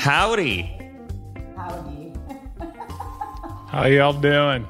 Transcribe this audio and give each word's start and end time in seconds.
Howdy. 0.00 0.62
Howdy. 1.54 2.14
How 3.68 3.84
y'all 3.84 4.14
doing? 4.14 4.66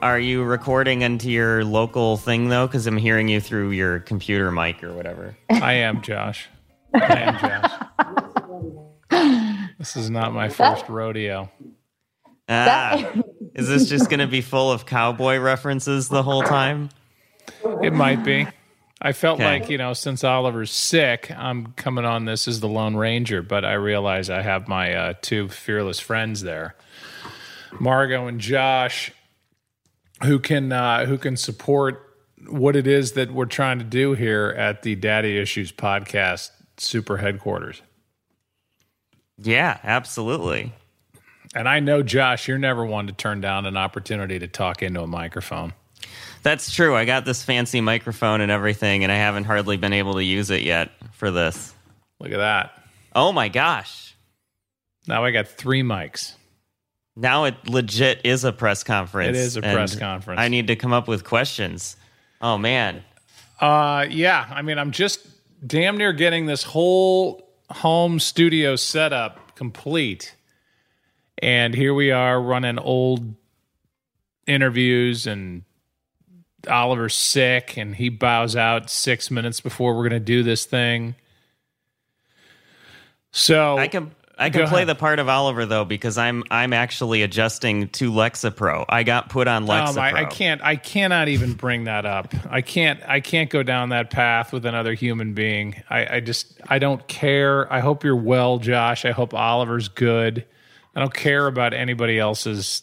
Are 0.00 0.18
you 0.18 0.42
recording 0.42 1.02
into 1.02 1.30
your 1.30 1.66
local 1.66 2.16
thing 2.16 2.48
though? 2.48 2.66
Because 2.66 2.86
I'm 2.86 2.96
hearing 2.96 3.28
you 3.28 3.42
through 3.42 3.72
your 3.72 4.00
computer 4.00 4.50
mic 4.50 4.82
or 4.82 4.94
whatever. 4.94 5.36
I 5.50 5.74
am 5.74 6.00
Josh. 6.00 6.48
I 6.94 7.20
am 7.20 7.38
Josh. 7.38 7.70
This 9.78 9.96
is 9.96 10.08
not 10.08 10.32
my 10.32 10.48
first 10.48 10.88
rodeo. 10.88 11.50
Ah, 12.48 13.12
is 13.54 13.68
this 13.68 13.86
just 13.86 14.08
going 14.08 14.20
to 14.20 14.26
be 14.26 14.40
full 14.40 14.72
of 14.72 14.86
cowboy 14.86 15.36
references 15.40 16.08
the 16.08 16.22
whole 16.22 16.42
time? 16.42 16.88
It 17.82 17.92
might 17.92 18.24
be. 18.24 18.46
I 19.02 19.12
felt 19.12 19.40
Okay. 19.40 19.60
like, 19.60 19.70
you 19.70 19.78
know, 19.78 19.94
since 19.94 20.22
Oliver's 20.24 20.70
sick, 20.70 21.30
I'm 21.34 21.72
coming 21.72 22.04
on 22.04 22.26
this 22.26 22.46
as 22.46 22.60
the 22.60 22.68
Lone 22.68 22.96
Ranger, 22.96 23.40
but 23.42 23.64
I 23.64 23.72
realize 23.74 24.28
I 24.28 24.42
have 24.42 24.68
my 24.68 24.94
uh, 24.94 25.14
two 25.22 25.48
fearless 25.48 25.98
friends 25.98 26.42
there, 26.42 26.74
Margot 27.78 28.26
and 28.26 28.40
Josh, 28.40 29.10
who 30.22 30.38
can 30.38 30.70
uh, 30.72 31.06
who 31.06 31.16
can 31.16 31.36
support 31.38 32.06
what 32.46 32.76
it 32.76 32.86
is 32.86 33.12
that 33.12 33.32
we're 33.32 33.46
trying 33.46 33.78
to 33.78 33.84
do 33.84 34.12
here 34.12 34.54
at 34.56 34.82
the 34.82 34.94
Daddy 34.96 35.38
Issues 35.38 35.72
podcast 35.72 36.50
super 36.76 37.16
headquarters. 37.18 37.80
Yeah, 39.38 39.78
absolutely. 39.82 40.72
And 41.54 41.68
I 41.68 41.80
know, 41.80 42.02
Josh, 42.02 42.46
you're 42.48 42.58
never 42.58 42.84
one 42.84 43.06
to 43.06 43.12
turn 43.12 43.40
down 43.40 43.64
an 43.66 43.76
opportunity 43.76 44.38
to 44.38 44.46
talk 44.46 44.82
into 44.82 45.00
a 45.00 45.06
microphone. 45.06 45.72
That's 46.42 46.72
true. 46.72 46.96
I 46.96 47.04
got 47.04 47.24
this 47.24 47.42
fancy 47.42 47.80
microphone 47.80 48.40
and 48.40 48.50
everything, 48.50 49.02
and 49.04 49.12
I 49.12 49.16
haven't 49.16 49.44
hardly 49.44 49.76
been 49.76 49.92
able 49.92 50.14
to 50.14 50.24
use 50.24 50.50
it 50.50 50.62
yet 50.62 50.90
for 51.12 51.30
this. 51.30 51.74
Look 52.18 52.32
at 52.32 52.38
that. 52.38 52.72
Oh 53.14 53.32
my 53.32 53.48
gosh. 53.48 54.14
Now 55.06 55.24
I 55.24 55.30
got 55.30 55.48
three 55.48 55.82
mics. 55.82 56.34
Now 57.16 57.44
it 57.44 57.68
legit 57.68 58.20
is 58.24 58.44
a 58.44 58.52
press 58.52 58.84
conference. 58.84 59.36
It 59.36 59.40
is 59.40 59.56
a 59.56 59.62
press 59.62 59.98
conference. 59.98 60.40
I 60.40 60.48
need 60.48 60.68
to 60.68 60.76
come 60.76 60.92
up 60.92 61.08
with 61.08 61.24
questions. 61.24 61.96
Oh 62.40 62.56
man. 62.56 63.02
Uh, 63.60 64.06
yeah. 64.08 64.46
I 64.50 64.62
mean, 64.62 64.78
I'm 64.78 64.92
just 64.92 65.26
damn 65.66 65.98
near 65.98 66.12
getting 66.12 66.46
this 66.46 66.62
whole 66.62 67.46
home 67.70 68.18
studio 68.18 68.76
setup 68.76 69.56
complete. 69.56 70.34
And 71.42 71.74
here 71.74 71.92
we 71.92 72.10
are 72.10 72.40
running 72.40 72.78
old 72.78 73.34
interviews, 74.46 75.26
and 75.26 75.62
Oliver's 76.68 77.14
sick, 77.14 77.76
and 77.76 77.94
he 77.94 78.08
bows 78.08 78.56
out 78.56 78.90
six 78.90 79.30
minutes 79.30 79.60
before 79.60 79.94
we're 79.94 80.08
going 80.08 80.20
to 80.20 80.24
do 80.24 80.42
this 80.42 80.64
thing. 80.64 81.14
So 83.32 83.78
I 83.78 83.88
can 83.88 84.10
I 84.40 84.48
can 84.48 84.66
play 84.68 84.82
ahead. 84.82 84.88
the 84.88 84.94
part 84.94 85.18
of 85.18 85.28
Oliver 85.28 85.66
though 85.66 85.84
because 85.84 86.16
I'm 86.16 86.44
I'm 86.50 86.72
actually 86.72 87.22
adjusting 87.22 87.88
to 87.90 88.10
Lexapro. 88.10 88.86
I 88.88 89.02
got 89.02 89.28
put 89.28 89.46
on 89.46 89.66
Lexapro. 89.66 89.90
Um, 89.90 89.98
I, 89.98 90.20
I 90.20 90.24
can't. 90.24 90.62
I 90.62 90.76
cannot 90.76 91.28
even 91.28 91.52
bring 91.52 91.84
that 91.84 92.06
up. 92.06 92.34
I 92.48 92.62
can't. 92.62 93.00
I 93.06 93.20
can't 93.20 93.50
go 93.50 93.62
down 93.62 93.90
that 93.90 94.10
path 94.10 94.52
with 94.52 94.64
another 94.64 94.94
human 94.94 95.34
being. 95.34 95.82
I, 95.90 96.16
I 96.16 96.20
just. 96.20 96.58
I 96.66 96.78
don't 96.78 97.06
care. 97.06 97.70
I 97.72 97.80
hope 97.80 98.02
you're 98.02 98.16
well, 98.16 98.58
Josh. 98.58 99.04
I 99.04 99.10
hope 99.10 99.34
Oliver's 99.34 99.88
good. 99.88 100.46
I 100.96 101.00
don't 101.00 101.14
care 101.14 101.46
about 101.46 101.74
anybody 101.74 102.18
else's 102.18 102.82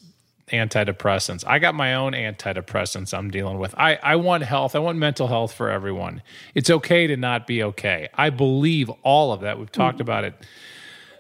antidepressants. 0.52 1.44
I 1.46 1.60
got 1.60 1.76
my 1.76 1.96
own 1.96 2.14
antidepressants 2.14 3.14
I'm 3.14 3.30
dealing 3.30 3.60
with. 3.60 3.76
I, 3.78 3.96
I 4.02 4.16
want 4.16 4.44
health. 4.44 4.76
I 4.76 4.80
want 4.80 4.98
mental 4.98 5.28
health 5.28 5.54
for 5.54 5.70
everyone. 5.70 6.22
It's 6.56 6.70
okay 6.70 7.08
to 7.08 7.18
not 7.18 7.48
be 7.48 7.64
okay. 7.64 8.10
I 8.14 8.30
believe 8.30 8.90
all 9.04 9.34
of 9.34 9.42
that. 9.42 9.60
We've 9.60 9.68
hmm. 9.68 9.74
talked 9.74 10.02
about 10.02 10.24
it 10.24 10.36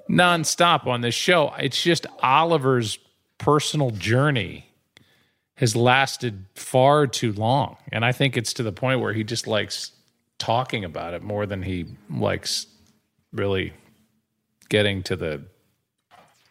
nonstop 0.09 0.87
on 0.87 1.01
this 1.01 1.15
show. 1.15 1.53
It's 1.59 1.81
just 1.81 2.05
Oliver's 2.21 2.99
personal 3.37 3.91
journey 3.91 4.65
has 5.55 5.75
lasted 5.75 6.45
far 6.55 7.07
too 7.07 7.33
long. 7.33 7.77
And 7.91 8.05
I 8.05 8.11
think 8.11 8.37
it's 8.37 8.53
to 8.53 8.63
the 8.63 8.71
point 8.71 9.01
where 9.01 9.13
he 9.13 9.23
just 9.23 9.47
likes 9.47 9.91
talking 10.37 10.85
about 10.85 11.13
it 11.13 11.23
more 11.23 11.45
than 11.45 11.63
he 11.63 11.87
likes 12.09 12.67
really 13.33 13.73
getting 14.69 15.01
to 15.03 15.15
the 15.15 15.43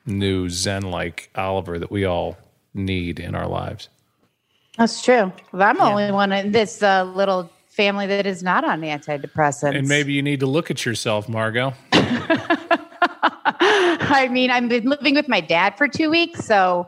new 0.05 0.49
Zen 0.49 0.83
like 0.83 1.31
Oliver 1.35 1.79
that 1.79 1.91
we 1.91 2.05
all 2.05 2.37
need 2.77 3.19
in 3.21 3.35
our 3.35 3.49
lives. 3.49 3.89
That's 4.79 5.03
true. 5.03 5.33
Well, 5.53 5.63
I'm 5.63 5.77
the 5.77 5.85
only 5.85 6.13
one 6.13 6.33
in 6.33 6.53
this 6.53 6.83
uh, 6.83 7.05
little 7.05 7.51
family 7.71 8.07
that 8.07 8.27
is 8.27 8.43
not 8.43 8.65
on 8.65 8.81
antidepressants. 8.83 9.77
And 9.77 9.89
maybe 9.89 10.13
you 10.13 10.23
need 10.23 10.41
to 10.41 10.47
look 10.47 10.71
at 10.71 10.85
yourself, 10.85 11.29
Margot. 11.29 11.73
I 14.09 14.29
mean, 14.31 14.51
I've 14.51 14.69
been 14.69 14.89
living 14.89 15.15
with 15.15 15.29
my 15.29 15.41
dad 15.41 15.77
for 15.77 15.89
two 15.89 16.11
weeks, 16.11 16.45
so 16.45 16.87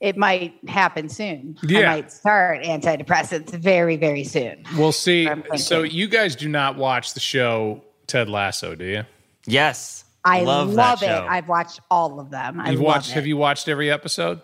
it 0.00 0.16
might 0.16 0.54
happen 0.68 1.08
soon. 1.08 1.56
I 1.68 1.82
might 1.82 2.12
start 2.12 2.62
antidepressants 2.62 3.50
very, 3.50 3.96
very 3.96 4.24
soon. 4.24 4.64
We'll 4.76 4.92
see. 4.92 5.28
So 5.56 5.82
you 5.82 6.08
guys 6.08 6.36
do 6.36 6.48
not 6.48 6.76
watch 6.76 7.14
the 7.14 7.20
show 7.20 7.82
Ted 8.06 8.28
Lasso, 8.28 8.74
do 8.74 8.84
you? 8.84 9.04
Yes. 9.46 10.04
I 10.24 10.42
love, 10.42 10.68
love, 10.72 11.00
that 11.00 11.06
it. 11.06 11.08
show. 11.08 11.26
I've 11.28 11.48
watched 11.48 11.80
all 11.90 12.20
of 12.20 12.30
them. 12.30 12.60
I 12.60 12.70
You've 12.70 12.80
love 12.80 12.86
watched 12.86 13.10
it. 13.10 13.14
have 13.14 13.26
you 13.26 13.36
watched 13.36 13.68
every 13.68 13.90
episode? 13.90 14.40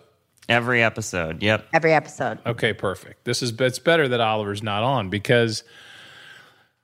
Every 0.49 0.81
episode. 0.81 1.43
Yep. 1.43 1.67
every 1.73 1.93
episode. 1.93 2.39
Okay, 2.45 2.73
perfect. 2.73 3.25
This 3.25 3.41
is 3.41 3.51
it's 3.59 3.79
better 3.79 4.07
that 4.07 4.21
Oliver's 4.21 4.63
not 4.63 4.81
on 4.81 5.09
because 5.09 5.63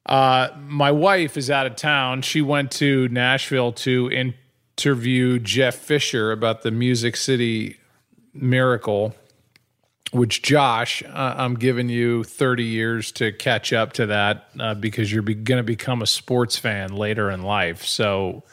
uh, 0.06 0.50
my 0.68 0.92
wife 0.92 1.38
is 1.38 1.50
out 1.50 1.66
of 1.66 1.78
town. 1.78 2.24
She 2.24 2.42
went 2.42 2.72
to 2.72 3.08
Nashville 3.08 3.72
to 3.74 4.12
interview 4.12 5.40
Jeff 5.40 5.76
Fisher 5.76 6.32
about 6.34 6.64
the 6.64 6.72
Music 6.72 7.16
City 7.16 7.78
Miracle, 8.34 9.16
which 10.12 10.42
Josh, 10.42 11.02
uh, 11.04 11.36
I'm 11.38 11.56
giving 11.56 11.88
you 11.88 12.26
30 12.26 12.66
years 12.66 13.14
to 13.14 13.32
catch 13.32 13.72
up 13.72 13.94
to 13.94 14.08
that 14.08 14.50
uh, 14.60 14.74
because 14.74 15.10
you're 15.12 15.22
be- 15.22 15.36
going 15.36 15.60
to 15.60 15.64
become 15.64 16.02
a 16.02 16.08
sports 16.08 16.58
fan 16.58 16.94
later 16.94 17.32
in 17.32 17.44
life. 17.44 17.86
So. 17.86 18.44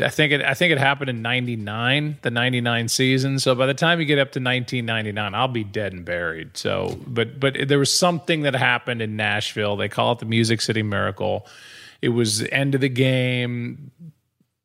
I 0.00 0.08
think 0.08 0.32
it. 0.32 0.42
I 0.42 0.54
think 0.54 0.72
it 0.72 0.78
happened 0.78 1.10
in 1.10 1.22
'99, 1.22 2.18
the 2.22 2.30
'99 2.30 2.88
season. 2.88 3.38
So 3.38 3.54
by 3.54 3.66
the 3.66 3.74
time 3.74 4.00
you 4.00 4.06
get 4.06 4.18
up 4.18 4.32
to 4.32 4.40
1999, 4.40 5.34
I'll 5.34 5.48
be 5.48 5.64
dead 5.64 5.92
and 5.92 6.04
buried. 6.04 6.56
So, 6.56 6.98
but 7.06 7.40
but 7.40 7.68
there 7.68 7.78
was 7.78 7.96
something 7.96 8.42
that 8.42 8.54
happened 8.54 9.02
in 9.02 9.16
Nashville. 9.16 9.76
They 9.76 9.88
call 9.88 10.12
it 10.12 10.18
the 10.18 10.26
Music 10.26 10.60
City 10.60 10.82
Miracle. 10.82 11.46
It 12.00 12.10
was 12.10 12.38
the 12.38 12.52
end 12.52 12.74
of 12.74 12.80
the 12.80 12.88
game. 12.88 13.90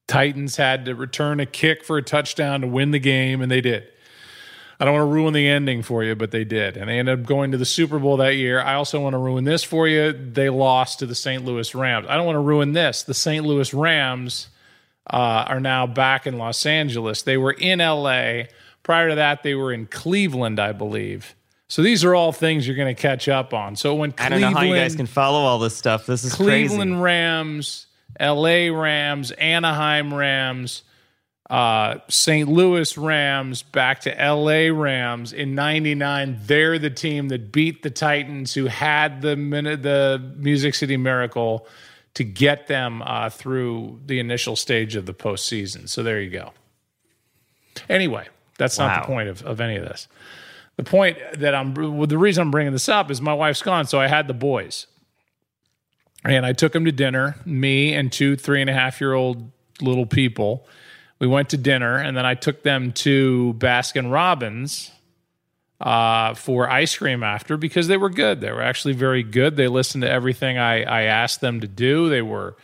Titans 0.07 0.57
had 0.57 0.85
to 0.85 0.95
return 0.95 1.39
a 1.39 1.45
kick 1.45 1.83
for 1.83 1.97
a 1.97 2.03
touchdown 2.03 2.62
to 2.62 2.68
win 2.68 2.91
the 2.91 3.00
game, 3.00 3.41
and 3.41 3.51
they 3.51 3.62
did. 3.62 3.88
I 4.79 4.86
don't 4.86 4.95
want 4.95 5.09
to 5.09 5.13
ruin 5.13 5.33
the 5.33 5.47
ending 5.47 5.81
for 5.81 6.03
you, 6.03 6.13
but 6.15 6.31
they 6.31 6.44
did. 6.44 6.77
And 6.77 6.89
they 6.89 7.00
ended 7.00 7.19
up 7.19 7.25
going 7.25 7.51
to 7.51 7.57
the 7.57 7.65
Super 7.65 8.00
Bowl 8.00 8.18
that 8.18 8.36
year. 8.36 8.59
I 8.59 8.74
also 8.74 9.00
want 9.00 9.13
to 9.13 9.18
ruin 9.18 9.45
this 9.45 9.63
for 9.63 9.88
you. 9.88 10.12
They 10.12 10.50
lost 10.50 11.00
to 11.00 11.06
the 11.06 11.15
St. 11.15 11.45
Louis 11.45 11.74
Rams. 11.74 12.06
I 12.09 12.18
don't 12.18 12.25
want 12.25 12.36
to 12.36 12.41
ruin 12.41 12.74
this. 12.74 13.03
The 13.03 13.13
St. 13.13 13.45
Louis 13.45 13.74
Rams 13.74 14.50
uh, 15.09 15.45
are 15.47 15.59
now 15.59 15.88
back 15.88 16.27
in 16.27 16.38
Los 16.38 16.65
Angeles. 16.65 17.21
They 17.21 17.38
were 17.38 17.51
in 17.51 17.79
LA. 17.79 18.44
Prior 18.83 19.09
to 19.09 19.15
that, 19.15 19.44
they 19.44 19.55
were 19.55 19.73
in 19.73 19.88
Cleveland, 19.88 20.59
I 20.59 20.71
believe. 20.71 21.35
So 21.67 21.81
these 21.81 22.03
are 22.03 22.13
all 22.13 22.31
things 22.31 22.67
you're 22.67 22.75
going 22.75 22.94
to 22.94 23.01
catch 23.01 23.27
up 23.27 23.53
on. 23.53 23.75
So 23.75 23.95
when 23.95 24.13
I 24.17 24.29
don't 24.29 24.41
know 24.41 24.51
how 24.51 24.61
you 24.61 24.75
guys 24.75 24.95
can 24.95 25.07
follow 25.07 25.39
all 25.39 25.59
this 25.59 25.75
stuff. 25.75 26.05
This 26.05 26.23
is 26.23 26.33
Cleveland 26.33 26.91
crazy. 26.91 27.01
Rams, 27.01 27.88
LA 28.19 28.67
Rams, 28.67 29.31
Anaheim 29.31 30.13
Rams, 30.13 30.83
uh, 31.50 31.97
St. 32.09 32.47
Louis 32.47 32.97
Rams, 32.97 33.63
back 33.63 34.01
to 34.01 34.11
LA 34.11 34.71
Rams 34.71 35.33
in 35.33 35.55
'99. 35.55 36.39
They're 36.45 36.77
the 36.77 36.89
team 36.89 37.29
that 37.29 37.51
beat 37.51 37.81
the 37.81 37.89
Titans, 37.89 38.53
who 38.53 38.67
had 38.67 39.21
the 39.21 39.35
the 39.35 40.33
Music 40.38 40.75
City 40.75 40.97
Miracle 40.97 41.67
to 42.15 42.24
get 42.24 42.68
them 42.68 43.01
uh, 43.01 43.30
through 43.30 44.00
the 44.06 44.19
initial 44.19 44.56
stage 44.56 44.95
of 44.95 45.06
the 45.06 45.13
postseason. 45.13 45.89
So 45.89 46.04
there 46.04 46.21
you 46.21 46.30
go. 46.30 46.54
Anyway, 47.89 48.27
that's 48.57 48.77
not 48.77 49.01
the 49.01 49.07
point 49.07 49.30
of, 49.30 49.44
of 49.44 49.60
any 49.60 49.77
of 49.77 49.83
this. 49.83 50.07
The 50.75 50.83
point 50.83 51.18
that 51.38 51.54
I'm, 51.54 51.74
well, 51.74 52.07
the 52.07 52.18
reason 52.18 52.42
I'm 52.42 52.51
bringing 52.51 52.74
this 52.74 52.89
up 52.89 53.12
is 53.12 53.21
my 53.21 53.33
wife's 53.33 53.62
gone, 53.62 53.86
so 53.86 54.00
I 54.00 54.07
had 54.07 54.27
the 54.27 54.33
boys 54.33 54.88
and 56.24 56.45
I 56.45 56.54
took 56.54 56.74
them 56.74 56.86
to 56.86 56.92
dinner. 56.92 57.36
Me 57.45 57.94
and 57.94 58.12
two 58.12 58.36
three 58.36 58.62
and 58.62 58.69
a 58.69 58.74
half 58.74 59.01
year 59.01 59.13
old 59.13 59.51
little 59.81 60.06
people. 60.06 60.68
We 61.19 61.27
went 61.27 61.50
to 61.50 61.57
dinner, 61.57 61.98
and 61.98 62.18
then 62.18 62.25
I 62.25 62.36
took 62.36 62.63
them 62.63 62.92
to 62.94 63.56
Baskin 63.57 64.12
Robbins 64.12 64.92
uh, 65.81 66.34
for 66.34 66.70
ice 66.70 66.96
cream 66.98 67.24
after 67.24 67.58
because 67.58 67.88
they 67.88 67.98
were 67.98 68.10
good. 68.10 68.42
They 68.42 68.52
were 68.52 68.62
actually 68.62 68.94
very 68.94 69.24
good. 69.24 69.56
They 69.58 69.68
listened 69.68 70.04
to 70.04 70.10
everything 70.10 70.58
I, 70.58 70.84
I 70.84 71.02
asked 71.04 71.42
them 71.42 71.60
to 71.62 71.68
do. 71.68 72.10
They 72.10 72.22
were 72.22 72.56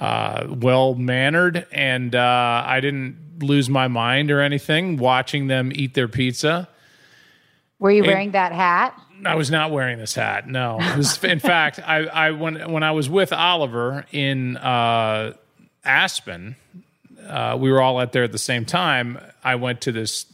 uh, 0.00 0.46
well 0.50 0.94
mannered, 0.94 1.66
and 1.72 2.14
uh, 2.14 2.64
I 2.66 2.80
didn't 2.80 3.38
lose 3.40 3.68
my 3.68 3.88
mind 3.88 4.30
or 4.30 4.40
anything 4.40 4.96
watching 4.96 5.46
them 5.46 5.70
eat 5.74 5.94
their 5.94 6.08
pizza. 6.08 6.68
Were 7.78 7.90
you 7.90 8.02
wearing 8.02 8.32
that 8.32 8.52
hat? 8.52 8.98
I 9.24 9.34
was 9.34 9.50
not 9.50 9.70
wearing 9.70 9.98
this 9.98 10.14
hat. 10.14 10.46
No, 10.46 10.78
This- 10.96 11.22
in 11.24 11.38
fact, 11.40 11.80
I, 11.84 12.04
I 12.06 12.30
when 12.32 12.70
when 12.72 12.82
I 12.82 12.90
was 12.90 13.08
with 13.08 13.32
Oliver 13.32 14.04
in 14.12 14.56
uh, 14.58 15.32
Aspen, 15.84 16.56
uh, 17.26 17.56
we 17.58 17.70
were 17.70 17.80
all 17.80 17.98
out 17.98 18.12
there 18.12 18.24
at 18.24 18.32
the 18.32 18.38
same 18.38 18.64
time. 18.64 19.18
I 19.42 19.54
went 19.54 19.80
to 19.82 19.92
this 19.92 20.26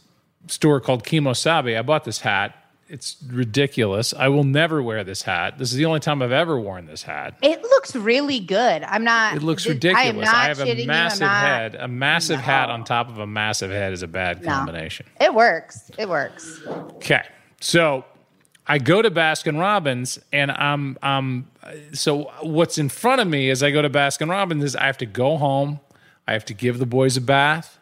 store 0.47 0.79
called 0.79 1.03
Kemo 1.03 1.35
Sabe. 1.35 1.77
I 1.77 1.81
bought 1.81 2.03
this 2.03 2.19
hat. 2.21 2.55
It's 2.89 3.15
ridiculous. 3.27 4.13
I 4.13 4.27
will 4.27 4.43
never 4.43 4.83
wear 4.83 5.03
this 5.03 5.23
hat. 5.23 5.57
This 5.57 5.71
is 5.71 5.77
the 5.77 5.85
only 5.85 5.99
time 5.99 6.21
I've 6.21 6.31
ever 6.33 6.59
worn 6.59 6.85
this 6.85 7.01
hat. 7.01 7.35
It 7.41 7.61
looks 7.61 7.95
really 7.95 8.39
good. 8.39 8.83
I'm 8.83 9.03
not. 9.03 9.35
It 9.35 9.41
looks 9.41 9.65
I 9.65 9.69
ridiculous. 9.69 10.25
not 10.25 10.35
I 10.35 10.47
have 10.49 10.59
a 10.59 10.75
you. 10.75 10.85
Massive 10.85 11.21
not- 11.21 11.41
head. 11.43 11.75
A 11.75 11.87
massive 11.87 12.39
hat 12.39 12.69
on 12.69 12.83
top 12.83 13.09
of 13.09 13.17
a 13.17 13.25
massive 13.25 13.71
head 13.71 13.93
is 13.93 14.03
a 14.03 14.07
bad 14.07 14.43
combination. 14.43 15.05
It 15.19 15.33
works. 15.33 15.89
It 15.97 16.07
works. 16.07 16.61
Okay. 16.95 17.23
So 17.61 18.05
I 18.67 18.77
go 18.77 19.01
to 19.01 19.09
Baskin 19.09 19.59
Robbins 19.59 20.19
and 20.31 20.51
I'm 20.51 20.97
I'm 21.01 21.47
so 21.93 22.31
what's 22.41 22.77
in 22.77 22.89
front 22.89 23.21
of 23.21 23.27
me 23.27 23.49
as 23.49 23.63
I 23.63 23.71
go 23.71 23.81
to 23.81 23.89
Baskin 23.89 24.29
Robbins 24.29 24.63
is 24.63 24.75
I 24.75 24.85
have 24.85 24.97
to 24.99 25.05
go 25.07 25.37
home. 25.37 25.79
I 26.27 26.33
have 26.33 26.45
to 26.45 26.53
give 26.53 26.77
the 26.79 26.85
boys 26.85 27.17
a 27.17 27.21
bath. 27.21 27.79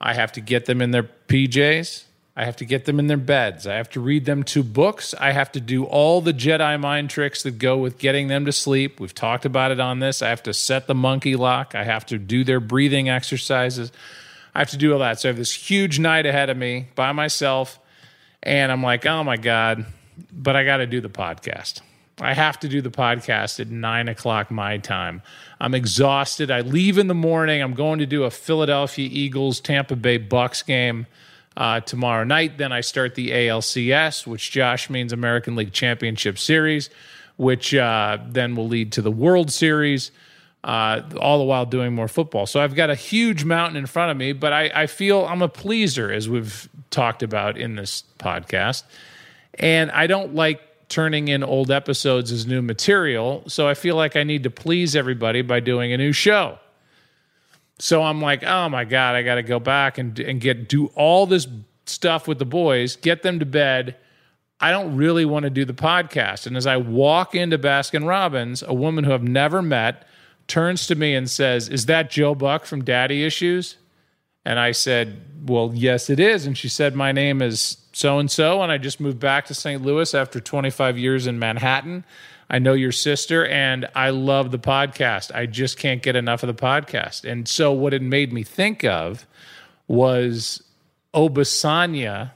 I 0.00 0.14
have 0.14 0.32
to 0.32 0.40
get 0.40 0.66
them 0.66 0.80
in 0.80 0.90
their 0.90 1.04
PJs. 1.28 2.04
I 2.36 2.44
have 2.44 2.56
to 2.56 2.64
get 2.64 2.84
them 2.84 2.98
in 2.98 3.06
their 3.06 3.16
beds. 3.16 3.64
I 3.66 3.74
have 3.74 3.88
to 3.90 4.00
read 4.00 4.24
them 4.24 4.42
two 4.42 4.64
books. 4.64 5.14
I 5.20 5.30
have 5.30 5.52
to 5.52 5.60
do 5.60 5.84
all 5.84 6.20
the 6.20 6.32
Jedi 6.32 6.80
mind 6.80 7.10
tricks 7.10 7.44
that 7.44 7.58
go 7.58 7.76
with 7.76 7.98
getting 7.98 8.26
them 8.26 8.44
to 8.46 8.52
sleep. 8.52 8.98
We've 8.98 9.14
talked 9.14 9.44
about 9.44 9.70
it 9.70 9.78
on 9.78 10.00
this. 10.00 10.20
I 10.20 10.30
have 10.30 10.42
to 10.44 10.52
set 10.52 10.88
the 10.88 10.96
monkey 10.96 11.36
lock. 11.36 11.76
I 11.76 11.84
have 11.84 12.04
to 12.06 12.18
do 12.18 12.42
their 12.42 12.58
breathing 12.58 13.08
exercises. 13.08 13.92
I 14.52 14.58
have 14.58 14.70
to 14.70 14.76
do 14.76 14.92
all 14.92 14.98
that. 14.98 15.20
So 15.20 15.28
I 15.28 15.30
have 15.30 15.36
this 15.36 15.52
huge 15.52 16.00
night 16.00 16.26
ahead 16.26 16.50
of 16.50 16.56
me 16.56 16.88
by 16.96 17.12
myself. 17.12 17.78
And 18.42 18.72
I'm 18.72 18.82
like, 18.82 19.06
oh 19.06 19.22
my 19.22 19.36
God, 19.36 19.86
but 20.32 20.56
I 20.56 20.64
got 20.64 20.78
to 20.78 20.86
do 20.86 21.00
the 21.00 21.08
podcast. 21.08 21.82
I 22.20 22.32
have 22.32 22.60
to 22.60 22.68
do 22.68 22.80
the 22.80 22.90
podcast 22.90 23.58
at 23.58 23.68
nine 23.70 24.08
o'clock 24.08 24.50
my 24.50 24.78
time. 24.78 25.22
I'm 25.60 25.74
exhausted. 25.74 26.50
I 26.50 26.60
leave 26.60 26.96
in 26.96 27.08
the 27.08 27.14
morning. 27.14 27.60
I'm 27.60 27.74
going 27.74 27.98
to 27.98 28.06
do 28.06 28.22
a 28.22 28.30
Philadelphia 28.30 29.08
Eagles 29.10 29.58
Tampa 29.60 29.96
Bay 29.96 30.18
Bucks 30.18 30.62
game 30.62 31.06
uh, 31.56 31.80
tomorrow 31.80 32.22
night. 32.22 32.56
Then 32.56 32.72
I 32.72 32.82
start 32.82 33.16
the 33.16 33.30
ALCS, 33.30 34.26
which 34.26 34.52
Josh 34.52 34.88
means 34.88 35.12
American 35.12 35.56
League 35.56 35.72
Championship 35.72 36.38
Series, 36.38 36.88
which 37.36 37.74
uh, 37.74 38.18
then 38.28 38.54
will 38.54 38.68
lead 38.68 38.92
to 38.92 39.02
the 39.02 39.10
World 39.10 39.50
Series. 39.50 40.12
Uh, 40.62 41.02
all 41.20 41.36
the 41.36 41.44
while 41.44 41.66
doing 41.66 41.94
more 41.94 42.08
football. 42.08 42.46
So 42.46 42.58
I've 42.58 42.74
got 42.74 42.88
a 42.88 42.94
huge 42.94 43.44
mountain 43.44 43.76
in 43.76 43.84
front 43.84 44.10
of 44.10 44.16
me, 44.16 44.32
but 44.32 44.54
I, 44.54 44.70
I 44.74 44.86
feel 44.86 45.26
I'm 45.26 45.42
a 45.42 45.48
pleaser, 45.48 46.10
as 46.10 46.26
we've 46.26 46.70
talked 46.88 47.22
about 47.22 47.58
in 47.58 47.76
this 47.76 48.04
podcast. 48.18 48.84
And 49.58 49.90
I 49.90 50.06
don't 50.06 50.34
like 50.34 50.62
turning 50.88 51.28
in 51.28 51.42
old 51.42 51.70
episodes 51.70 52.30
as 52.32 52.46
new 52.46 52.62
material. 52.62 53.42
So 53.46 53.68
I 53.68 53.74
feel 53.74 53.96
like 53.96 54.16
I 54.16 54.22
need 54.22 54.42
to 54.44 54.50
please 54.50 54.94
everybody 54.94 55.42
by 55.42 55.60
doing 55.60 55.92
a 55.92 55.96
new 55.96 56.12
show. 56.12 56.58
So 57.78 58.02
I'm 58.02 58.20
like, 58.20 58.44
oh 58.44 58.68
my 58.68 58.84
God, 58.84 59.16
I 59.16 59.22
got 59.22 59.36
to 59.36 59.42
go 59.42 59.58
back 59.58 59.98
and, 59.98 60.18
and 60.20 60.40
get 60.40 60.68
do 60.68 60.86
all 60.94 61.26
this 61.26 61.46
stuff 61.86 62.28
with 62.28 62.38
the 62.38 62.44
boys, 62.44 62.96
get 62.96 63.22
them 63.22 63.38
to 63.40 63.46
bed. 63.46 63.96
I 64.60 64.70
don't 64.70 64.96
really 64.96 65.24
want 65.24 65.44
to 65.44 65.50
do 65.50 65.64
the 65.64 65.74
podcast. 65.74 66.46
And 66.46 66.56
as 66.56 66.66
I 66.66 66.76
walk 66.76 67.34
into 67.34 67.58
Baskin 67.58 68.06
Robbins, 68.06 68.62
a 68.62 68.72
woman 68.72 69.04
who 69.04 69.12
I've 69.12 69.22
never 69.22 69.60
met 69.60 70.06
turns 70.46 70.86
to 70.86 70.94
me 70.94 71.14
and 71.14 71.28
says, 71.28 71.68
Is 71.68 71.86
that 71.86 72.10
Joe 72.10 72.34
Buck 72.34 72.64
from 72.64 72.84
Daddy 72.84 73.24
Issues? 73.24 73.76
And 74.44 74.58
I 74.58 74.72
said, 74.72 75.20
Well, 75.46 75.72
yes, 75.74 76.10
it 76.10 76.20
is. 76.20 76.46
And 76.46 76.56
she 76.56 76.68
said, 76.68 76.94
My 76.94 77.12
name 77.12 77.42
is 77.42 77.78
so 77.92 78.18
and 78.18 78.30
so, 78.30 78.62
and 78.62 78.72
I 78.72 78.78
just 78.78 79.00
moved 79.00 79.20
back 79.20 79.46
to 79.46 79.54
St. 79.54 79.82
Louis 79.82 80.14
after 80.14 80.40
25 80.40 80.98
years 80.98 81.26
in 81.26 81.38
Manhattan. 81.38 82.04
I 82.50 82.58
know 82.58 82.74
your 82.74 82.92
sister, 82.92 83.46
and 83.46 83.88
I 83.94 84.10
love 84.10 84.50
the 84.50 84.58
podcast. 84.58 85.34
I 85.34 85.46
just 85.46 85.78
can't 85.78 86.02
get 86.02 86.14
enough 86.14 86.42
of 86.42 86.48
the 86.48 86.62
podcast. 86.62 87.28
And 87.28 87.48
so, 87.48 87.72
what 87.72 87.94
it 87.94 88.02
made 88.02 88.32
me 88.32 88.42
think 88.42 88.84
of 88.84 89.26
was 89.86 90.62
Obisanya, 91.14 92.32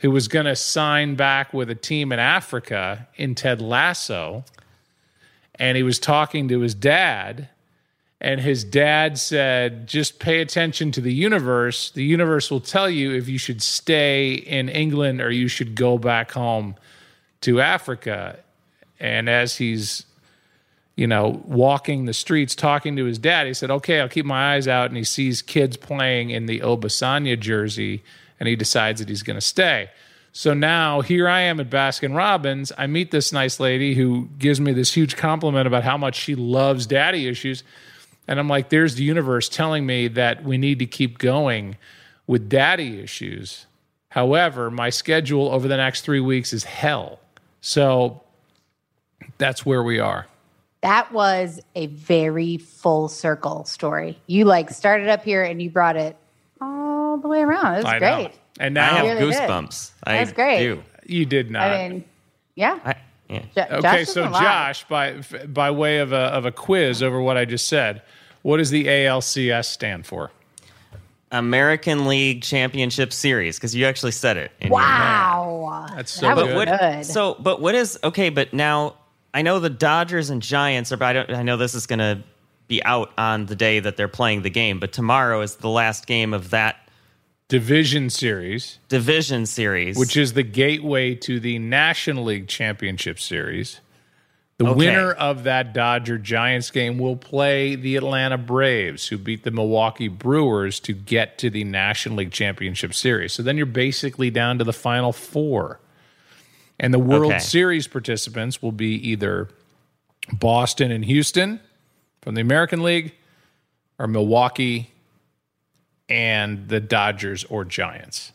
who 0.00 0.10
was 0.10 0.28
going 0.28 0.46
to 0.46 0.56
sign 0.56 1.14
back 1.14 1.54
with 1.54 1.70
a 1.70 1.74
team 1.74 2.12
in 2.12 2.18
Africa 2.18 3.08
in 3.16 3.34
Ted 3.34 3.60
Lasso. 3.60 4.44
And 5.54 5.76
he 5.76 5.82
was 5.82 5.98
talking 5.98 6.48
to 6.48 6.60
his 6.60 6.74
dad, 6.74 7.48
and 8.20 8.40
his 8.40 8.64
dad 8.64 9.16
said, 9.18 9.86
Just 9.86 10.18
pay 10.18 10.40
attention 10.40 10.90
to 10.92 11.00
the 11.00 11.12
universe. 11.12 11.90
The 11.90 12.04
universe 12.04 12.50
will 12.50 12.60
tell 12.60 12.90
you 12.90 13.12
if 13.12 13.28
you 13.28 13.38
should 13.38 13.62
stay 13.62 14.32
in 14.32 14.68
England 14.68 15.20
or 15.20 15.30
you 15.30 15.48
should 15.48 15.76
go 15.76 15.98
back 15.98 16.32
home 16.32 16.74
to 17.42 17.60
Africa. 17.60 18.40
And 18.98 19.28
as 19.28 19.56
he's, 19.56 20.04
you 20.96 21.06
know, 21.06 21.42
walking 21.46 22.06
the 22.06 22.12
streets 22.12 22.56
talking 22.56 22.96
to 22.96 23.04
his 23.04 23.18
dad, 23.18 23.46
he 23.46 23.54
said, 23.54 23.70
Okay, 23.70 24.00
I'll 24.00 24.08
keep 24.08 24.26
my 24.26 24.54
eyes 24.54 24.66
out. 24.66 24.88
And 24.88 24.96
he 24.96 25.04
sees 25.04 25.40
kids 25.40 25.76
playing 25.76 26.30
in 26.30 26.46
the 26.46 26.58
Obisanya 26.60 27.38
jersey, 27.38 28.02
and 28.40 28.48
he 28.48 28.56
decides 28.56 28.98
that 28.98 29.08
he's 29.08 29.22
going 29.22 29.36
to 29.36 29.40
stay. 29.40 29.90
So 30.32 30.54
now 30.54 31.02
here 31.02 31.28
I 31.28 31.42
am 31.42 31.60
at 31.60 31.70
Baskin 31.70 32.16
Robbins. 32.16 32.72
I 32.76 32.88
meet 32.88 33.12
this 33.12 33.32
nice 33.32 33.60
lady 33.60 33.94
who 33.94 34.28
gives 34.38 34.60
me 34.60 34.72
this 34.72 34.92
huge 34.92 35.16
compliment 35.16 35.68
about 35.68 35.84
how 35.84 35.96
much 35.96 36.16
she 36.16 36.34
loves 36.34 36.84
daddy 36.86 37.28
issues. 37.28 37.62
And 38.28 38.38
I'm 38.38 38.48
like, 38.48 38.68
there's 38.68 38.94
the 38.94 39.02
universe 39.04 39.48
telling 39.48 39.86
me 39.86 40.06
that 40.08 40.44
we 40.44 40.58
need 40.58 40.78
to 40.80 40.86
keep 40.86 41.18
going 41.18 41.76
with 42.26 42.48
daddy 42.48 43.00
issues. 43.00 43.66
However, 44.10 44.70
my 44.70 44.90
schedule 44.90 45.50
over 45.50 45.66
the 45.66 45.76
next 45.78 46.02
three 46.02 46.20
weeks 46.20 46.52
is 46.52 46.64
hell. 46.64 47.20
So 47.62 48.22
that's 49.38 49.64
where 49.66 49.82
we 49.82 49.98
are. 49.98 50.26
That 50.82 51.10
was 51.10 51.60
a 51.74 51.86
very 51.86 52.58
full 52.58 53.08
circle 53.08 53.64
story. 53.64 54.18
You 54.26 54.44
like 54.44 54.70
started 54.70 55.08
up 55.08 55.24
here 55.24 55.42
and 55.42 55.60
you 55.60 55.70
brought 55.70 55.96
it 55.96 56.16
all 56.60 57.16
the 57.16 57.28
way 57.28 57.40
around. 57.42 57.74
It 57.74 57.76
was 57.78 57.84
I 57.86 57.98
know. 57.98 58.16
great. 58.16 58.32
And 58.60 58.74
now 58.74 58.92
I 58.92 58.98
have 58.98 59.18
really 59.18 59.32
did. 59.32 59.40
goosebumps. 59.40 59.90
I 60.04 60.12
That's 60.18 60.32
great. 60.32 60.58
do. 60.58 60.82
you 61.06 61.24
did 61.24 61.50
not. 61.50 61.70
I 61.70 61.88
mean, 61.88 62.04
yeah. 62.54 62.78
I, 62.84 62.94
yeah. 63.28 63.42
Jo- 63.54 63.66
okay, 63.78 64.04
Josh 64.04 64.08
so. 64.08 64.24
Josh, 64.30 64.84
by 64.88 65.20
by 65.46 65.70
way 65.70 65.98
of 65.98 66.12
a 66.12 66.16
of 66.16 66.44
a 66.46 66.52
quiz 66.52 67.02
over 67.02 67.20
what 67.20 67.36
I 67.36 67.44
just 67.44 67.68
said, 67.68 68.02
what 68.42 68.58
does 68.58 68.70
the 68.70 68.86
ALCS 68.86 69.66
stand 69.66 70.06
for? 70.06 70.30
American 71.30 72.06
League 72.06 72.42
Championship 72.42 73.12
Series 73.12 73.56
because 73.56 73.74
you 73.74 73.84
actually 73.84 74.12
said 74.12 74.36
it. 74.36 74.52
in 74.60 74.70
Wow. 74.70 75.86
That's 75.94 76.10
so 76.10 76.34
that 76.34 76.36
good. 76.36 76.68
What. 76.68 77.06
So, 77.06 77.34
but 77.34 77.60
what 77.60 77.74
is 77.74 77.98
okay? 78.02 78.30
But 78.30 78.52
now 78.52 78.94
I 79.34 79.42
know 79.42 79.58
the 79.58 79.70
Dodgers 79.70 80.30
and 80.30 80.40
Giants 80.40 80.90
are. 80.92 80.96
But 80.96 81.06
I, 81.06 81.12
don't, 81.12 81.30
I 81.30 81.42
know 81.42 81.56
this 81.56 81.74
is 81.74 81.86
going 81.86 81.98
to 81.98 82.22
be 82.66 82.82
out 82.84 83.12
on 83.18 83.46
the 83.46 83.56
day 83.56 83.80
that 83.80 83.96
they're 83.96 84.08
playing 84.08 84.42
the 84.42 84.50
game. 84.50 84.78
But 84.80 84.92
tomorrow 84.92 85.40
is 85.40 85.56
the 85.56 85.68
last 85.68 86.06
game 86.06 86.32
of 86.32 86.50
that 86.50 86.88
Division 87.48 88.10
Series, 88.10 88.78
division 88.88 89.46
series, 89.46 89.98
which 89.98 90.16
is 90.16 90.34
the 90.34 90.42
gateway 90.42 91.14
to 91.16 91.40
the 91.40 91.58
National 91.58 92.24
League 92.24 92.46
Championship 92.46 93.18
Series, 93.18 93.80
The 94.58 94.66
Okay. 94.66 94.74
winner 94.74 95.12
of 95.12 95.44
that 95.44 95.72
Dodger 95.72 96.18
Giants 96.18 96.72
game 96.72 96.98
will 96.98 97.14
play 97.14 97.76
the 97.76 97.94
Atlanta 97.94 98.36
Braves, 98.36 99.06
who 99.06 99.16
beat 99.16 99.44
the 99.44 99.52
Milwaukee 99.52 100.08
Brewers 100.08 100.80
to 100.80 100.92
get 100.92 101.38
to 101.38 101.48
the 101.48 101.62
National 101.62 102.16
League 102.16 102.32
Championship 102.32 102.92
Series. 102.92 103.32
So 103.32 103.42
then 103.44 103.56
you're 103.56 103.66
basically 103.66 104.30
down 104.30 104.58
to 104.58 104.64
the 104.64 104.72
final 104.72 105.12
four. 105.12 105.78
And 106.80 106.92
the 106.92 106.98
World 106.98 107.32
Okay. 107.32 107.38
Series 107.38 107.86
participants 107.86 108.60
will 108.60 108.72
be 108.72 108.94
either 109.08 109.48
Boston 110.32 110.90
and 110.90 111.04
Houston 111.04 111.60
from 112.20 112.34
the 112.34 112.40
American 112.40 112.82
League 112.82 113.14
or 113.98 114.08
Milwaukee 114.08 114.90
and 116.08 116.68
the 116.68 116.80
Dodgers 116.80 117.44
or 117.44 117.64
Giants. 117.64 118.32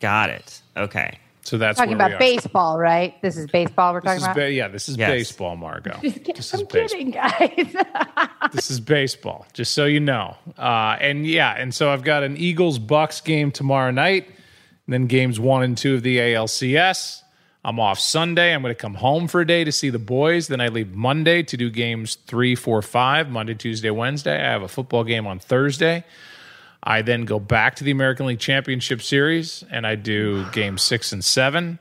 Got 0.00 0.30
it. 0.30 0.62
Okay. 0.76 1.18
So 1.44 1.58
that's 1.58 1.76
talking 1.78 1.98
where 1.98 2.08
we 2.08 2.14
about 2.14 2.16
are. 2.16 2.18
baseball, 2.18 2.78
right? 2.78 3.20
This 3.20 3.36
is 3.36 3.46
baseball 3.46 3.92
we're 3.92 4.00
This 4.00 4.06
talking 4.12 4.24
about. 4.24 4.34
ba- 4.36 4.52
yeah, 4.52 4.68
this 4.68 4.88
is 4.88 4.96
Yes. 4.96 5.10
baseball, 5.10 5.56
Margot. 5.56 5.98
This 6.02 6.16
is 6.16 6.54
I'm 6.54 6.66
baseball. 6.66 6.88
kidding, 6.88 7.10
guys. 7.10 7.76
This 8.52 8.70
is 8.70 8.78
baseball, 8.80 9.46
just 9.52 9.72
so 9.74 9.84
you 9.84 10.00
know. 10.00 10.36
Uh, 10.58 10.96
and 11.00 11.26
yeah, 11.26 11.54
and 11.58 11.74
so 11.74 11.90
I've 11.90 12.04
got 12.04 12.22
an 12.22 12.36
Eagles 12.36 12.78
Bucks 12.78 13.20
game 13.20 13.50
tomorrow 13.50 13.90
night, 13.90 14.26
and 14.28 14.92
then 14.92 15.06
games 15.06 15.40
one 15.40 15.62
and 15.64 15.76
two 15.76 15.94
of 15.96 16.02
the 16.02 16.18
ALCS. 16.18 17.20
I'm 17.64 17.80
off 17.80 17.98
Sunday. 17.98 18.54
I'm 18.54 18.60
going 18.62 18.74
to 18.74 18.80
come 18.80 18.94
home 18.94 19.26
for 19.26 19.40
a 19.40 19.46
day 19.46 19.64
to 19.64 19.72
see 19.72 19.88
the 19.90 19.98
boys. 19.98 20.48
Then 20.48 20.60
I 20.60 20.68
leave 20.68 20.94
Monday 20.94 21.42
to 21.42 21.56
do 21.56 21.70
games 21.70 22.16
three, 22.26 22.54
four, 22.54 22.80
five, 22.82 23.30
Monday, 23.30 23.54
Tuesday, 23.54 23.90
Wednesday. 23.90 24.36
I 24.36 24.50
have 24.50 24.62
a 24.62 24.68
football 24.68 25.02
game 25.04 25.26
on 25.26 25.38
Thursday. 25.38 26.04
I 26.86 27.00
then 27.00 27.24
go 27.24 27.40
back 27.40 27.76
to 27.76 27.84
the 27.84 27.90
American 27.90 28.26
League 28.26 28.38
Championship 28.38 29.00
Series 29.00 29.64
and 29.70 29.86
I 29.86 29.94
do 29.94 30.44
game 30.50 30.76
six 30.76 31.12
and 31.12 31.24
seven. 31.24 31.78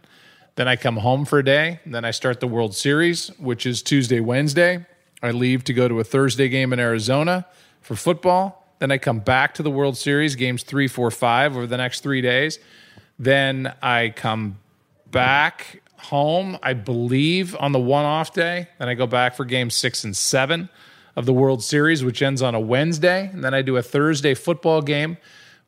Then 0.56 0.70
I 0.70 0.78
come 0.78 0.98
home 0.98 1.26
for 1.26 1.40
a 1.40 1.44
day. 1.44 1.82
Then 1.86 2.06
I 2.06 2.12
start 2.12 2.40
the 2.40 2.48
World 2.48 2.74
Series, 2.74 3.28
which 3.38 3.66
is 3.66 3.82
Tuesday, 3.82 4.22
Wednesday. 4.22 4.86
I 5.22 5.32
leave 5.32 5.66
to 5.66 5.74
go 5.74 5.90
to 5.90 6.00
a 6.00 6.06
Thursday 6.06 6.48
game 6.48 6.72
in 6.72 6.80
Arizona 6.80 7.46
for 7.82 7.96
football. 7.96 8.66
Then 8.80 8.92
I 8.92 8.98
come 8.98 9.20
back 9.20 9.56
to 9.56 9.64
the 9.64 9.72
World 9.72 9.98
Series, 9.98 10.36
games 10.36 10.64
three, 10.64 10.88
four, 10.88 11.12
five 11.12 11.56
over 11.58 11.68
the 11.68 11.78
next 11.78 12.02
three 12.02 12.22
days. 12.22 12.60
Then 13.20 13.74
I 13.82 14.14
come 14.16 14.60
back 15.12 15.82
home, 15.98 16.58
I 16.64 16.74
believe, 16.74 17.58
on 17.60 17.74
the 17.74 17.80
one 17.80 18.06
off 18.06 18.34
day. 18.34 18.70
Then 18.80 18.88
I 18.88 18.94
go 18.94 19.08
back 19.08 19.36
for 19.36 19.44
game 19.44 19.70
six 19.70 20.06
and 20.06 20.16
seven 20.16 20.70
of 21.16 21.26
the 21.26 21.34
World 21.34 21.64
Series, 21.64 22.04
which 22.04 22.22
ends 22.22 22.42
on 22.42 22.56
a 22.56 22.60
Wednesday. 22.60 23.30
And 23.32 23.44
then 23.44 23.54
I 23.54 23.62
do 23.62 23.78
a 23.78 23.84
Thursday 23.84 24.34
football 24.34 24.82
game, 24.82 25.18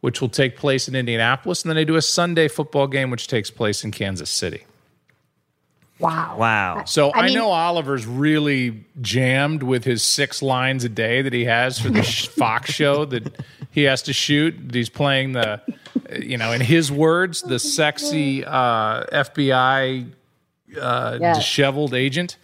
which 0.01 0.21
will 0.21 0.29
take 0.29 0.57
place 0.57 0.87
in 0.87 0.95
Indianapolis. 0.95 1.63
And 1.63 1.69
then 1.69 1.77
I 1.77 1.83
do 1.83 1.95
a 1.95 2.01
Sunday 2.01 2.47
football 2.47 2.87
game, 2.87 3.09
which 3.11 3.27
takes 3.27 3.49
place 3.51 3.83
in 3.83 3.91
Kansas 3.91 4.29
City. 4.29 4.63
wow. 5.99 6.35
Wow. 6.37 6.83
So 6.85 7.11
I, 7.11 7.19
I 7.19 7.25
mean- 7.27 7.35
know 7.35 7.49
Oliver's 7.49 8.05
really 8.05 8.83
jammed 9.01 9.63
with 9.63 9.83
his 9.83 10.03
six 10.03 10.41
lines 10.41 10.83
a 10.83 10.89
day 10.89 11.21
that 11.21 11.33
he 11.33 11.45
has 11.45 11.79
for 11.79 11.89
the 11.89 12.03
Fox 12.37 12.71
show 12.73 13.05
that 13.05 13.43
he 13.71 13.83
has 13.83 14.01
to 14.03 14.13
shoot. 14.13 14.55
He's 14.73 14.89
playing 14.89 15.33
the, 15.33 15.61
you 16.19 16.37
know, 16.37 16.51
in 16.51 16.61
his 16.61 16.91
words, 16.91 17.41
the 17.41 17.59
sexy 17.59 18.43
uh, 18.43 19.05
FBI 19.05 20.09
uh, 20.79 21.17
Yes. 21.21 21.37
disheveled 21.37 21.93
agent. 21.93 22.37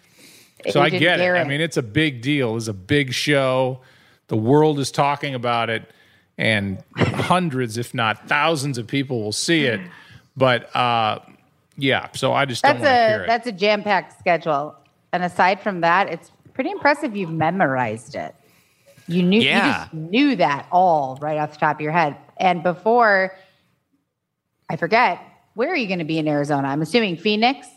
So 0.70 0.82
I 0.82 0.89
get 0.89 1.20
it. 1.20 1.30
I 1.32 1.44
mean, 1.44 1.62
it's 1.62 1.77
a 1.77 1.82
big 1.84 2.22
deal. 2.22 2.56
It's 2.58 2.68
a 2.68 2.74
big 2.74 3.13
show. 3.13 3.82
The 4.27 4.38
world 4.38 4.80
is 4.80 4.91
talking 4.91 5.34
about 5.36 5.70
it, 5.70 5.89
and 6.38 6.84
hundreds, 6.96 7.77
if 7.77 7.94
not 7.94 8.27
thousands, 8.30 8.77
of 8.77 8.88
people 8.88 9.22
will 9.22 9.32
see 9.34 9.65
it. 9.65 9.82
But 10.38 10.74
uh, 10.75 11.20
yeah, 11.77 12.10
so 12.13 12.32
I 12.34 12.46
just 12.46 12.62
That's 12.63 12.80
don't 12.80 12.86
want 12.88 12.96
to 12.96 13.08
hear 13.08 13.20
a 13.20 13.24
it. 13.24 13.27
that's 13.27 13.48
a 13.48 13.51
jam 13.51 13.84
packed 13.84 14.18
schedule. 14.20 14.75
And 15.13 15.24
aside 15.24 15.60
from 15.62 15.82
that, 15.82 16.08
it's 16.10 16.32
pretty 16.53 16.72
impressive 16.72 17.15
you've 17.15 17.32
memorized 17.32 18.15
it. 18.15 18.34
You 19.08 19.24
knew 19.24 19.41
Yeah. 19.41 19.65
you 19.68 19.74
just 19.74 19.94
knew 19.94 20.36
that 20.38 20.68
all 20.72 21.18
right 21.22 21.38
off 21.38 21.51
the 21.53 21.58
top 21.60 21.75
of 21.77 21.82
your 21.82 21.91
head. 21.91 22.15
And 22.38 22.63
before 22.63 23.36
I 24.70 24.77
forget, 24.77 25.20
where 25.56 25.70
are 25.70 25.75
you 25.75 25.88
going 25.88 26.00
to 26.00 26.06
be 26.06 26.18
in 26.18 26.27
Arizona? 26.27 26.70
I'm 26.70 26.82
assuming 26.82 27.18
Phoenix. 27.18 27.68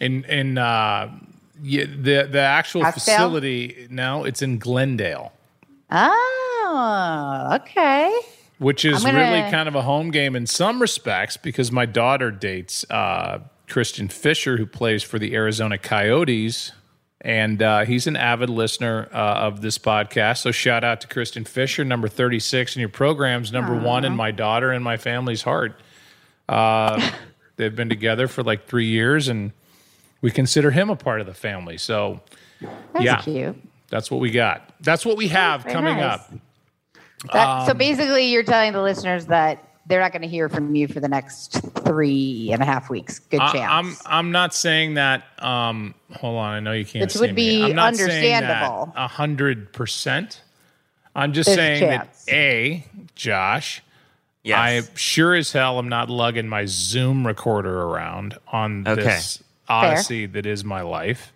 in 0.00 0.22
in 0.24 0.58
uh 0.58 1.10
yeah, 1.62 1.84
the 1.84 2.28
the 2.30 2.40
actual 2.40 2.82
Scottsdale? 2.82 2.94
facility 2.94 3.86
now 3.90 4.24
it's 4.24 4.42
in 4.42 4.58
glendale. 4.58 5.32
Oh, 5.90 7.58
okay. 7.60 8.14
which 8.58 8.84
is 8.84 9.02
gonna- 9.04 9.18
really 9.18 9.50
kind 9.50 9.68
of 9.68 9.74
a 9.74 9.82
home 9.82 10.10
game 10.10 10.36
in 10.36 10.46
some 10.46 10.80
respects 10.80 11.36
because 11.36 11.72
my 11.72 11.86
daughter 11.86 12.30
dates 12.30 12.84
uh 12.90 13.38
christian 13.68 14.08
fischer 14.08 14.56
who 14.56 14.66
plays 14.66 15.02
for 15.02 15.18
the 15.18 15.34
arizona 15.34 15.78
coyotes. 15.78 16.72
And 17.22 17.60
uh, 17.62 17.84
he's 17.84 18.06
an 18.06 18.16
avid 18.16 18.48
listener 18.48 19.06
uh, 19.12 19.16
of 19.16 19.60
this 19.60 19.76
podcast. 19.76 20.38
So 20.38 20.52
shout 20.52 20.84
out 20.84 21.02
to 21.02 21.06
christian 21.06 21.44
fischer 21.44 21.84
number 21.84 22.08
36 22.08 22.76
in 22.76 22.80
your 22.80 22.88
programs 22.88 23.52
number 23.52 23.74
one 23.74 24.06
in 24.06 24.16
my 24.16 24.30
daughter 24.30 24.70
and 24.70 24.82
my 24.82 24.96
family's 24.96 25.42
heart. 25.42 25.78
Uh, 26.48 27.10
they've 27.56 27.76
been 27.76 27.90
together 27.90 28.26
for 28.26 28.42
like 28.42 28.66
three 28.66 28.86
years 28.86 29.28
and 29.28 29.52
we 30.20 30.30
consider 30.30 30.70
him 30.70 30.90
a 30.90 30.96
part 30.96 31.20
of 31.20 31.26
the 31.26 31.34
family 31.34 31.78
so 31.78 32.20
That's 32.92 33.04
Yeah. 33.04 33.20
cute. 33.22 33.56
That's 33.88 34.10
what 34.10 34.20
we 34.20 34.30
got. 34.30 34.68
That's 34.80 35.04
what 35.06 35.16
we 35.16 35.28
have 35.28 35.62
Very 35.62 35.74
coming 35.74 35.96
nice. 35.96 36.20
up. 36.20 36.32
That, 37.32 37.46
Um, 37.48 37.66
so 37.66 37.74
basically, 37.74 38.26
you're 38.32 38.42
telling 38.42 38.72
the 38.72 38.82
listeners 38.82 39.26
that 39.26 39.64
they're 39.86 40.00
not 40.00 40.12
going 40.12 40.22
to 40.22 40.28
hear 40.28 40.48
from 40.48 40.74
you 40.74 40.86
for 40.88 41.00
the 41.00 41.08
next 41.08 41.52
three 41.84 42.50
and 42.52 42.62
a 42.62 42.64
half 42.64 42.88
weeks. 42.90 43.18
Good 43.18 43.40
I, 43.40 43.52
chance. 43.52 43.70
I'm 43.70 43.96
I'm 44.06 44.30
not 44.30 44.54
saying 44.54 44.94
that. 44.94 45.24
Um, 45.38 45.94
hold 46.12 46.38
on, 46.38 46.52
I 46.54 46.60
know 46.60 46.72
you 46.72 46.84
can't. 46.84 47.02
Which 47.02 47.12
see 47.14 47.20
would 47.20 47.34
me. 47.34 47.58
be 47.58 47.64
I'm 47.64 47.74
not 47.76 47.88
understandable. 47.94 48.92
A 48.96 49.08
hundred 49.08 49.72
percent. 49.72 50.42
I'm 51.16 51.32
just 51.32 51.46
There's 51.48 51.56
saying 51.58 51.80
chance. 51.80 52.24
that 52.26 52.32
a 52.34 52.84
Josh, 53.16 53.82
Yes. 54.44 54.58
I 54.58 54.82
sure 54.96 55.34
as 55.34 55.50
hell 55.52 55.78
am 55.78 55.88
not 55.88 56.08
lugging 56.08 56.46
my 56.48 56.64
Zoom 56.66 57.26
recorder 57.26 57.82
around 57.82 58.38
on 58.52 58.86
Okay. 58.86 59.02
this 59.02 59.42
odyssey 59.70 60.26
that 60.26 60.46
is 60.46 60.64
my 60.64 60.82
life. 60.82 61.32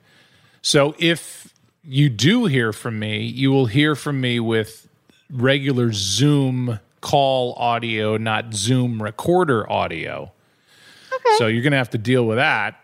So 0.62 0.94
if 0.98 1.52
you 1.82 2.08
do 2.08 2.46
hear 2.46 2.72
from 2.72 2.98
me, 2.98 3.22
you 3.24 3.50
will 3.52 3.66
hear 3.66 3.94
from 3.94 4.20
me 4.20 4.40
with 4.40 4.88
regular 5.30 5.92
Zoom 5.92 6.80
call 7.00 7.52
audio, 7.54 8.16
not 8.16 8.54
Zoom 8.54 9.02
recorder 9.02 9.70
audio. 9.70 10.32
okay. 11.12 11.36
So 11.36 11.46
you're 11.46 11.62
going 11.62 11.72
to 11.72 11.78
have 11.78 11.90
to 11.90 11.98
deal 11.98 12.26
with 12.26 12.38
that. 12.38 12.80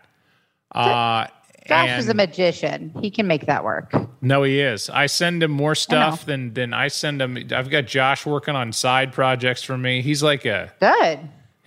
Uh, 0.71 1.27
Josh 1.67 1.99
is 1.99 2.09
a 2.09 2.13
magician. 2.13 2.91
He 3.01 3.11
can 3.11 3.27
make 3.27 3.45
that 3.45 3.63
work. 3.63 3.93
no, 4.21 4.43
he 4.43 4.59
is. 4.59 4.89
I 4.89 5.05
send 5.05 5.41
him 5.43 5.51
more 5.51 5.75
stuff 5.75 6.25
than 6.25 6.53
than 6.53 6.73
I 6.73 6.87
send 6.87 7.21
him. 7.21 7.37
I've 7.51 7.69
got 7.69 7.85
Josh 7.85 8.25
working 8.25 8.55
on 8.55 8.73
side 8.73 9.13
projects 9.13 9.63
for 9.63 9.77
me. 9.77 10.01
He's 10.01 10.21
like 10.23 10.45
a 10.45 10.73
Good. 10.79 11.19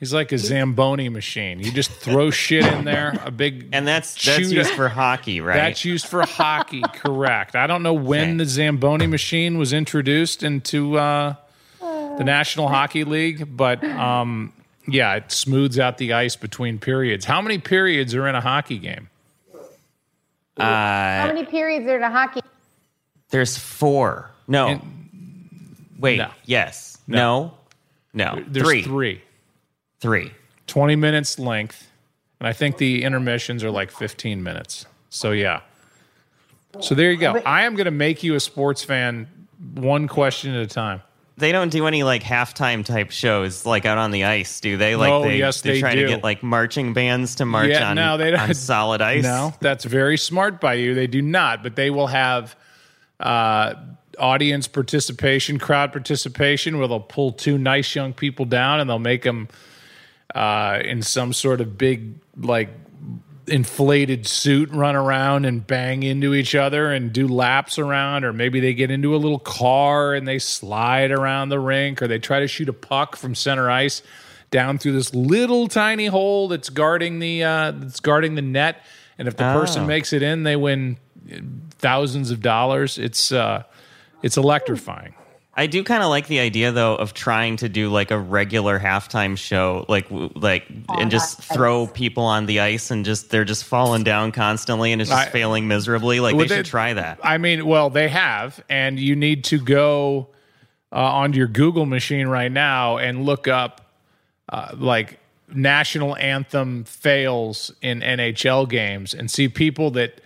He's 0.05 0.13
like 0.13 0.33
a 0.33 0.39
zamboni 0.39 1.09
machine. 1.09 1.61
You 1.61 1.73
just 1.73 1.91
throw 1.91 2.31
shit 2.45 2.67
in 2.67 2.85
there, 2.85 3.19
a 3.25 3.31
big 3.31 3.71
and 3.73 3.89
that's 3.89 4.13
that's 4.13 4.49
shoot- 4.49 4.55
used 4.55 4.71
for 4.73 4.89
hockey, 4.91 5.41
right? 5.41 5.57
That's 5.57 5.83
used 5.85 6.07
for 6.07 6.23
hockey, 6.27 6.83
correct. 6.93 7.57
I 7.57 7.67
don't 7.67 7.83
know 7.83 7.95
when 7.95 8.29
Okay. 8.31 8.37
the 8.39 8.45
Zamboni 8.45 9.07
machine 9.07 9.57
was 9.57 9.73
introduced 9.73 10.43
into 10.43 10.99
uh, 10.99 11.35
the 11.81 12.23
National 12.25 12.69
Hockey 12.69 13.05
League, 13.05 13.57
but 13.57 13.83
um, 13.83 14.53
yeah, 14.87 15.15
it 15.15 15.33
smooths 15.33 15.79
out 15.79 15.97
the 15.97 16.13
ice 16.13 16.37
between 16.37 16.79
periods. 16.79 17.25
How 17.25 17.41
many 17.41 17.57
periods 17.57 18.15
are 18.15 18.29
in 18.29 18.35
a 18.35 18.43
hockey 18.43 18.79
game? 18.79 19.09
How 20.59 21.27
many 21.27 21.45
periods 21.47 21.87
are 21.87 21.97
in 21.97 22.03
a 22.03 22.11
hockey? 22.11 22.41
There's 23.31 23.57
four. 23.57 24.31
No. 24.47 24.81
Wait. 25.99 26.19
No. 26.19 26.31
Yes. 26.45 26.99
No. 27.09 27.55
No. 28.13 28.45
There's 28.47 28.67
three. 28.67 28.83
three. 28.83 29.23
Three. 30.05 30.33
20 30.67 30.97
minutes 30.97 31.39
length, 31.39 31.89
and 32.39 32.47
I 32.47 32.53
think 32.53 32.77
the 32.77 33.03
intermissions 33.05 33.65
are 33.65 33.71
like 33.71 33.91
15 33.91 34.43
minutes. 34.43 34.85
So 35.09 35.31
yeah. 35.31 35.61
So 36.81 36.95
there 36.95 37.11
you 37.11 37.17
go. 37.17 37.37
I 37.47 37.63
am 37.63 37.75
going 37.75 37.87
to 37.87 37.91
make 37.91 38.23
you 38.23 38.35
a 38.35 38.41
sports 38.41 38.85
fan 38.85 39.27
one 39.75 40.07
question 40.07 40.55
at 40.55 40.61
a 40.61 40.67
time. 40.67 41.01
They 41.39 41.53
don't 41.53 41.71
do 41.71 41.87
any 41.87 42.03
like 42.03 42.23
halftime 42.23 42.85
type 42.85 43.13
shows 43.13 43.65
like 43.65 43.87
out 43.87 43.97
on 43.97 44.11
the 44.11 44.25
ice, 44.25 44.61
do 44.61 44.77
they? 44.77 44.95
Like 44.95 45.09
No, 45.09 45.23
they, 45.23 45.39
yes, 45.39 45.63
they 45.63 45.73
they 45.73 45.81
try 45.81 45.95
do. 45.95 46.03
to 46.03 46.09
get 46.09 46.23
like 46.23 46.43
marching 46.43 46.93
bands 46.93 47.37
to 47.37 47.47
march 47.47 47.71
Yeah, 47.71 47.89
on, 47.89 47.97
no, 47.97 48.19
they 48.19 48.31
don't- 48.31 48.41
on 48.41 48.53
solid 48.55 49.01
ice. 49.15 49.23
No, 49.25 49.55
that's 49.61 49.85
very 49.87 50.19
smart 50.19 50.61
by 50.61 50.75
you. 50.75 50.95
They 50.95 51.07
do 51.07 51.23
not, 51.23 51.63
but 51.63 51.77
they 51.77 51.89
will 51.89 52.09
have 52.09 52.55
uh, 53.21 53.73
audience 54.19 54.69
participation, 54.69 55.59
crowd 55.59 55.93
participation, 55.93 56.77
where 56.79 56.89
they'll 56.89 57.01
pull 57.01 57.33
two 57.33 57.57
nice 57.57 57.95
young 57.95 58.13
people 58.13 58.45
down 58.45 58.81
and 58.81 58.91
they'll 58.91 58.99
make 58.99 59.23
them 59.23 59.49
uh, 60.35 60.79
in 60.85 61.03
some 61.03 61.33
sort 61.33 61.61
of 61.61 61.77
big, 61.79 62.15
like, 62.37 62.69
inflated 63.47 64.27
suit 64.27 64.71
run 64.71 64.97
around 64.97 65.45
and 65.45 65.67
bang 65.67 66.03
into 66.03 66.33
each 66.33 66.55
other 66.55 66.91
and 66.91 67.13
do 67.13 67.29
laps 67.29 67.79
around 67.79 68.25
or 68.25 68.33
maybe 68.33 68.59
they 68.59 68.73
get 68.73 68.91
into 68.91 69.15
a 69.15 69.19
little 69.19 69.39
car 69.39 70.15
and 70.15 70.27
they 70.27 70.39
slide 70.39 71.11
around 71.11 71.51
the 71.51 71.61
rink 71.61 72.01
or 72.01 72.09
they 72.09 72.19
try 72.19 72.41
to 72.41 72.49
shoot 72.49 72.71
a 72.71 72.73
puck 72.73 73.17
from 73.17 73.35
center 73.35 73.71
ice 73.71 74.01
down 74.51 74.79
through 74.79 74.93
this 74.93 75.15
little 75.15 75.69
tiny 75.69 76.07
hole 76.07 76.49
that's 76.49 76.71
guarding 76.71 77.19
the 77.19 77.45
uh, 77.45 77.71
that's 77.73 78.01
guarding 78.01 78.35
the 78.35 78.41
net 78.41 78.83
and 79.19 79.29
if 79.29 79.37
the 79.37 79.45
person 79.53 79.83
Oh. 79.83 79.87
makes 79.89 80.15
it 80.15 80.23
in 80.23 80.45
they 80.45 80.57
win 80.57 80.97
thousands 81.73 82.31
of 82.31 82.41
dollars. 82.41 82.97
It's 82.97 83.31
uh, 83.31 83.65
it's 84.23 84.39
electrifying. 84.39 85.15
I 85.57 85.67
do 85.67 85.85
kind 85.85 86.03
of 86.03 86.09
like 86.09 86.27
the 86.27 86.41
idea 86.41 86.73
though 86.73 86.97
of 86.97 87.15
trying 87.15 87.57
to 87.59 87.69
do 87.69 87.89
like 87.89 88.11
a 88.11 88.19
regular 88.19 88.79
halftime 88.81 89.39
show, 89.39 89.85
like 89.89 90.07
like 90.11 90.67
and 90.89 91.11
just 91.11 91.41
throw 91.43 91.87
people 91.87 92.25
on 92.25 92.47
the 92.47 92.61
ice 92.61 92.91
and 92.91 93.05
just 93.05 93.31
they're 93.31 93.45
just 93.45 93.65
falling 93.65 94.03
down 94.03 94.33
constantly 94.33 94.93
and 94.93 95.01
it's 95.01 95.11
just 95.11 95.29
I- 95.29 95.31
failing 95.31 95.69
miserably. 95.69 96.21
Like 96.21 96.37
they 96.37 96.47
they- 96.47 96.57
should 96.57 96.67
try 96.67 96.95
that. 96.95 97.21
I 97.23 97.39
mean, 97.39 97.67
well, 97.67 97.91
they 97.91 98.09
have, 98.09 98.63
and 98.69 98.99
you 98.99 99.15
need 99.15 99.45
to 99.45 99.59
go 99.59 100.29
uh, 100.93 100.97
onto 100.97 101.39
your 101.39 101.49
Google 101.49 101.87
machine 101.87 102.27
right 102.27 102.51
now 102.53 102.97
and 102.99 103.25
look 103.25 103.47
up 103.49 103.93
uh, 104.49 104.75
like 104.77 105.19
national 105.53 106.17
anthem 106.17 106.85
fails 106.85 107.73
in 107.81 108.01
NHL 108.01 108.69
games 108.69 109.15
and 109.15 109.31
see 109.31 109.49
people 109.49 109.91
that 109.93 110.21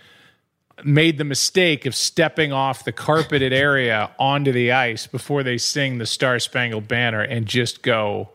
made 0.83 1.17
the 1.17 1.23
mistake 1.23 1.85
of 1.85 1.95
stepping 1.95 2.51
off 2.51 2.83
the 2.83 2.91
carpeted 2.91 3.53
area 3.53 4.11
onto 4.19 4.51
the 4.51 4.71
ice 4.71 5.07
before 5.07 5.43
they 5.43 5.57
sing 5.57 5.97
the 5.97 6.05
Star 6.05 6.39
Spangled 6.39 6.87
Banner 6.87 7.21
and 7.21 7.45
just 7.45 7.81
go 7.81 8.29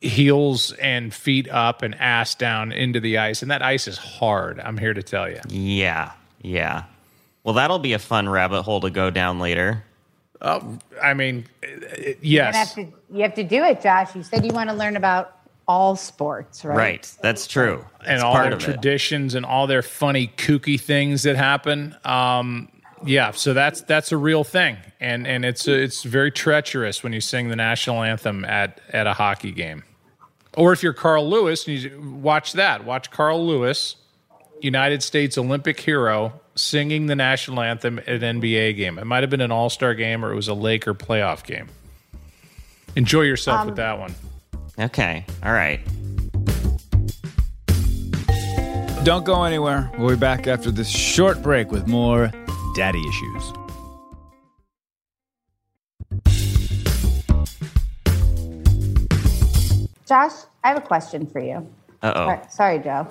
heels 0.00 0.72
and 0.72 1.12
feet 1.12 1.48
up 1.48 1.82
and 1.82 1.94
ass 1.96 2.34
down 2.34 2.72
into 2.72 3.00
the 3.00 3.18
ice. 3.18 3.42
And 3.42 3.50
that 3.50 3.62
ice 3.62 3.88
is 3.88 3.98
hard, 3.98 4.60
I'm 4.60 4.78
here 4.78 4.94
to 4.94 5.02
tell 5.02 5.28
you. 5.28 5.40
Yeah, 5.48 6.12
yeah. 6.42 6.84
Well, 7.44 7.54
that'll 7.54 7.78
be 7.78 7.92
a 7.92 7.98
fun 7.98 8.28
rabbit 8.28 8.62
hole 8.62 8.80
to 8.80 8.90
go 8.90 9.10
down 9.10 9.38
later. 9.38 9.84
I 10.42 11.14
mean, 11.14 11.46
uh, 11.62 11.66
You 12.06 12.14
yes. 12.20 12.54
have 12.54 12.74
to 12.74 12.92
you 13.10 13.22
have 13.22 13.34
to 13.34 13.44
do 13.44 13.64
it, 13.64 13.80
Josh. 13.80 14.14
You 14.14 14.22
said 14.22 14.44
you 14.44 14.52
want 14.52 14.68
to 14.70 14.76
learn 14.76 14.96
about 14.96 15.35
all 15.68 15.96
sports, 15.96 16.64
right? 16.64 16.76
Right, 16.76 17.12
that's 17.22 17.46
true. 17.46 17.84
and 18.06 18.22
all 18.22 18.34
their 18.34 18.52
of 18.52 18.60
it. 18.60 18.64
traditions 18.64 19.34
and 19.34 19.44
all 19.44 19.66
their 19.66 19.82
funny, 19.82 20.28
kooky 20.36 20.80
things 20.80 21.24
that 21.24 21.36
happen. 21.36 21.96
Um, 22.04 22.68
yeah, 23.04 23.32
so 23.32 23.52
that's 23.52 23.82
that's 23.82 24.10
a 24.12 24.16
real 24.16 24.42
thing, 24.44 24.76
and 25.00 25.26
and 25.26 25.44
it's 25.44 25.68
it's 25.68 26.02
very 26.02 26.30
treacherous 26.30 27.02
when 27.02 27.12
you 27.12 27.20
sing 27.20 27.48
the 27.48 27.56
national 27.56 28.02
anthem 28.02 28.44
at 28.44 28.80
at 28.92 29.06
a 29.06 29.12
hockey 29.12 29.52
game, 29.52 29.84
or 30.54 30.72
if 30.72 30.82
you're 30.82 30.92
Carl 30.94 31.28
Lewis, 31.28 31.66
you 31.68 32.00
watch 32.22 32.54
that. 32.54 32.84
Watch 32.84 33.10
Carl 33.10 33.46
Lewis, 33.46 33.96
United 34.62 35.02
States 35.02 35.36
Olympic 35.36 35.78
hero, 35.78 36.40
singing 36.54 37.06
the 37.06 37.14
national 37.16 37.60
anthem 37.60 37.98
at 37.98 38.08
an 38.22 38.40
NBA 38.40 38.76
game. 38.76 38.98
It 38.98 39.04
might 39.04 39.22
have 39.22 39.30
been 39.30 39.42
an 39.42 39.52
All 39.52 39.68
Star 39.68 39.94
game, 39.94 40.24
or 40.24 40.32
it 40.32 40.36
was 40.36 40.48
a 40.48 40.54
Laker 40.54 40.94
playoff 40.94 41.44
game. 41.44 41.68
Enjoy 42.96 43.22
yourself 43.22 43.60
Um, 43.60 43.66
with 43.66 43.76
that 43.76 43.98
one. 43.98 44.14
Okay, 44.78 45.24
all 45.42 45.52
right. 45.52 45.80
Don't 49.04 49.24
go 49.24 49.44
anywhere. 49.44 49.90
We'll 49.98 50.10
be 50.10 50.16
back 50.16 50.46
after 50.46 50.70
this 50.70 50.88
short 50.88 51.42
break 51.42 51.70
with 51.70 51.86
more 51.86 52.30
daddy 52.74 53.00
issues. 53.08 53.52
Josh, 60.06 60.32
I 60.62 60.68
have 60.68 60.78
a 60.78 60.80
question 60.86 61.26
for 61.26 61.40
you. 61.40 61.66
Uh 62.02 62.12
oh. 62.14 62.26
Sorry- 62.26 62.40
Sorry, 62.50 62.78
Joe. 62.78 63.08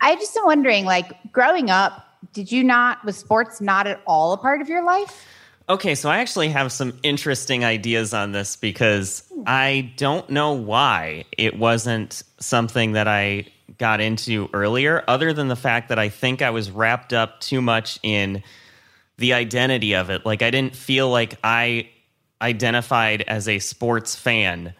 I 0.00 0.16
just 0.16 0.36
am 0.36 0.44
wondering, 0.46 0.84
like, 0.84 1.12
growing 1.32 1.70
up, 1.70 2.06
did 2.32 2.50
you 2.50 2.64
not 2.64 3.04
was 3.04 3.16
sports 3.16 3.60
not 3.60 3.86
at 3.86 4.00
all 4.06 4.32
a 4.32 4.36
part 4.36 4.60
of 4.60 4.68
your 4.68 4.84
life? 4.84 5.26
Okay, 5.68 5.94
so 5.94 6.10
I 6.10 6.18
actually 6.18 6.48
have 6.48 6.72
some 6.72 6.98
interesting 7.02 7.64
ideas 7.64 8.12
on 8.12 8.32
this 8.32 8.56
because 8.56 9.22
I 9.46 9.92
don't 9.96 10.28
know 10.28 10.52
why 10.52 11.24
it 11.38 11.58
wasn't 11.58 12.22
something 12.38 12.92
that 12.92 13.08
I 13.08 13.46
got 13.78 14.00
into 14.00 14.48
earlier, 14.52 15.02
other 15.08 15.32
than 15.32 15.48
the 15.48 15.56
fact 15.56 15.88
that 15.88 15.98
I 15.98 16.08
think 16.08 16.42
I 16.42 16.50
was 16.50 16.70
wrapped 16.70 17.12
up 17.12 17.40
too 17.40 17.62
much 17.62 17.98
in 18.02 18.42
the 19.18 19.34
identity 19.34 19.94
of 19.94 20.10
it. 20.10 20.26
Like, 20.26 20.42
I 20.42 20.50
didn't 20.50 20.74
feel 20.74 21.08
like 21.10 21.38
I 21.44 21.88
identified 22.40 23.22
as 23.22 23.48
a 23.48 23.58
sports 23.60 24.16
fan 24.16 24.74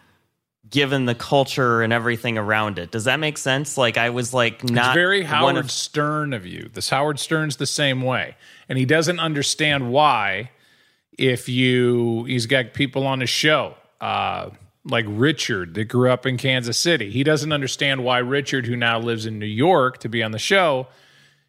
given 0.69 1.05
the 1.05 1.15
culture 1.15 1.81
and 1.81 1.93
everything 1.93 2.37
around 2.37 2.79
it. 2.79 2.91
Does 2.91 3.03
that 3.05 3.19
make 3.19 3.37
sense? 3.37 3.77
Like, 3.77 3.97
I 3.97 4.09
was 4.09 4.33
like 4.33 4.63
not 4.63 4.87
it's 4.87 4.93
very 4.95 5.23
Howard 5.23 5.57
of- 5.57 5.71
Stern 5.71 6.33
of 6.33 6.45
you. 6.45 6.69
This 6.73 6.89
Howard 6.89 7.19
Stern's 7.19 7.57
the 7.57 7.65
same 7.65 8.01
way, 8.01 8.35
and 8.67 8.77
he 8.77 8.85
doesn't 8.85 9.19
understand 9.19 9.91
why. 9.91 10.49
If 11.17 11.47
you, 11.49 12.23
he's 12.25 12.45
got 12.45 12.73
people 12.73 13.05
on 13.05 13.19
his 13.19 13.29
show, 13.29 13.75
uh, 14.01 14.49
like 14.85 15.05
Richard 15.07 15.75
that 15.75 15.85
grew 15.85 16.09
up 16.09 16.25
in 16.25 16.37
Kansas 16.37 16.77
City. 16.77 17.09
He 17.11 17.23
doesn't 17.23 17.51
understand 17.51 18.03
why 18.03 18.17
Richard, 18.17 18.65
who 18.65 18.75
now 18.75 18.99
lives 18.99 19.25
in 19.25 19.39
New 19.39 19.45
York, 19.45 19.99
to 19.99 20.09
be 20.09 20.23
on 20.23 20.31
the 20.31 20.39
show, 20.39 20.87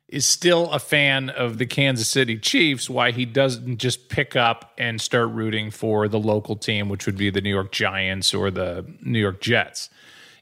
is 0.08 0.26
still 0.26 0.70
a 0.70 0.78
fan 0.78 1.30
of 1.30 1.58
the 1.58 1.66
Kansas 1.66 2.08
City 2.08 2.38
Chiefs. 2.38 2.88
Why 2.90 3.10
he 3.10 3.24
doesn't 3.24 3.78
just 3.78 4.08
pick 4.08 4.36
up 4.36 4.72
and 4.78 5.00
start 5.00 5.30
rooting 5.30 5.70
for 5.70 6.06
the 6.08 6.20
local 6.20 6.56
team, 6.56 6.88
which 6.88 7.06
would 7.06 7.16
be 7.16 7.30
the 7.30 7.40
New 7.40 7.50
York 7.50 7.72
Giants 7.72 8.32
or 8.34 8.50
the 8.50 8.84
New 9.02 9.18
York 9.18 9.40
Jets 9.40 9.88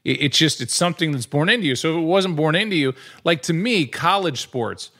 it- 0.03 0.21
it's 0.21 0.37
just 0.37 0.59
it's 0.61 0.75
something 0.75 1.13
that's 1.13 1.25
born 1.25 1.47
into 1.47 1.65
you 1.65 1.75
so 1.77 1.91
if 1.91 1.97
it 2.03 2.05
wasn't 2.05 2.35
born 2.35 2.55
into 2.55 2.75
you 2.75 2.93
like 3.23 3.41
to 3.41 3.53
me 3.53 3.85
college 3.85 4.41
sports 4.41 4.91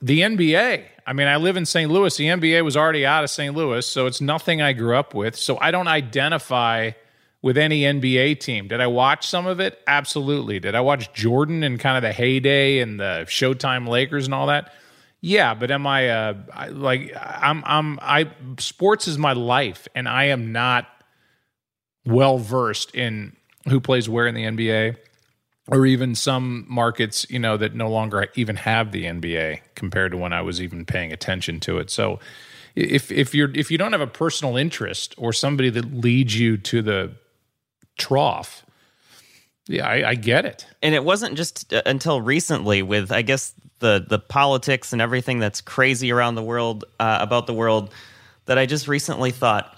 the 0.00 0.20
nba 0.20 0.84
i 1.06 1.12
mean 1.12 1.26
i 1.26 1.36
live 1.36 1.56
in 1.56 1.66
st 1.66 1.90
louis. 1.90 2.16
The 2.16 2.26
nba 2.26 2.62
was 2.64 2.76
already 2.76 3.04
out 3.04 3.24
of 3.24 3.30
st 3.30 3.54
louis 3.54 3.86
so 3.86 4.06
it's 4.06 4.20
nothing 4.20 4.62
i 4.62 4.72
grew 4.72 4.96
up 4.96 5.14
with. 5.14 5.36
So 5.36 5.58
i 5.60 5.70
don't 5.70 5.88
identify 5.88 6.92
with 7.40 7.56
any 7.56 7.82
nba 7.82 8.38
team. 8.40 8.68
Did 8.68 8.80
i 8.80 8.86
watch 8.86 9.26
some 9.26 9.46
of 9.46 9.60
it? 9.60 9.80
Absolutely. 9.86 10.60
Did 10.60 10.74
i 10.74 10.80
watch 10.80 11.12
jordan 11.12 11.62
and 11.62 11.78
kind 11.78 11.96
of 11.96 12.02
the 12.02 12.12
heyday 12.12 12.80
and 12.80 12.98
the 12.98 13.24
showtime 13.28 13.88
lakers 13.88 14.26
and 14.26 14.34
all 14.34 14.46
that? 14.46 14.72
Yeah 15.20 15.54
but 15.54 15.70
am 15.70 15.86
i 15.86 16.08
uh 16.08 16.34
I, 16.52 16.68
like 16.68 17.12
i'm 17.16 17.62
i'm 17.66 17.98
i 18.00 18.30
sports 18.58 19.08
is 19.08 19.18
my 19.18 19.32
life 19.32 19.88
and 19.94 20.08
i 20.08 20.24
am 20.26 20.52
not 20.52 20.86
well 22.04 22.38
versed 22.38 22.94
in 22.94 23.36
who 23.68 23.80
plays 23.80 24.08
where 24.08 24.26
in 24.26 24.34
the 24.34 24.44
NBA, 24.44 24.96
or 25.70 25.86
even 25.86 26.14
some 26.14 26.64
markets, 26.68 27.26
you 27.30 27.38
know, 27.38 27.56
that 27.56 27.74
no 27.74 27.90
longer 27.90 28.26
even 28.34 28.56
have 28.56 28.90
the 28.92 29.04
NBA 29.04 29.60
compared 29.74 30.12
to 30.12 30.18
when 30.18 30.32
I 30.32 30.40
was 30.42 30.60
even 30.60 30.84
paying 30.84 31.12
attention 31.12 31.60
to 31.60 31.78
it. 31.78 31.90
So, 31.90 32.18
if 32.74 33.10
if 33.10 33.34
you're 33.34 33.50
if 33.54 33.70
you 33.70 33.78
don't 33.78 33.92
have 33.92 34.00
a 34.00 34.06
personal 34.06 34.56
interest 34.56 35.14
or 35.18 35.32
somebody 35.32 35.70
that 35.70 35.92
leads 35.94 36.38
you 36.38 36.56
to 36.58 36.82
the 36.82 37.12
trough, 37.98 38.64
yeah, 39.66 39.86
I, 39.86 40.10
I 40.10 40.14
get 40.14 40.44
it. 40.46 40.66
and 40.82 40.94
it 40.94 41.04
wasn't 41.04 41.36
just 41.36 41.72
uh, 41.72 41.82
until 41.86 42.20
recently 42.20 42.82
with 42.82 43.12
i 43.12 43.22
guess 43.22 43.54
the 43.80 44.04
the 44.08 44.18
politics 44.18 44.92
and 44.92 45.02
everything 45.02 45.38
that's 45.40 45.60
crazy 45.60 46.10
around 46.12 46.34
the 46.34 46.42
world 46.42 46.84
uh, 47.00 47.18
about 47.20 47.46
the 47.46 47.54
world 47.54 47.92
that 48.46 48.58
i 48.58 48.66
just 48.66 48.88
recently 48.88 49.30
thought 49.30 49.77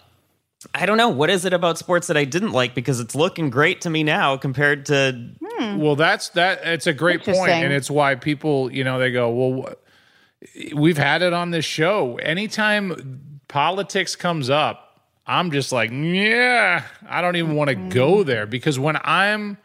i 0.75 0.85
don't 0.87 0.99
know. 0.99 1.09
What 1.09 1.31
is 1.31 1.44
it 1.44 1.53
about 1.53 1.79
sports 1.79 2.07
that 2.09 2.16
i 2.16 2.25
didn't 2.25 2.53
like? 2.53 2.75
Because 2.75 3.01
it's 3.01 3.14
looking 3.14 3.51
great 3.51 3.81
to 3.83 3.90
me 3.90 4.03
now 4.03 4.37
compared 4.37 4.87
to 4.87 5.31
hmm. 5.40 5.79
Well, 5.79 5.96
that's 5.96 6.31
that. 6.31 6.61
It's 6.64 6.87
a 6.87 6.92
great 6.92 7.27
and 7.27 7.73
it's 7.73 7.90
why 7.90 8.14
people, 8.14 8.73
you 8.73 8.85
know, 8.85 8.99
they 8.99 9.11
go, 9.11 9.31
"Well, 9.31 9.62
wh- 9.62 10.75
we've 10.75 10.99
had 10.99 11.23
it 11.23 11.33
on 11.33 11.51
this 11.51 11.64
show. 11.64 12.16
Anytime 12.18 13.20
politics 13.49 14.16
comes 14.16 14.51
up, 14.51 15.01
I'm 15.27 15.51
just 15.51 15.73
like, 15.73 15.90
yeah, 15.92 16.85
I 17.09 17.20
don't 17.20 17.37
even 17.37 17.55
want 17.55 17.70
to 17.70 17.77
mm-hmm. 17.77 17.88
go 17.90 18.23
there. 18.23 18.46
Because 18.46 18.79
when 18.79 18.99
I'm 19.05 19.59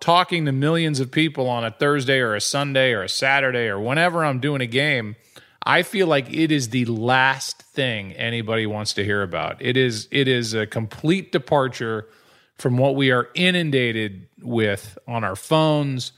talking 0.00 0.46
to 0.46 0.52
millions 0.52 1.00
of 1.00 1.10
people 1.10 1.48
on 1.48 1.64
a 1.64 1.70
Thursday 1.70 2.18
or 2.18 2.34
a 2.34 2.40
Sunday 2.40 2.92
or 2.92 3.02
a 3.02 3.08
Saturday 3.08 3.66
or 3.68 3.80
whenever 3.80 4.24
I'm 4.24 4.40
doing 4.40 4.60
a 4.60 4.66
game, 4.66 5.16
I 5.64 5.82
feel 5.82 6.06
like 6.06 6.32
it 6.32 6.50
is 6.50 6.70
the 6.70 6.84
last 6.86 7.62
thing 7.62 8.12
anybody 8.12 8.66
wants 8.66 8.94
to 8.94 9.04
hear 9.04 9.22
about. 9.22 9.62
It 9.62 9.76
is 9.76 10.08
it 10.10 10.28
is 10.28 10.54
a 10.54 10.66
complete 10.66 11.32
departure 11.32 12.08
from 12.56 12.76
what 12.76 12.96
we 12.96 13.10
are 13.10 13.28
inundated 13.34 14.28
with 14.40 14.98
on 15.06 15.24
our 15.24 15.36
phones, 15.36 16.12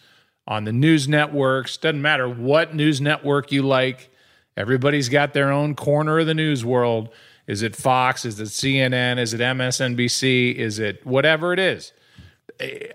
on 0.47 0.65
the 0.65 0.73
news 0.73 1.09
networks. 1.09 1.77
Doesn't 1.77 2.03
matter 2.03 2.29
what 2.29 2.75
news 2.75 3.01
network 3.01 3.53
you 3.53 3.63
like. 3.63 4.11
Everybody's 4.57 5.09
got 5.09 5.33
their 5.33 5.51
own 5.51 5.75
corner 5.75 6.19
of 6.19 6.27
the 6.27 6.35
news 6.35 6.65
world. 6.65 7.09
Is 7.47 7.63
it 7.63 7.77
Fox? 7.77 8.25
Is 8.25 8.41
it 8.41 8.45
CNN? 8.45 9.19
Is 9.19 9.35
it 9.35 9.41
MSNBC? 9.41 10.55
Is 10.55 10.79
it 10.79 11.05
whatever 11.05 11.53
it 11.53 11.59
is? 11.59 11.93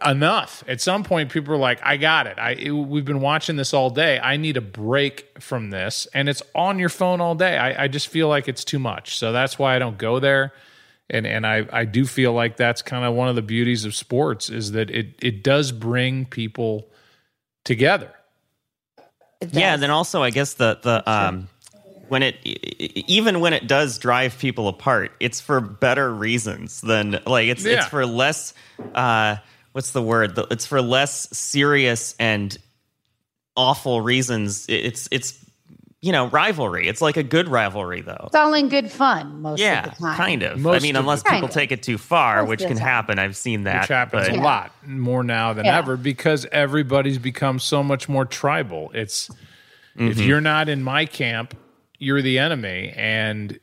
Enough. 0.05 0.63
At 0.67 0.81
some 0.81 1.03
point, 1.03 1.31
people 1.31 1.53
are 1.53 1.57
like, 1.57 1.79
"I 1.83 1.97
got 1.97 2.27
it. 2.27 2.37
I 2.39 2.51
it- 2.51 2.71
we've 2.71 3.05
been 3.05 3.21
watching 3.21 3.55
this 3.55 3.73
all 3.73 3.89
day. 3.89 4.19
I 4.19 4.37
need 4.37 4.57
a 4.57 4.61
break 4.61 5.27
from 5.39 5.69
this." 5.69 6.07
And 6.13 6.29
it's 6.29 6.41
on 6.55 6.79
your 6.79 6.89
phone 6.89 7.21
all 7.21 7.35
day. 7.35 7.57
I, 7.57 7.83
I 7.83 7.87
just 7.87 8.07
feel 8.07 8.27
like 8.29 8.47
it's 8.47 8.63
too 8.63 8.79
much. 8.79 9.17
So 9.17 9.31
that's 9.31 9.59
why 9.59 9.75
I 9.75 9.79
don't 9.79 9.97
go 9.97 10.19
there. 10.19 10.53
And 11.09 11.25
and 11.27 11.45
I 11.45 11.65
I 11.71 11.85
do 11.85 12.05
feel 12.05 12.33
like 12.33 12.55
that's 12.57 12.81
kind 12.81 13.03
of 13.03 13.13
one 13.15 13.27
of 13.29 13.35
the 13.35 13.41
beauties 13.41 13.83
of 13.85 13.95
sports 13.95 14.49
is 14.49 14.71
that 14.73 14.89
it 14.91 15.15
it 15.21 15.43
does 15.43 15.71
bring 15.71 16.25
people 16.25 16.87
together. 17.65 18.13
Yeah 19.51 19.71
does. 19.71 19.81
then 19.81 19.89
also 19.89 20.21
i 20.21 20.31
guess 20.31 20.55
the 20.55 20.77
the 20.83 21.09
um 21.09 21.47
when 22.09 22.23
it 22.23 22.35
even 22.43 23.39
when 23.39 23.53
it 23.53 23.67
does 23.67 23.97
drive 23.97 24.37
people 24.39 24.67
apart 24.67 25.11
it's 25.19 25.39
for 25.39 25.61
better 25.61 26.13
reasons 26.13 26.81
than 26.81 27.19
like 27.25 27.47
it's 27.47 27.63
Yeah. 27.65 27.77
it's 27.79 27.85
for 27.87 28.05
less 28.05 28.53
uh 28.95 29.37
what's 29.73 29.91
the 29.91 30.01
word 30.01 30.37
it's 30.51 30.65
for 30.65 30.81
less 30.81 31.29
serious 31.37 32.15
and 32.19 32.57
awful 33.55 34.01
reasons 34.01 34.65
it's 34.69 35.07
it's 35.11 35.43
you 36.01 36.13
know, 36.13 36.27
rivalry. 36.29 36.87
It's 36.87 37.01
like 37.01 37.17
a 37.17 37.23
good 37.23 37.49
rivalry, 37.49 37.99
though. 37.99 38.23
It's 38.27 38.35
all 38.35 38.53
in 38.53 38.69
good 38.69 38.89
fun 38.89 39.41
most 39.41 39.59
Yeah, 39.59 39.85
of 39.85 39.95
the 39.95 40.01
time. 40.01 40.15
kind 40.15 40.43
of. 40.43 40.65
I 40.65 40.79
mean, 40.79 40.95
of 40.95 41.01
unless 41.01 41.23
people 41.23 41.31
Kind 41.39 41.43
of. 41.43 41.51
take 41.51 41.73
it 41.73 41.83
too 41.83 41.97
far, 41.97 42.43
Most 42.43 42.47
which 42.51 42.59
can 42.61 42.77
happen. 42.77 43.19
I've 43.19 43.35
seen 43.35 43.65
that. 43.65 43.81
which 43.81 43.89
happens 43.89 44.29
but- 44.29 44.37
a 44.37 44.41
lot 44.41 44.71
more 44.87 45.25
now 45.25 45.51
than 45.51 45.65
Yeah. 45.65 45.77
ever 45.77 45.97
because 45.97 46.45
everybody's 46.53 47.17
become 47.17 47.59
so 47.59 47.83
much 47.83 48.07
more 48.07 48.23
tribal. 48.23 48.91
It's 48.93 49.29
if 49.97 50.15
Mm-hmm. 50.15 50.21
you're 50.21 50.39
not 50.39 50.69
in 50.69 50.81
my 50.83 51.05
camp, 51.05 51.53
you're 51.99 52.21
the 52.21 52.39
enemy, 52.39 52.93
and 52.95 53.59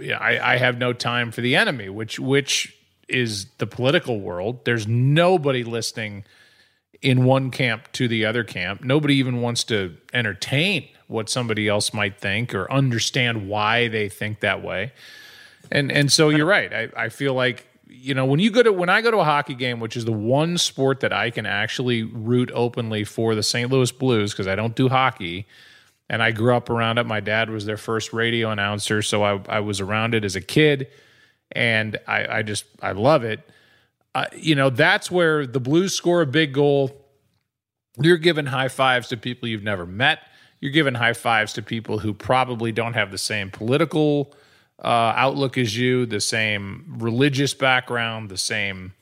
I, 0.00 0.54
I 0.54 0.56
have 0.58 0.76
no 0.76 0.92
time 0.92 1.30
for 1.30 1.40
the 1.40 1.56
enemy, 1.56 1.88
which 1.88 2.18
which 2.18 2.76
is 3.08 3.46
the 3.58 3.66
political 3.66 4.20
world. 4.20 4.64
There's 4.64 4.86
nobody 4.86 5.64
listening 5.64 6.24
in 7.00 7.24
one 7.24 7.50
camp 7.50 7.92
to 7.92 8.08
the 8.08 8.24
other 8.24 8.44
camp. 8.44 8.82
Nobody 8.82 9.16
even 9.16 9.40
wants 9.40 9.64
to 9.64 9.96
entertain 10.12 10.88
what 11.06 11.28
somebody 11.28 11.68
else 11.68 11.92
might 11.92 12.18
think 12.18 12.54
or 12.54 12.70
understand 12.72 13.48
why 13.48 13.88
they 13.88 14.08
think 14.08 14.40
that 14.40 14.62
way. 14.62 14.92
And 15.70 15.92
and 15.92 16.12
so 16.12 16.28
you're 16.30 16.46
right. 16.46 16.72
I, 16.72 16.88
I 16.96 17.08
feel 17.08 17.34
like 17.34 17.66
you 17.86 18.14
know 18.14 18.24
when 18.24 18.40
you 18.40 18.50
go 18.50 18.62
to 18.62 18.72
when 18.72 18.88
I 18.88 19.00
go 19.00 19.10
to 19.10 19.18
a 19.18 19.24
hockey 19.24 19.54
game, 19.54 19.80
which 19.80 19.96
is 19.96 20.04
the 20.04 20.12
one 20.12 20.58
sport 20.58 21.00
that 21.00 21.12
I 21.12 21.30
can 21.30 21.46
actually 21.46 22.02
root 22.02 22.50
openly 22.54 23.04
for 23.04 23.34
the 23.34 23.42
St. 23.42 23.70
Louis 23.70 23.92
Blues 23.92 24.32
because 24.32 24.46
I 24.46 24.54
don't 24.54 24.74
do 24.74 24.88
hockey, 24.88 25.46
and 26.14 26.22
I 26.22 26.30
grew 26.30 26.54
up 26.54 26.70
around 26.70 26.98
it. 26.98 27.06
My 27.06 27.18
dad 27.18 27.50
was 27.50 27.66
their 27.66 27.76
first 27.76 28.12
radio 28.12 28.50
announcer, 28.50 29.02
so 29.02 29.24
I, 29.24 29.40
I 29.48 29.58
was 29.58 29.80
around 29.80 30.14
it 30.14 30.24
as 30.24 30.36
a 30.36 30.40
kid, 30.40 30.86
and 31.50 31.98
I, 32.06 32.38
I 32.38 32.42
just 32.42 32.66
I 32.80 32.92
love 32.92 33.24
it. 33.24 33.40
Uh, 34.14 34.26
you 34.32 34.54
know 34.54 34.70
that's 34.70 35.10
where 35.10 35.44
the 35.44 35.58
Blues 35.58 35.92
score 35.92 36.20
a 36.20 36.26
big 36.26 36.52
goal. 36.52 36.92
You're 38.00 38.16
giving 38.16 38.46
high 38.46 38.68
fives 38.68 39.08
to 39.08 39.16
people 39.16 39.48
you've 39.48 39.64
never 39.64 39.86
met. 39.86 40.20
You're 40.60 40.70
giving 40.70 40.94
high 40.94 41.14
fives 41.14 41.52
to 41.54 41.62
people 41.62 41.98
who 41.98 42.14
probably 42.14 42.70
don't 42.70 42.94
have 42.94 43.10
the 43.10 43.18
same 43.18 43.50
political 43.50 44.32
uh, 44.84 45.14
outlook 45.16 45.58
as 45.58 45.76
you, 45.76 46.06
the 46.06 46.20
same 46.20 46.94
religious 46.98 47.54
background, 47.54 48.28
the 48.28 48.38
same 48.38 48.92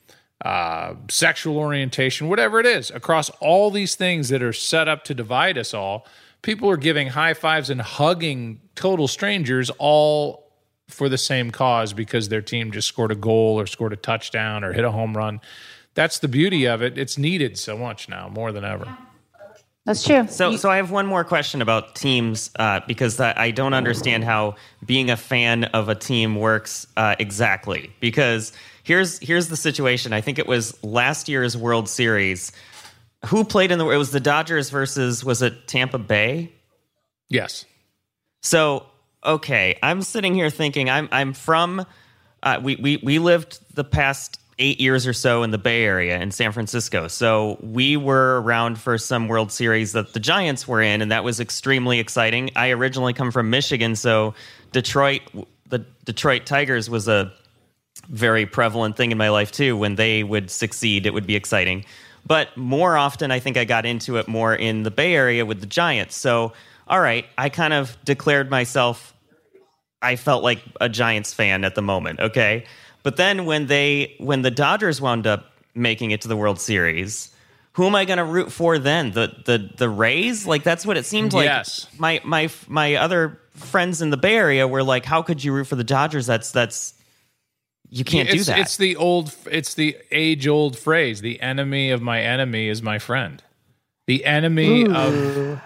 uh, 0.43 0.95
sexual 1.11 1.59
orientation, 1.59 2.27
whatever 2.27 2.59
it 2.59 2.65
is. 2.65 2.89
Across 2.89 3.29
all 3.39 3.69
these 3.69 3.93
things 3.93 4.29
that 4.29 4.41
are 4.41 4.51
set 4.51 4.87
up 4.87 5.03
to 5.03 5.13
divide 5.13 5.59
us 5.59 5.75
all, 5.75 6.07
people 6.43 6.69
are 6.69 6.77
giving 6.77 7.07
high 7.07 7.33
fives 7.33 7.71
and 7.71 7.81
hugging 7.81 8.61
total 8.75 9.07
strangers 9.07 9.71
all 9.79 10.51
for 10.89 11.09
the 11.09 11.17
same 11.17 11.49
cause 11.49 11.93
because 11.93 12.29
their 12.29 12.41
team 12.41 12.71
just 12.71 12.87
scored 12.87 13.11
a 13.11 13.15
goal 13.15 13.59
or 13.59 13.65
scored 13.65 13.93
a 13.93 13.95
touchdown 13.95 14.63
or 14.63 14.71
hit 14.71 14.85
a 14.85 14.91
home 14.91 15.17
run. 15.17 15.41
That's 15.95 16.19
the 16.19 16.27
beauty 16.27 16.65
of 16.65 16.83
it. 16.83 16.97
It's 16.97 17.17
needed 17.17 17.57
so 17.57 17.77
much 17.77 18.07
now, 18.07 18.29
more 18.29 18.51
than 18.51 18.63
ever. 18.63 18.95
That's 19.85 20.03
true. 20.03 20.27
So, 20.27 20.55
so 20.55 20.69
I 20.69 20.77
have 20.77 20.91
one 20.91 21.05
more 21.05 21.25
question 21.25 21.61
about 21.61 21.95
teams 21.95 22.51
uh, 22.57 22.79
because 22.87 23.19
I, 23.19 23.33
I 23.35 23.51
don't 23.51 23.73
understand 23.73 24.23
how 24.23 24.55
being 24.85 25.09
a 25.09 25.17
fan 25.17 25.65
of 25.65 25.89
a 25.89 25.95
team 25.95 26.35
works 26.35 26.87
uh, 26.95 27.15
exactly. 27.19 27.91
Because 27.99 28.53
here's 28.83 29.19
here's 29.19 29.49
the 29.49 29.57
situation. 29.57 30.13
I 30.13 30.21
think 30.21 30.39
it 30.39 30.47
was 30.47 30.81
last 30.83 31.27
year's 31.27 31.57
World 31.57 31.89
Series. 31.89 32.53
Who 33.27 33.43
played 33.43 33.71
in 33.71 33.79
the? 33.79 33.87
It 33.89 33.97
was 33.97 34.11
the 34.11 34.19
Dodgers 34.19 34.69
versus 34.69 35.23
was 35.23 35.41
it 35.41 35.67
Tampa 35.67 35.97
Bay? 35.97 36.51
Yes. 37.29 37.65
So 38.41 38.85
okay, 39.23 39.77
I'm 39.81 40.01
sitting 40.01 40.35
here 40.35 40.49
thinking 40.49 40.89
I'm 40.89 41.09
I'm 41.11 41.33
from. 41.33 41.85
Uh, 42.41 42.59
we 42.61 42.75
we 42.75 42.97
we 42.97 43.19
lived 43.19 43.59
the 43.73 43.83
past 43.83 44.39
eight 44.59 44.79
years 44.79 45.07
or 45.07 45.13
so 45.13 45.43
in 45.43 45.51
the 45.51 45.57
Bay 45.57 45.83
Area 45.83 46.19
in 46.19 46.31
San 46.31 46.51
Francisco. 46.51 47.07
So 47.07 47.57
we 47.61 47.97
were 47.97 48.41
around 48.41 48.79
for 48.79 48.97
some 48.97 49.27
World 49.27 49.51
Series 49.51 49.93
that 49.93 50.13
the 50.13 50.19
Giants 50.19 50.67
were 50.67 50.81
in, 50.81 51.01
and 51.01 51.11
that 51.11 51.23
was 51.23 51.39
extremely 51.39 51.99
exciting. 51.99 52.51
I 52.55 52.69
originally 52.71 53.13
come 53.13 53.31
from 53.31 53.49
Michigan, 53.49 53.95
so 53.95 54.35
Detroit, 54.71 55.21
the 55.69 55.79
Detroit 56.05 56.45
Tigers 56.45 56.89
was 56.89 57.07
a 57.07 57.31
very 58.09 58.45
prevalent 58.45 58.97
thing 58.97 59.11
in 59.11 59.17
my 59.17 59.29
life 59.29 59.51
too. 59.51 59.77
When 59.77 59.95
they 59.95 60.23
would 60.23 60.51
succeed, 60.51 61.05
it 61.05 61.13
would 61.13 61.27
be 61.27 61.35
exciting. 61.35 61.85
But 62.25 62.55
more 62.55 62.95
often, 62.95 63.31
I 63.31 63.39
think 63.39 63.57
I 63.57 63.65
got 63.65 63.85
into 63.85 64.17
it 64.17 64.27
more 64.27 64.55
in 64.55 64.83
the 64.83 64.91
Bay 64.91 65.13
Area 65.13 65.45
with 65.45 65.59
the 65.59 65.65
Giants. 65.65 66.15
So, 66.15 66.53
all 66.87 66.99
right, 66.99 67.25
I 67.37 67.49
kind 67.49 67.73
of 67.73 67.97
declared 68.05 68.49
myself. 68.49 69.13
I 70.01 70.15
felt 70.15 70.43
like 70.43 70.61
a 70.79 70.89
Giants 70.89 71.33
fan 71.33 71.63
at 71.63 71.75
the 71.75 71.81
moment. 71.81 72.19
Okay, 72.19 72.65
but 73.03 73.17
then 73.17 73.45
when 73.45 73.67
they 73.67 74.15
when 74.19 74.41
the 74.41 74.51
Dodgers 74.51 75.01
wound 75.01 75.27
up 75.27 75.51
making 75.75 76.11
it 76.11 76.21
to 76.21 76.27
the 76.27 76.37
World 76.37 76.59
Series, 76.59 77.33
who 77.73 77.85
am 77.85 77.95
I 77.95 78.05
going 78.05 78.17
to 78.17 78.25
root 78.25 78.51
for 78.51 78.79
then? 78.79 79.11
The 79.11 79.33
the 79.45 79.69
the 79.77 79.89
Rays? 79.89 80.45
Like 80.47 80.63
that's 80.63 80.85
what 80.85 80.97
it 80.97 81.05
seemed 81.05 81.33
like. 81.33 81.45
Yes. 81.45 81.87
My 81.97 82.21
my 82.23 82.49
my 82.67 82.95
other 82.95 83.39
friends 83.51 84.01
in 84.01 84.09
the 84.09 84.17
Bay 84.17 84.35
Area 84.35 84.67
were 84.67 84.83
like, 84.83 85.05
"How 85.05 85.21
could 85.21 85.43
you 85.43 85.53
root 85.53 85.65
for 85.65 85.75
the 85.75 85.83
Dodgers? 85.83 86.25
That's 86.25 86.51
that's 86.51 86.93
you 87.97 88.03
can't 88.03 88.29
it's, 88.29 88.45
do 88.45 88.51
that." 88.51 88.59
It's 88.59 88.77
the 88.77 88.95
old, 88.95 89.33
it's 89.49 89.73
the 89.73 89.97
age 90.11 90.47
old 90.47 90.77
phrase: 90.77 91.21
"The 91.21 91.41
enemy 91.41 91.91
of 91.91 92.01
my 92.01 92.21
enemy 92.21 92.67
is 92.67 92.81
my 92.81 92.99
friend." 92.99 93.41
The 94.05 94.25
enemy 94.25 94.85
of 94.85 95.61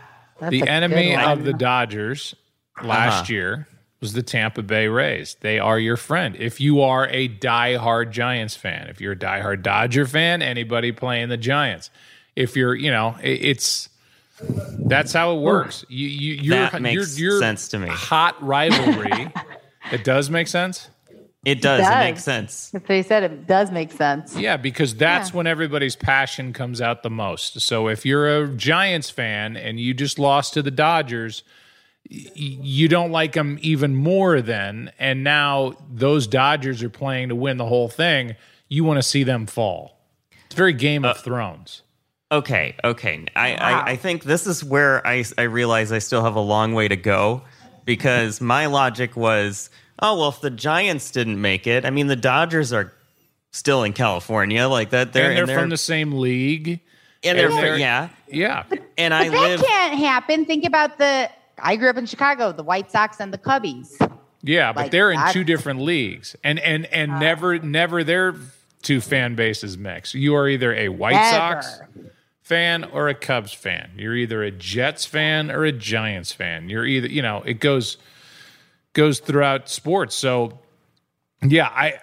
the 0.50 0.68
enemy 0.68 1.16
of 1.16 1.44
the 1.44 1.54
Dodgers 1.54 2.36
last 2.84 3.24
Uh-huh. 3.24 3.34
year 3.34 3.68
was 4.00 4.14
the 4.14 4.22
Tampa 4.22 4.62
Bay 4.62 4.88
Rays. 4.88 5.36
They 5.42 5.58
are 5.58 5.80
your 5.80 5.98
friend. 5.98 6.36
If 6.38 6.62
you 6.62 6.82
are 6.82 7.08
a 7.08 7.28
diehard 7.28 8.12
Giants 8.12 8.56
fan, 8.56 8.88
if 8.90 9.02
you're 9.02 9.14
a 9.14 9.18
diehard 9.18 9.64
Dodger 9.64 10.06
fan, 10.06 10.44
anybody 10.44 10.92
playing 10.92 11.30
the 11.30 11.38
Giants. 11.38 11.90
If 12.36 12.56
you're, 12.56 12.76
you 12.76 12.92
know, 12.92 13.16
it, 13.24 13.44
it's 13.44 13.90
that's 14.40 15.14
how 15.14 15.36
it 15.36 15.40
works. 15.42 15.84
You, 15.90 16.08
you, 16.08 16.34
you're, 16.34 16.70
That 16.70 16.80
makes 16.82 17.20
you're, 17.20 17.32
you're 17.32 17.40
sense 17.42 17.70
to 17.70 17.80
me. 17.80 17.88
Hot 17.90 18.36
rivalry. 18.44 19.34
it 19.92 20.04
does 20.04 20.30
make 20.30 20.48
sense. 20.48 20.90
It 21.48 21.62
does. 21.62 21.80
It, 21.80 21.84
does. 21.84 22.04
makes 22.04 22.24
sense. 22.24 22.72
If 22.74 22.86
they 22.88 23.02
said 23.04 23.24
it 23.24 23.48
does 23.48 23.72
make 23.72 23.92
sense. 23.92 24.36
Yeah, 24.36 24.58
because 24.58 24.96
that's 24.96 25.30
Yeah. 25.32 25.38
when 25.38 25.48
everybody's 25.48 25.96
passion 25.96 26.54
comes 26.54 26.82
out 26.82 27.04
the 27.04 27.10
most. 27.10 27.62
So 27.62 27.88
if 27.88 28.06
you're 28.06 28.44
a 28.44 28.48
Giants 28.50 29.10
fan 29.10 29.56
and 29.58 29.80
you 29.80 29.94
just 29.94 30.20
lost 30.20 30.54
to 30.56 30.62
the 30.62 30.72
Dodgers, 30.72 31.44
you 32.10 32.88
don't 32.88 33.12
like 33.12 33.34
them 33.34 33.58
even 33.62 33.96
more 33.96 34.42
then. 34.42 34.92
And 35.00 35.24
now 35.24 35.74
those 35.94 36.28
Dodgers 36.28 36.82
are 36.84 36.90
playing 36.90 37.30
to 37.30 37.36
win 37.36 37.58
the 37.58 37.66
whole 37.66 37.90
thing. 37.90 38.36
You 38.70 38.84
want 38.84 38.98
to 38.98 39.04
see 39.04 39.24
them 39.24 39.46
fall. 39.46 40.00
It's 40.46 40.56
very 40.56 40.74
Game 40.74 41.04
Uh, 41.06 41.12
of 41.12 41.18
Thrones. 41.20 41.82
Okay, 42.32 42.76
okay. 42.84 43.26
I, 43.36 43.56
I, 43.56 43.86
I 43.92 43.96
think 43.96 44.24
this 44.26 44.48
is 44.48 44.62
where 44.64 45.06
I, 45.08 45.24
I 45.38 45.44
realize 45.44 45.92
I 45.94 46.00
still 46.00 46.24
have 46.24 46.36
a 46.36 46.42
long 46.42 46.74
way 46.74 46.88
to 46.90 46.98
go 46.98 47.42
because 47.86 48.42
my 48.42 48.66
logic 48.66 49.16
was, 49.16 49.70
oh 50.00 50.20
well, 50.20 50.30
if 50.30 50.42
the 50.42 50.50
Giants 50.50 51.12
didn't 51.12 51.40
make 51.42 51.68
it, 51.68 51.86
I 51.86 51.90
mean 51.90 52.08
the 52.08 52.16
Dodgers 52.16 52.74
are 52.74 52.94
still 53.52 53.84
in 53.84 53.94
California, 53.94 54.68
like 54.68 54.92
that. 54.92 55.14
They're 55.14 55.30
and 55.32 55.48
they're, 55.48 55.56
and 55.56 55.62
from 55.64 55.70
the 55.70 55.78
same 55.78 56.14
league. 56.20 56.80
and 57.24 57.38
they're, 57.38 57.50
they're- 57.50 57.78
yeah. 57.78 58.10
Yeah. 58.30 58.64
And 58.98 59.12
But 59.12 59.14
I 59.14 59.30
that 59.30 59.32
live. 59.40 59.64
can't 59.64 59.98
happen. 60.00 60.46
Think 60.46 60.66
about 60.66 60.98
the. 60.98 61.30
I 61.60 61.76
grew 61.76 61.90
up 61.90 61.98
in 61.98 62.06
Chicago, 62.06 62.52
the 62.52 62.64
White 62.64 62.92
Sox 62.92 63.20
and 63.20 63.34
the 63.34 63.38
Cubbies. 63.38 63.96
Yeah, 64.44 64.72
but 64.74 64.82
Like 64.84 64.92
they're 64.92 65.12
in 65.12 65.20
two 65.32 65.44
different 65.44 65.82
leagues, 65.82 66.36
and 66.44 66.60
and 66.60 66.86
and 66.88 67.14
uh. 67.14 67.20
never 67.20 67.58
never 67.60 68.04
their 68.04 68.36
two 68.84 69.02
fan 69.02 69.36
bases 69.36 69.78
mix. 69.78 70.14
You 70.14 70.36
are 70.36 70.48
either 70.48 70.74
a 70.76 70.90
White 70.90 71.16
Ever. 71.16 71.62
Sox 71.64 71.80
fan 72.44 72.84
or 72.86 73.10
a 73.10 73.16
Cubs 73.16 73.54
fan. 73.54 73.90
You're 73.98 74.16
either 74.16 74.44
a 74.44 74.52
Jets 74.52 75.06
fan 75.06 75.50
or 75.50 75.66
a 75.66 75.72
Giants 75.72 76.32
fan. 76.32 76.70
You're 76.70 76.86
either 76.86 77.08
you 77.08 77.22
know 77.22 77.42
it 77.46 77.60
goes 77.60 77.98
goes 78.98 79.20
throughout 79.20 79.70
sports. 79.70 80.16
So 80.16 80.60
yeah, 81.42 81.68
I. 81.68 81.94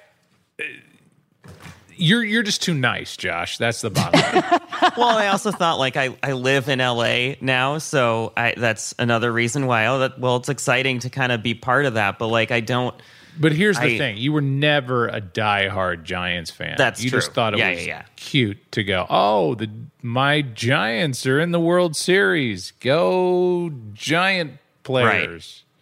You're 1.97 2.25
you're 2.25 2.43
just 2.43 2.61
too 2.63 2.75
nice, 2.75 3.17
Josh. 3.17 3.57
That's 3.59 3.81
the 3.81 3.91
bottom 3.91 4.19
line. 4.21 4.61
well, 4.97 5.17
I 5.17 5.29
also 5.29 5.53
thought 5.53 5.79
like 5.79 5.97
I, 5.97 6.17
I 6.25 6.33
live 6.33 6.69
in 6.69 6.81
LA 6.81 7.35
now, 7.41 7.79
so 7.79 8.33
I, 8.37 8.55
that's 8.57 8.95
another 8.99 9.31
reason 9.33 9.67
why. 9.67 9.87
Oh, 9.87 10.01
that 10.01 10.19
well, 10.19 10.37
it's 10.37 10.49
exciting 10.49 10.99
to 11.01 11.11
kind 11.11 11.31
of 11.31 11.41
be 11.45 11.55
part 11.55 11.87
of 11.87 11.95
that, 11.95 12.19
but 12.19 12.27
like 12.29 12.51
I 12.51 12.59
don't. 12.59 12.95
But 13.39 13.53
here's 13.53 13.77
the 13.79 13.95
I- 13.95 13.99
thing: 13.99 14.17
you 14.17 14.33
were 14.33 14.41
never 14.41 15.07
a 15.07 15.21
diehard 15.21 16.03
Giants 16.03 16.51
fan. 16.51 16.75
That's 16.77 17.01
you 17.03 17.11
true. 17.11 17.21
just 17.21 17.33
thought 17.33 17.55
it 17.55 17.61
Yeah, 17.61 17.71
was 17.71 17.81
yeah, 17.87 17.87
yeah. 17.87 18.05
cute 18.17 18.73
to 18.73 18.83
go. 18.83 19.07
Oh, 19.09 19.55
the 19.55 19.71
my 20.03 20.43
Giants 20.43 21.25
are 21.27 21.39
in 21.39 21.53
the 21.53 21.61
World 21.61 21.95
Series. 21.95 22.73
Go 22.81 23.71
Giant 23.93 24.55
players! 24.83 25.63
Right. 25.63 25.74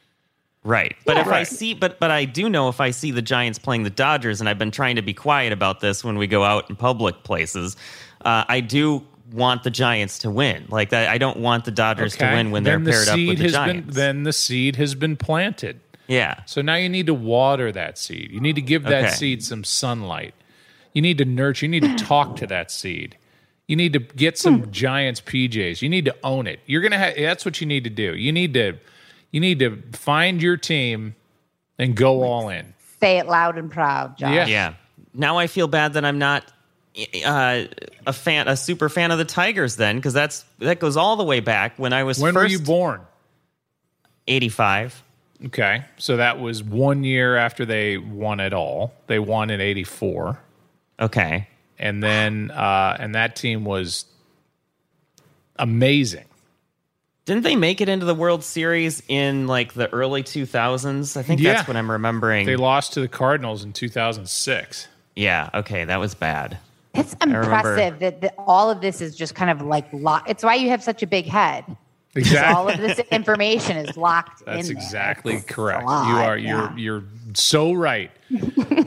But 1.04 1.16
if 1.18 1.26
I 1.26 1.42
see 1.42 1.74
but 1.74 1.98
but 1.98 2.10
I 2.10 2.24
do 2.24 2.48
know 2.48 2.68
if 2.68 2.80
I 2.80 2.90
see 2.90 3.10
the 3.10 3.22
Giants 3.22 3.58
playing 3.58 3.82
the 3.82 3.90
Dodgers 3.90 4.40
and 4.40 4.48
I've 4.48 4.58
been 4.58 4.70
trying 4.70 4.96
to 4.96 5.02
be 5.02 5.12
quiet 5.14 5.52
about 5.52 5.80
this 5.80 6.04
when 6.04 6.18
we 6.18 6.26
go 6.26 6.44
out 6.44 6.70
in 6.70 6.76
public 6.76 7.24
places, 7.24 7.76
uh, 8.24 8.44
I 8.48 8.60
do 8.60 9.04
want 9.32 9.62
the 9.64 9.70
Giants 9.70 10.18
to 10.20 10.30
win. 10.30 10.66
Like 10.68 10.90
that 10.90 11.08
I 11.08 11.18
don't 11.18 11.38
want 11.38 11.64
the 11.64 11.70
Dodgers 11.72 12.16
to 12.18 12.24
win 12.26 12.50
when 12.52 12.62
Then 12.62 12.84
they're 12.84 12.92
the 12.94 12.98
paired 13.04 13.08
up 13.08 13.14
seed 13.16 13.28
with 13.28 13.38
the 13.38 13.44
has 13.44 13.52
Giants. 13.52 13.86
Been, 13.86 13.94
then 13.94 14.22
the 14.22 14.32
seed 14.32 14.76
has 14.76 14.94
been 14.94 15.16
planted. 15.16 15.80
yeah. 16.06 16.42
So 16.46 16.62
now 16.62 16.74
you 16.76 16.88
need 16.88 17.06
to 17.06 17.14
water 17.14 17.72
that 17.72 17.98
seed. 17.98 18.30
You 18.30 18.40
need 18.40 18.54
to 18.56 18.62
give 18.62 18.84
that 18.84 19.04
Okay. 19.06 19.14
seed 19.14 19.42
some 19.44 19.64
sunlight. 19.64 20.34
You 20.92 21.02
need 21.02 21.18
to 21.18 21.24
nurture. 21.24 21.66
You 21.66 21.70
need 21.70 21.98
to 21.98 22.04
talk 22.04 22.36
to 22.36 22.46
that 22.48 22.70
seed. 22.70 23.16
You 23.66 23.76
need 23.76 23.94
to 23.94 24.00
get 24.00 24.36
some 24.36 24.70
Giants 24.70 25.20
PJs. 25.22 25.80
You 25.80 25.88
need 25.88 26.04
to 26.04 26.14
own 26.22 26.46
it. 26.46 26.60
You're 26.66 26.82
gonna. 26.82 26.98
have 26.98 27.14
that's 27.16 27.44
what 27.46 27.60
you 27.60 27.66
need 27.66 27.84
to 27.84 27.90
do. 27.90 28.14
You 28.14 28.30
need 28.30 28.52
to. 28.54 28.74
You 29.32 29.40
need 29.40 29.58
to 29.58 29.82
find 29.92 30.40
your 30.40 30.56
team 30.56 31.16
and 31.78 31.96
go 31.96 32.22
all 32.22 32.48
in. 32.48 32.74
Say 33.00 33.18
it 33.18 33.26
loud 33.26 33.58
and 33.58 33.70
proud, 33.70 34.16
Josh. 34.18 34.32
Yeah. 34.32 34.46
Yeah. 34.46 34.74
Now 35.14 35.38
I 35.38 35.46
feel 35.48 35.66
bad 35.66 35.94
that 35.94 36.04
I'm 36.04 36.18
not 36.18 36.44
uh, 37.24 37.64
a 38.06 38.12
fan, 38.12 38.46
a 38.48 38.56
super 38.56 38.88
fan 38.88 39.10
of 39.10 39.18
the 39.18 39.24
Tigers 39.24 39.76
then, 39.76 39.96
because 39.96 40.12
that's 40.14 40.44
that 40.60 40.78
goes 40.78 40.96
all 40.96 41.16
the 41.16 41.24
way 41.24 41.40
back 41.40 41.78
when 41.78 41.92
I 41.92 42.04
was 42.04 42.18
When 42.20 42.34
first 42.34 42.44
were 42.44 42.50
you 42.50 42.64
born? 42.64 43.00
85. 44.28 45.02
Okay, 45.46 45.84
so 45.98 46.18
that 46.18 46.38
was 46.38 46.62
one 46.62 47.02
year 47.02 47.36
after 47.36 47.64
they 47.64 47.96
won 47.98 48.38
it 48.38 48.52
all. 48.52 48.94
They 49.08 49.18
won 49.18 49.50
in 49.50 49.60
'84, 49.60 50.38
Okay. 51.00 51.48
and 51.80 52.00
then 52.00 52.52
uh, 52.52 52.96
and 53.00 53.16
that 53.16 53.34
team 53.34 53.64
was 53.64 54.04
amazing. 55.58 56.26
Didn't 57.24 57.44
they 57.44 57.54
make 57.56 57.80
it 57.80 57.88
into 57.88 58.04
the 58.04 58.14
World 58.14 58.42
Series 58.42 59.02
in 59.08 59.46
like 59.46 59.74
the 59.74 59.88
early 59.92 60.22
2000s? 60.24 61.16
I 61.16 61.22
think 61.22 61.40
Yeah. 61.40 61.52
that's 61.54 61.68
what 61.68 61.76
I'm 61.76 61.90
remembering. 61.90 62.46
They 62.46 62.56
lost 62.56 62.94
to 62.94 63.00
the 63.00 63.08
Cardinals 63.08 63.62
in 63.64 63.72
2006. 63.72 64.88
yeah. 65.14 65.48
Okay. 65.54 65.84
That 65.84 66.00
was 66.00 66.14
bad. 66.14 66.58
It's 66.94 67.14
impressive 67.22 68.00
that, 68.00 68.20
that 68.20 68.34
all 68.36 68.70
of 68.70 68.80
this 68.82 69.00
is 69.00 69.16
just 69.16 69.34
kind 69.34 69.50
of 69.50 69.62
like 69.66 69.86
locked. 69.92 70.28
It's 70.28 70.42
why 70.42 70.56
you 70.56 70.68
have 70.70 70.82
such 70.82 71.02
a 71.02 71.06
big 71.06 71.26
head. 71.26 71.64
Exactly. 72.14 72.54
All 72.54 72.68
of 72.68 72.78
this 72.78 72.98
information 73.10 73.78
is 73.78 73.96
locked 73.96 74.44
That's 74.44 74.68
in 74.68 74.76
exactly 74.76 75.34
It's 75.36 75.44
correct. 75.46 75.86
lot, 75.86 76.08
you 76.08 76.14
are 76.16 76.36
yeah. 76.36 76.74
you're 76.74 76.78
you're 77.00 77.04
so 77.32 77.72
right. 77.72 78.10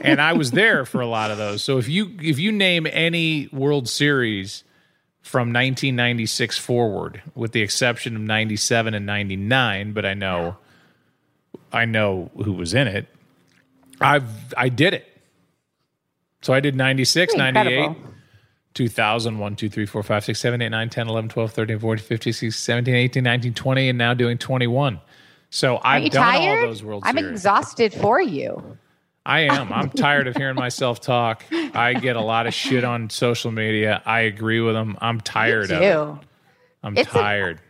and 0.02 0.22
I 0.22 0.34
was 0.34 0.52
there 0.52 0.86
for 0.86 1.02
a 1.02 1.08
lot 1.08 1.32
of 1.32 1.40
those. 1.40 1.64
So 1.64 1.80
if 1.80 1.90
you 1.90 2.12
if 2.22 2.38
you 2.38 2.52
name 2.52 2.86
any 2.92 3.48
World 3.52 3.90
Series 3.90 4.64
from 5.26 5.48
1996 5.48 6.60
forward, 6.60 7.24
with 7.34 7.52
the 7.52 7.62
exception 7.62 8.16
of 8.16 8.22
97 8.22 8.94
and 8.94 9.08
99, 9.08 9.92
but 9.92 10.06
I 10.06 10.14
know 10.14 10.58
I 11.74 11.86
know 11.86 12.30
who 12.36 12.54
was 12.54 12.76
in 12.76 12.88
it. 12.88 13.08
I've 14.00 14.54
I 14.56 14.70
did 14.70 14.94
it. 14.94 15.06
So 16.44 16.54
I 16.54 16.60
did 16.60 16.76
96, 16.76 17.34
Pretty 17.34 17.52
98, 17.52 17.76
incredible. 17.76 18.14
2000, 18.76 19.40
1, 19.40 19.56
2, 19.56 19.68
3, 19.70 19.86
4, 19.88 20.04
5, 20.04 20.26
6, 20.26 20.40
7, 20.40 20.62
8, 20.62 20.70
9, 20.70 20.90
10, 20.92 21.08
11, 21.10 21.30
12, 21.30 21.52
13, 21.54 21.80
14, 21.80 22.06
15, 22.06 22.34
16, 22.34 22.52
17, 22.52 22.94
18, 22.96 23.24
19, 23.24 23.54
20, 23.56 23.90
and 23.90 23.98
now 23.98 24.14
doing 24.14 24.38
21. 24.38 25.00
So 25.50 25.78
Are 25.78 25.82
I've 25.86 26.12
done 26.12 26.22
tired? 26.24 26.60
all 26.60 26.68
those 26.68 26.84
World 26.84 27.04
I'm 27.04 27.16
Series. 27.18 27.32
exhausted 27.32 27.94
for 27.96 28.22
you. 28.22 28.78
I 29.26 29.42
am. 29.42 29.74
I'm 29.74 29.90
tired 29.90 30.28
of 30.28 30.36
hearing 30.36 30.56
myself 30.56 31.02
talk. 31.02 31.44
I 31.52 31.94
get 31.94 32.16
a 32.16 32.22
lot 32.22 32.46
of 32.46 32.54
shit 32.54 32.84
on 32.84 33.10
social 33.10 33.52
media. 33.52 34.02
I 34.06 34.22
agree 34.22 34.62
with 34.62 34.76
them. 34.76 34.98
I'm 35.02 35.20
tired 35.20 35.72
of 35.72 35.82
it. 35.82 36.26
I'm 36.84 36.98
It's 36.98 37.10
a- 37.10 37.14
tired. 37.14 37.62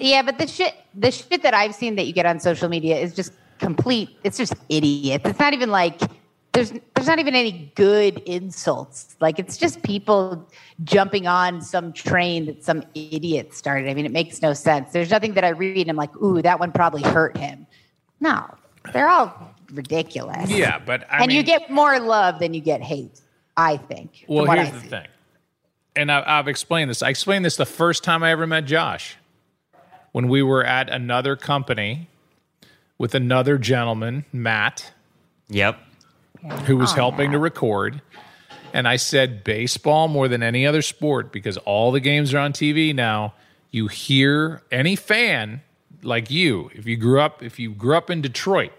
Yeah, 0.00 0.22
but 0.22 0.38
the 0.38 0.46
shit, 0.46 0.74
the 0.94 1.10
shit 1.10 1.42
that 1.42 1.54
I've 1.54 1.74
seen 1.74 1.96
that 1.96 2.06
you 2.06 2.12
get 2.12 2.26
on 2.26 2.38
social 2.40 2.68
media 2.68 2.96
is 2.98 3.14
just 3.14 3.32
complete. 3.58 4.10
It's 4.24 4.36
just 4.36 4.54
idiots. 4.68 5.24
It's 5.28 5.38
not 5.38 5.52
even 5.54 5.70
like 5.70 6.00
there's 6.52 6.72
there's 6.94 7.06
not 7.08 7.18
even 7.18 7.34
any 7.34 7.72
good 7.74 8.18
insults. 8.26 9.16
Like 9.20 9.38
it's 9.40 9.56
just 9.56 9.82
people 9.82 10.48
jumping 10.84 11.26
on 11.26 11.60
some 11.62 11.92
train 11.92 12.46
that 12.46 12.62
some 12.64 12.82
idiot 12.94 13.54
started. 13.54 13.88
I 13.88 13.94
mean, 13.94 14.06
it 14.06 14.12
makes 14.12 14.42
no 14.42 14.52
sense. 14.52 14.92
There's 14.92 15.10
nothing 15.10 15.34
that 15.34 15.44
I 15.44 15.48
read 15.50 15.78
and 15.78 15.90
I'm 15.90 15.96
like, 15.96 16.14
ooh, 16.16 16.42
that 16.42 16.58
one 16.60 16.70
probably 16.72 17.02
hurt 17.02 17.36
him. 17.36 17.66
No, 18.20 18.46
they're 18.92 19.08
all 19.08 19.53
ridiculous. 19.74 20.50
yeah, 20.50 20.78
but 20.78 21.04
I 21.10 21.18
and 21.18 21.28
mean, 21.28 21.36
you 21.36 21.42
get 21.42 21.70
more 21.70 21.98
love 22.00 22.38
than 22.38 22.54
you 22.54 22.60
get 22.60 22.80
hate. 22.82 23.20
I 23.56 23.76
think. 23.76 24.24
Well, 24.28 24.46
what 24.46 24.58
here's 24.58 24.70
the 24.72 24.80
thing, 24.88 25.06
and 25.94 26.10
I, 26.10 26.22
I've 26.38 26.48
explained 26.48 26.90
this. 26.90 27.02
I 27.02 27.10
explained 27.10 27.44
this 27.44 27.56
the 27.56 27.66
first 27.66 28.02
time 28.02 28.22
I 28.22 28.30
ever 28.32 28.46
met 28.46 28.64
Josh 28.64 29.16
when 30.12 30.28
we 30.28 30.42
were 30.42 30.64
at 30.64 30.88
another 30.88 31.36
company 31.36 32.08
with 32.98 33.14
another 33.14 33.58
gentleman, 33.58 34.24
Matt, 34.32 34.92
Yep. 35.48 35.78
who 36.66 36.76
was 36.76 36.92
helping 36.92 37.32
to 37.32 37.38
record. 37.38 38.00
And 38.72 38.88
I 38.88 38.96
said, 38.96 39.44
baseball 39.44 40.08
more 40.08 40.26
than 40.26 40.42
any 40.42 40.66
other 40.66 40.82
sport 40.82 41.30
because 41.30 41.56
all 41.58 41.92
the 41.92 42.00
games 42.00 42.34
are 42.34 42.38
on 42.38 42.52
TV 42.52 42.92
now. 42.94 43.34
You 43.70 43.86
hear 43.88 44.62
any 44.72 44.96
fan 44.96 45.62
like 46.02 46.28
you, 46.30 46.70
if 46.74 46.86
you 46.86 46.96
grew 46.96 47.20
up, 47.20 47.42
if 47.42 47.58
you 47.60 47.70
grew 47.72 47.96
up 47.96 48.10
in 48.10 48.20
Detroit, 48.20 48.72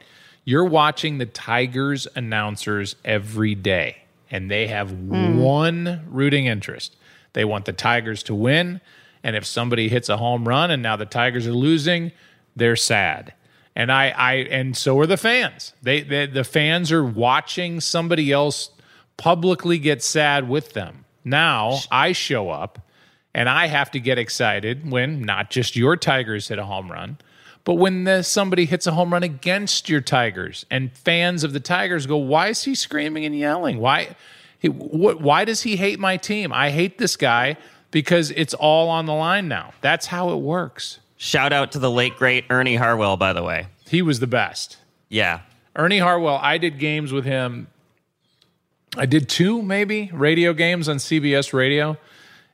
you're 0.46 0.66
watching 0.66 1.18
the 1.18 1.26
Tigers 1.26 2.08
announcers 2.16 2.96
every 3.04 3.56
day, 3.56 3.98
and 4.32 4.50
they 4.50 4.68
have 4.68 4.92
hmm. 4.92 5.40
one 5.40 6.06
rooting 6.08 6.46
interest. 6.46 6.96
They 7.34 7.44
want 7.44 7.66
the 7.66 7.74
Tigers 7.74 8.24
to 8.24 8.36
win, 8.36 8.80
and 9.24 9.36
if 9.36 9.46
somebody 9.46 9.90
hits 9.90 10.08
a 10.08 10.18
home 10.18 10.48
run 10.48 10.70
and 10.70 10.84
now 10.84 10.96
the 10.96 11.06
Tigers 11.06 11.48
are 11.48 11.54
losing, 11.54 12.12
they're 12.56 12.76
sad. 12.76 13.34
And 13.76 13.92
I, 13.92 14.10
I, 14.12 14.34
and 14.34 14.78
so 14.78 14.98
are 15.00 15.08
the 15.08 15.18
fans. 15.18 15.74
They, 15.82 16.02
they, 16.02 16.28
the 16.28 16.44
fans 16.44 16.92
are 16.92 17.04
watching 17.04 17.82
somebody 17.82 18.32
else 18.32 18.70
publicly 19.18 19.80
get 19.80 20.04
sad 20.04 20.48
with 20.48 20.74
them. 20.74 21.06
Now 21.24 21.80
I 21.92 22.12
show 22.12 22.52
up 22.52 22.88
and 23.34 23.50
I 23.50 23.66
have 23.66 23.92
to 23.92 24.00
get 24.00 24.20
excited 24.20 24.90
when 24.90 25.22
not 25.22 25.50
just 25.50 25.76
your 25.76 25.98
Tigers 25.98 26.48
hit 26.48 26.60
a 26.60 26.64
home 26.64 26.92
run, 26.92 27.18
but 27.66 27.74
when 27.74 28.06
the, 28.06 28.22
somebody 28.24 28.66
hits 28.66 28.88
a 28.88 28.94
home 28.94 29.12
run 29.12 29.24
against 29.24 29.90
your 29.90 30.00
Tigers 30.00 30.66
and 30.72 30.96
fans 30.96 31.44
of 31.44 31.52
the 31.52 31.60
Tigers 31.60 32.06
go, 32.06 32.16
"Why 32.16 32.48
is 32.48 32.64
he 32.64 32.76
screaming 32.76 33.26
and 33.26 33.38
yelling? 33.38 33.80
Why, 33.80 34.16
he, 34.58 34.70
what, 34.70 35.20
why 35.20 35.44
does 35.44 35.64
he 35.64 35.76
hate 35.76 36.00
my 36.00 36.16
team? 36.16 36.54
I 36.54 36.70
hate 36.70 36.98
this 36.98 37.18
guy 37.18 37.58
because 37.92 38.32
it's 38.32 38.54
all 38.54 38.90
on 38.90 39.06
the 39.06 39.14
line 39.14 39.50
now. 39.50 39.74
That's 39.82 40.06
how 40.06 40.30
it 40.30 40.38
works." 40.38 41.00
Shout 41.18 41.52
out 41.52 41.72
to 41.72 41.80
the 41.80 41.92
late 41.92 42.16
great 42.18 42.46
Ernie 42.50 42.76
Harwell, 42.76 43.18
by 43.18 43.34
the 43.34 43.42
way. 43.42 43.68
He 43.88 44.02
was 44.02 44.20
the 44.20 44.28
best. 44.28 44.78
Yeah. 45.10 45.42
Ernie 45.76 46.00
Harwell, 46.00 46.38
I 46.42 46.58
did 46.58 46.78
games 46.78 47.12
with 47.12 47.26
him. 47.26 47.68
I 48.98 49.06
did 49.06 49.28
two, 49.28 49.62
maybe, 49.62 50.10
radio 50.14 50.54
games 50.54 50.88
on 50.88 50.98
CBS 50.98 51.52
radio. 51.52 51.98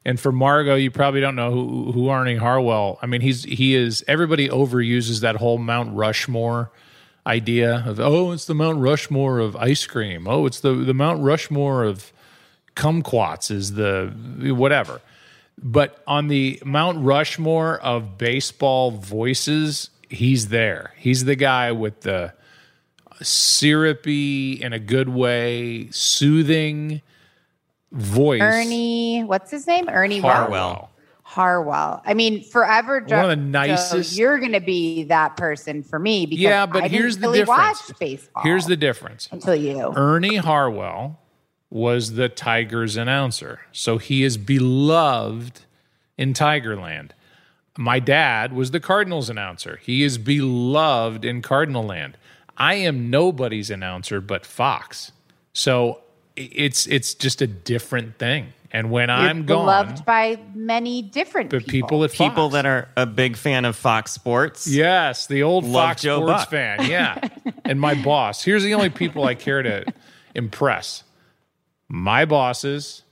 And 0.03 0.19
for 0.19 0.31
Margot, 0.31 0.75
you 0.75 0.89
probably 0.89 1.21
don't 1.21 1.35
know 1.35 1.51
who, 1.51 1.91
who 1.91 2.09
Ernie 2.09 2.35
Harwell. 2.35 2.97
I 3.01 3.05
mean, 3.05 3.21
he's 3.21 3.43
he 3.43 3.75
is 3.75 4.03
everybody 4.07 4.49
overuses 4.49 5.21
that 5.21 5.35
whole 5.35 5.57
Mount 5.57 5.95
Rushmore 5.95 6.71
idea 7.25 7.83
of 7.85 7.99
oh, 7.99 8.31
it's 8.31 8.45
the 8.45 8.55
Mount 8.55 8.79
Rushmore 8.79 9.39
of 9.39 9.55
ice 9.55 9.85
cream. 9.85 10.27
Oh, 10.27 10.45
it's 10.45 10.59
the 10.59 10.73
the 10.73 10.93
Mount 10.93 11.23
Rushmore 11.23 11.83
of 11.83 12.11
kumquats 12.75 13.51
is 13.51 13.73
the 13.73 14.11
whatever. 14.57 15.01
But 15.61 16.01
on 16.07 16.27
the 16.27 16.59
Mount 16.65 17.03
Rushmore 17.05 17.77
of 17.79 18.17
baseball 18.17 18.89
voices, 18.89 19.91
he's 20.09 20.47
there. 20.47 20.93
He's 20.97 21.25
the 21.25 21.35
guy 21.35 21.71
with 21.71 22.01
the 22.01 22.33
syrupy, 23.21 24.53
in 24.53 24.73
a 24.73 24.79
good 24.79 25.09
way, 25.09 25.89
soothing 25.91 27.03
voice. 27.91 28.41
Ernie, 28.41 29.23
what's 29.23 29.51
his 29.51 29.67
name? 29.67 29.89
Ernie? 29.89 30.19
Harwell. 30.19 30.89
Harwell. 31.23 32.01
I 32.05 32.13
mean, 32.13 32.43
forever. 32.43 32.99
One 33.07 33.19
of 33.23 33.29
the 33.29 33.35
Joe, 33.37 33.41
nicest- 33.41 34.17
you're 34.17 34.37
going 34.39 34.51
to 34.51 34.59
be 34.59 35.03
that 35.05 35.37
person 35.37 35.81
for 35.83 35.97
me 35.99 36.25
because 36.25 36.41
Yeah, 36.41 36.65
but 36.65 36.83
I 36.83 36.87
here's 36.89 37.15
didn't 37.15 37.21
the 37.21 37.27
really 37.27 37.39
difference. 37.39 37.89
Watch 37.89 37.99
baseball. 37.99 38.43
Here's 38.43 38.65
the 38.65 38.75
difference. 38.75 39.29
until 39.31 39.55
you. 39.55 39.93
Ernie 39.95 40.37
Harwell 40.37 41.19
was 41.69 42.13
the 42.15 42.27
Tigers 42.27 42.97
announcer. 42.97 43.61
So 43.71 43.97
he 43.97 44.23
is 44.23 44.37
beloved 44.37 45.61
in 46.17 46.33
Tigerland. 46.33 47.11
My 47.77 47.99
dad 47.99 48.51
was 48.51 48.71
the 48.71 48.81
Cardinals 48.81 49.29
announcer. 49.29 49.79
He 49.81 50.03
is 50.03 50.17
beloved 50.17 51.23
in 51.23 51.41
Cardinal 51.41 51.83
Land. 51.83 52.17
I 52.57 52.73
am 52.75 53.09
nobody's 53.09 53.69
announcer 53.69 54.19
but 54.19 54.45
Fox. 54.45 55.13
So 55.53 55.93
i- 55.93 55.97
it's 56.35 56.87
it's 56.87 57.13
just 57.13 57.41
a 57.41 57.47
different 57.47 58.17
thing. 58.17 58.53
And 58.73 58.89
when 58.89 59.09
You're 59.09 59.17
I'm 59.17 59.45
gone, 59.45 59.65
beloved 59.65 60.05
by 60.05 60.39
many 60.55 61.01
different 61.01 61.49
the 61.49 61.59
people. 61.59 61.69
people 61.89 62.03
at 62.05 62.11
People 62.11 62.49
that 62.49 62.65
are 62.65 62.87
a 62.95 63.05
big 63.05 63.35
fan 63.35 63.65
of 63.65 63.75
Fox 63.75 64.13
Sports. 64.13 64.65
Yes, 64.65 65.27
the 65.27 65.43
old 65.43 65.65
Love 65.65 65.89
Fox 65.89 66.01
Joe 66.03 66.19
Sports 66.19 66.43
Buck. 66.43 66.49
fan. 66.49 66.89
Yeah. 66.89 67.27
and 67.65 67.81
my 67.81 67.95
boss. 68.01 68.43
Here's 68.43 68.63
the 68.63 68.73
only 68.73 68.89
people 68.89 69.25
I 69.25 69.35
care 69.35 69.61
to 69.61 69.83
impress 70.33 71.03
my 71.89 72.23
bosses, 72.23 73.03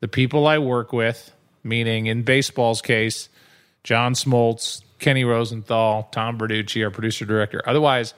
the 0.00 0.08
people 0.08 0.46
I 0.46 0.56
work 0.58 0.94
with, 0.94 1.32
meaning 1.62 2.06
in 2.06 2.22
baseball's 2.22 2.80
case, 2.80 3.28
John 3.84 4.14
Smoltz, 4.14 4.82
Kenny 4.98 5.24
Rosenthal, 5.24 6.08
Tom 6.12 6.38
Verducci, 6.38 6.82
our 6.82 6.90
producer 6.90 7.26
director. 7.26 7.60
Otherwise, 7.66 8.14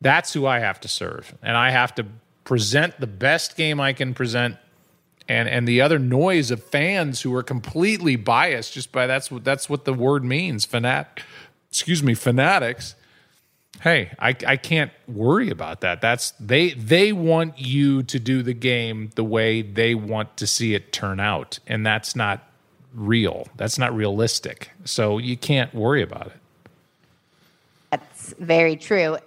that's 0.00 0.32
who 0.32 0.46
I 0.46 0.60
have 0.60 0.78
to 0.82 0.88
serve. 0.88 1.34
And 1.42 1.56
I 1.56 1.70
have 1.70 1.94
to 1.96 2.06
present 2.44 2.98
the 3.00 3.06
best 3.06 3.56
game 3.56 3.80
I 3.80 3.92
can 3.92 4.14
present 4.14 4.56
and 5.28 5.48
and 5.48 5.66
the 5.66 5.80
other 5.80 5.98
noise 5.98 6.50
of 6.50 6.62
fans 6.62 7.22
who 7.22 7.34
are 7.34 7.42
completely 7.42 8.16
biased 8.16 8.72
just 8.72 8.90
by 8.90 9.06
that's 9.06 9.30
what 9.30 9.44
that's 9.44 9.68
what 9.70 9.84
the 9.84 9.94
word 9.94 10.24
means 10.24 10.66
fanat 10.66 11.06
excuse 11.70 12.02
me 12.02 12.14
fanatics 12.14 12.96
hey, 13.82 14.12
I, 14.18 14.36
I 14.46 14.56
can't 14.56 14.92
worry 15.08 15.50
about 15.50 15.80
that. 15.80 16.00
That's 16.00 16.32
they 16.32 16.70
they 16.70 17.12
want 17.12 17.58
you 17.58 18.02
to 18.04 18.18
do 18.18 18.42
the 18.42 18.54
game 18.54 19.10
the 19.14 19.24
way 19.24 19.62
they 19.62 19.94
want 19.94 20.36
to 20.38 20.46
see 20.46 20.74
it 20.74 20.92
turn 20.92 21.20
out, 21.20 21.58
and 21.66 21.84
that's 21.84 22.16
not 22.16 22.48
real. 22.94 23.48
That's 23.56 23.78
not 23.78 23.94
realistic. 23.94 24.70
So 24.84 25.18
you 25.18 25.36
can't 25.36 25.74
worry 25.74 26.02
about 26.02 26.28
it. 26.28 26.32
That's 27.90 28.34
very 28.38 28.76
true. 28.76 29.18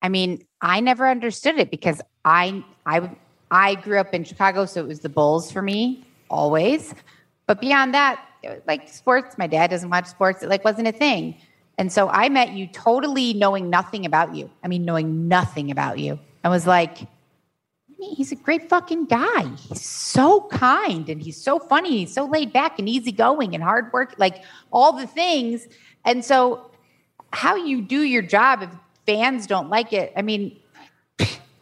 I 0.00 0.08
mean, 0.08 0.44
I 0.60 0.80
never 0.80 1.08
understood 1.08 1.58
it 1.58 1.70
because 1.70 2.00
I 2.28 2.62
I 2.84 3.10
I 3.50 3.74
grew 3.76 3.98
up 3.98 4.12
in 4.12 4.24
Chicago, 4.24 4.66
so 4.66 4.80
it 4.80 4.86
was 4.86 5.00
the 5.00 5.08
Bulls 5.08 5.50
for 5.50 5.62
me 5.62 6.04
always. 6.28 6.94
But 7.46 7.60
beyond 7.60 7.94
that, 7.94 8.22
like 8.66 8.88
sports, 8.88 9.38
my 9.38 9.46
dad 9.46 9.70
doesn't 9.70 9.88
watch 9.88 10.06
sports. 10.06 10.42
It 10.42 10.50
like 10.50 10.64
wasn't 10.64 10.88
a 10.88 10.92
thing. 10.92 11.36
And 11.78 11.90
so 11.92 12.08
I 12.08 12.28
met 12.28 12.52
you 12.52 12.66
totally 12.66 13.32
knowing 13.32 13.70
nothing 13.70 14.04
about 14.04 14.34
you. 14.34 14.50
I 14.62 14.68
mean, 14.68 14.84
knowing 14.84 15.28
nothing 15.28 15.70
about 15.70 15.98
you. 15.98 16.18
I 16.44 16.48
was 16.50 16.66
like, 16.66 16.98
he's 17.98 18.32
a 18.32 18.36
great 18.36 18.68
fucking 18.68 19.06
guy. 19.06 19.48
He's 19.56 19.84
so 19.84 20.42
kind 20.50 21.08
and 21.08 21.22
he's 21.22 21.42
so 21.42 21.58
funny. 21.58 21.98
He's 21.98 22.12
so 22.12 22.26
laid 22.26 22.52
back 22.52 22.78
and 22.78 22.88
easygoing 22.88 23.54
and 23.54 23.62
hard 23.62 23.92
work, 23.92 24.14
like 24.18 24.42
all 24.70 24.92
the 24.92 25.06
things. 25.06 25.66
And 26.04 26.24
so, 26.24 26.70
how 27.32 27.56
you 27.56 27.82
do 27.82 28.02
your 28.02 28.22
job 28.22 28.62
if 28.62 28.70
fans 29.06 29.46
don't 29.46 29.68
like 29.68 29.92
it, 29.92 30.12
I 30.16 30.22
mean, 30.22 30.58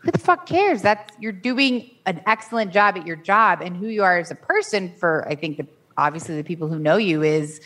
who 0.06 0.10
the 0.12 0.18
fuck 0.18 0.46
cares? 0.46 0.82
That's 0.82 1.12
you're 1.20 1.32
doing 1.32 1.90
an 2.06 2.22
excellent 2.26 2.72
job 2.72 2.96
at 2.96 3.06
your 3.06 3.16
job, 3.16 3.60
and 3.60 3.76
who 3.76 3.86
you 3.88 4.02
are 4.02 4.18
as 4.18 4.30
a 4.30 4.34
person. 4.34 4.94
For 4.96 5.26
I 5.28 5.34
think 5.34 5.58
the 5.58 5.66
obviously 5.98 6.36
the 6.36 6.44
people 6.44 6.68
who 6.68 6.78
know 6.78 6.96
you 6.96 7.22
is 7.22 7.60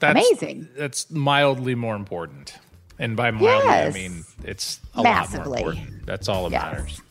That's, 0.00 0.12
amazing. 0.18 0.68
That's 0.76 1.10
mildly 1.10 1.74
more 1.74 1.96
important. 1.96 2.54
And 3.00 3.16
by 3.16 3.30
mildly, 3.30 3.48
Yes. 3.48 3.94
I 3.94 3.98
mean 3.98 4.24
it's 4.44 4.80
a 4.94 5.02
Massively. 5.02 5.50
lot 5.50 5.60
more 5.60 5.72
important. 5.72 6.06
That's 6.06 6.28
all 6.28 6.48
that 6.48 6.52
Yes. 6.52 6.62
matters. 6.72 7.02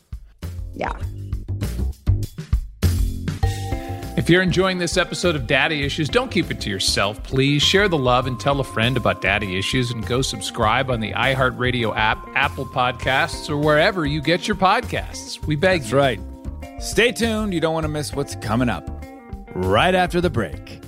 Yeah. 0.76 0.94
If 4.28 4.32
you're 4.32 4.42
enjoying 4.42 4.78
this 4.78 4.98
episode 4.98 5.38
of 5.38 5.48
Daddy 5.48 5.84
Issues, 5.84 6.10
don't 6.10 6.30
keep 6.30 6.52
it 6.52 6.60
to 6.60 6.70
yourself. 6.70 7.24
Please 7.24 7.64
share 7.64 7.88
the 7.88 7.98
love 7.98 8.28
and 8.28 8.38
tell 8.38 8.60
a 8.60 8.64
friend 8.66 8.98
about 8.98 9.22
Daddy 9.22 9.58
Issues 9.58 9.90
and 9.90 10.06
go 10.06 10.22
subscribe 10.22 10.92
on 10.92 11.00
the 11.00 11.14
iHeartRadio 11.14 11.96
app, 11.96 12.28
Apple 12.36 12.66
Podcasts, 12.66 13.50
or 13.50 13.56
wherever 13.56 14.06
you 14.06 14.20
get 14.20 14.46
your 14.46 14.58
podcasts. 14.58 15.42
We 15.46 15.56
beg 15.56 15.84
That's 15.84 15.92
you. 15.94 15.98
right. 15.98 16.20
Stay 16.80 17.14
tuned. 17.14 17.54
You 17.54 17.62
don't 17.62 17.74
want 17.74 17.86
to 17.86 17.88
miss 17.88 18.14
what's 18.14 18.36
coming 18.36 18.68
up 18.68 18.86
right 19.56 19.96
after 19.96 20.20
the 20.20 20.30
break. 20.30 20.82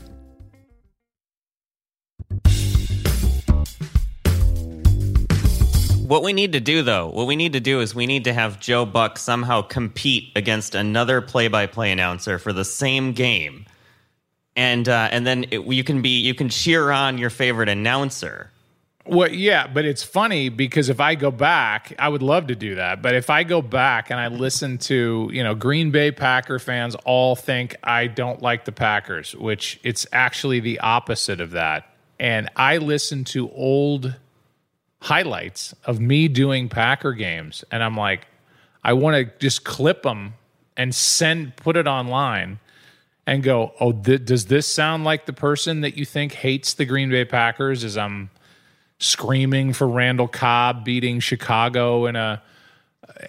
What 6.10 6.24
we 6.24 6.34
need 6.34 6.54
to 6.54 6.60
do, 6.60 6.82
though, 6.82 7.08
what 7.10 7.28
we 7.28 7.36
need 7.36 7.54
to 7.54 7.60
do 7.60 7.82
is 7.82 7.94
we 7.94 8.08
need 8.08 8.24
to 8.24 8.34
have 8.34 8.60
Joe 8.60 8.84
Buck 8.84 9.20
somehow 9.20 9.62
compete 9.62 10.32
against 10.36 10.74
another 10.74 11.22
play-by-play 11.22 11.92
announcer 11.92 12.40
for 12.40 12.52
the 12.52 12.66
same 12.66 13.14
game, 13.14 13.68
and 14.56 14.90
uh, 14.90 15.10
and 15.12 15.28
then 15.28 15.46
it, 15.52 15.68
you 15.68 15.84
can 15.84 16.02
be 16.02 16.18
you 16.22 16.34
can 16.34 16.50
cheer 16.50 16.90
on 16.90 17.20
your 17.20 17.30
favorite 17.30 17.70
announcer. 17.70 18.50
Well, 19.06 19.30
yeah, 19.30 19.68
but 19.68 19.86
it's 19.86 20.02
funny 20.02 20.50
because 20.50 20.90
if 20.90 21.00
I 21.00 21.14
go 21.14 21.30
back, 21.30 21.94
I 22.00 22.10
would 22.10 22.24
love 22.24 22.48
to 22.48 22.56
do 22.56 22.74
that. 22.74 23.04
But 23.04 23.14
if 23.14 23.30
I 23.30 23.44
go 23.44 23.62
back 23.62 24.10
and 24.10 24.20
I 24.20 24.30
listen 24.30 24.80
to, 24.80 25.30
you 25.32 25.44
know, 25.44 25.54
Green 25.54 25.92
Bay 25.92 26.12
Packer 26.12 26.58
fans 26.58 26.96
all 27.06 27.36
think 27.36 27.76
I 27.84 28.08
don't 28.08 28.42
like 28.42 28.66
the 28.66 28.72
Packers, 28.72 29.36
which 29.36 29.80
it's 29.84 30.08
actually 30.12 30.60
the 30.60 30.80
opposite 30.80 31.40
of 31.40 31.52
that. 31.52 31.94
And 32.20 32.50
I 32.56 32.78
listen 32.78 33.26
to 33.26 33.52
old 33.52 34.16
highlights 35.02 35.74
of 35.86 36.00
me 36.00 36.28
doing 36.28 36.70
Packer 36.70 37.14
games, 37.14 37.64
and 37.72 37.84
I'm 37.84 37.96
like, 37.96 38.28
I 38.84 38.94
want 38.94 39.16
to 39.16 39.40
just 39.40 39.64
clip 39.64 40.04
them 40.04 40.34
and 40.78 40.94
send, 40.94 41.56
put 41.58 41.76
it 41.78 41.88
online 41.88 42.60
and 43.28 43.44
go, 43.44 43.74
oh, 43.80 43.92
th- 43.92 44.26
does 44.26 44.46
this 44.46 44.66
sound 44.66 45.04
like 45.04 45.26
the 45.26 45.34
person 45.34 45.82
that 45.82 45.98
you 45.98 46.06
think 46.06 46.34
hates 46.34 46.74
the 46.74 46.86
Green 46.86 47.10
Bay 47.10 47.26
Packers? 47.26 47.84
As 47.84 47.98
I'm 47.98 48.30
screaming 49.00 49.74
for 49.74 49.88
Randall 49.88 50.28
Cobb 50.28 50.84
beating 50.84 51.20
Chicago 51.20 52.06
in 52.06 52.16
a 52.16 52.42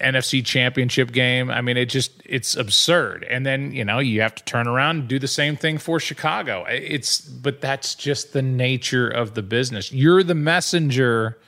NFC 0.00 0.44
championship 0.44 1.12
game. 1.12 1.50
I 1.50 1.60
mean, 1.60 1.76
it 1.76 1.86
just 1.86 2.12
it's 2.24 2.56
absurd. 2.56 3.24
And 3.24 3.46
then, 3.46 3.72
you 3.72 3.84
know, 3.84 3.98
you 3.98 4.20
have 4.20 4.34
to 4.36 4.44
turn 4.44 4.68
around 4.68 5.00
and 5.00 5.08
do 5.08 5.18
the 5.18 5.28
same 5.28 5.56
thing 5.56 5.78
for 5.78 5.98
Chicago. 5.98 6.64
It's 6.68 7.20
but 7.20 7.60
that's 7.60 7.94
just 7.94 8.32
the 8.32 8.42
nature 8.42 9.08
of 9.08 9.34
the 9.34 9.42
business. 9.42 9.92
You're 9.92 10.22
the 10.22 10.34
messenger. 10.34 11.38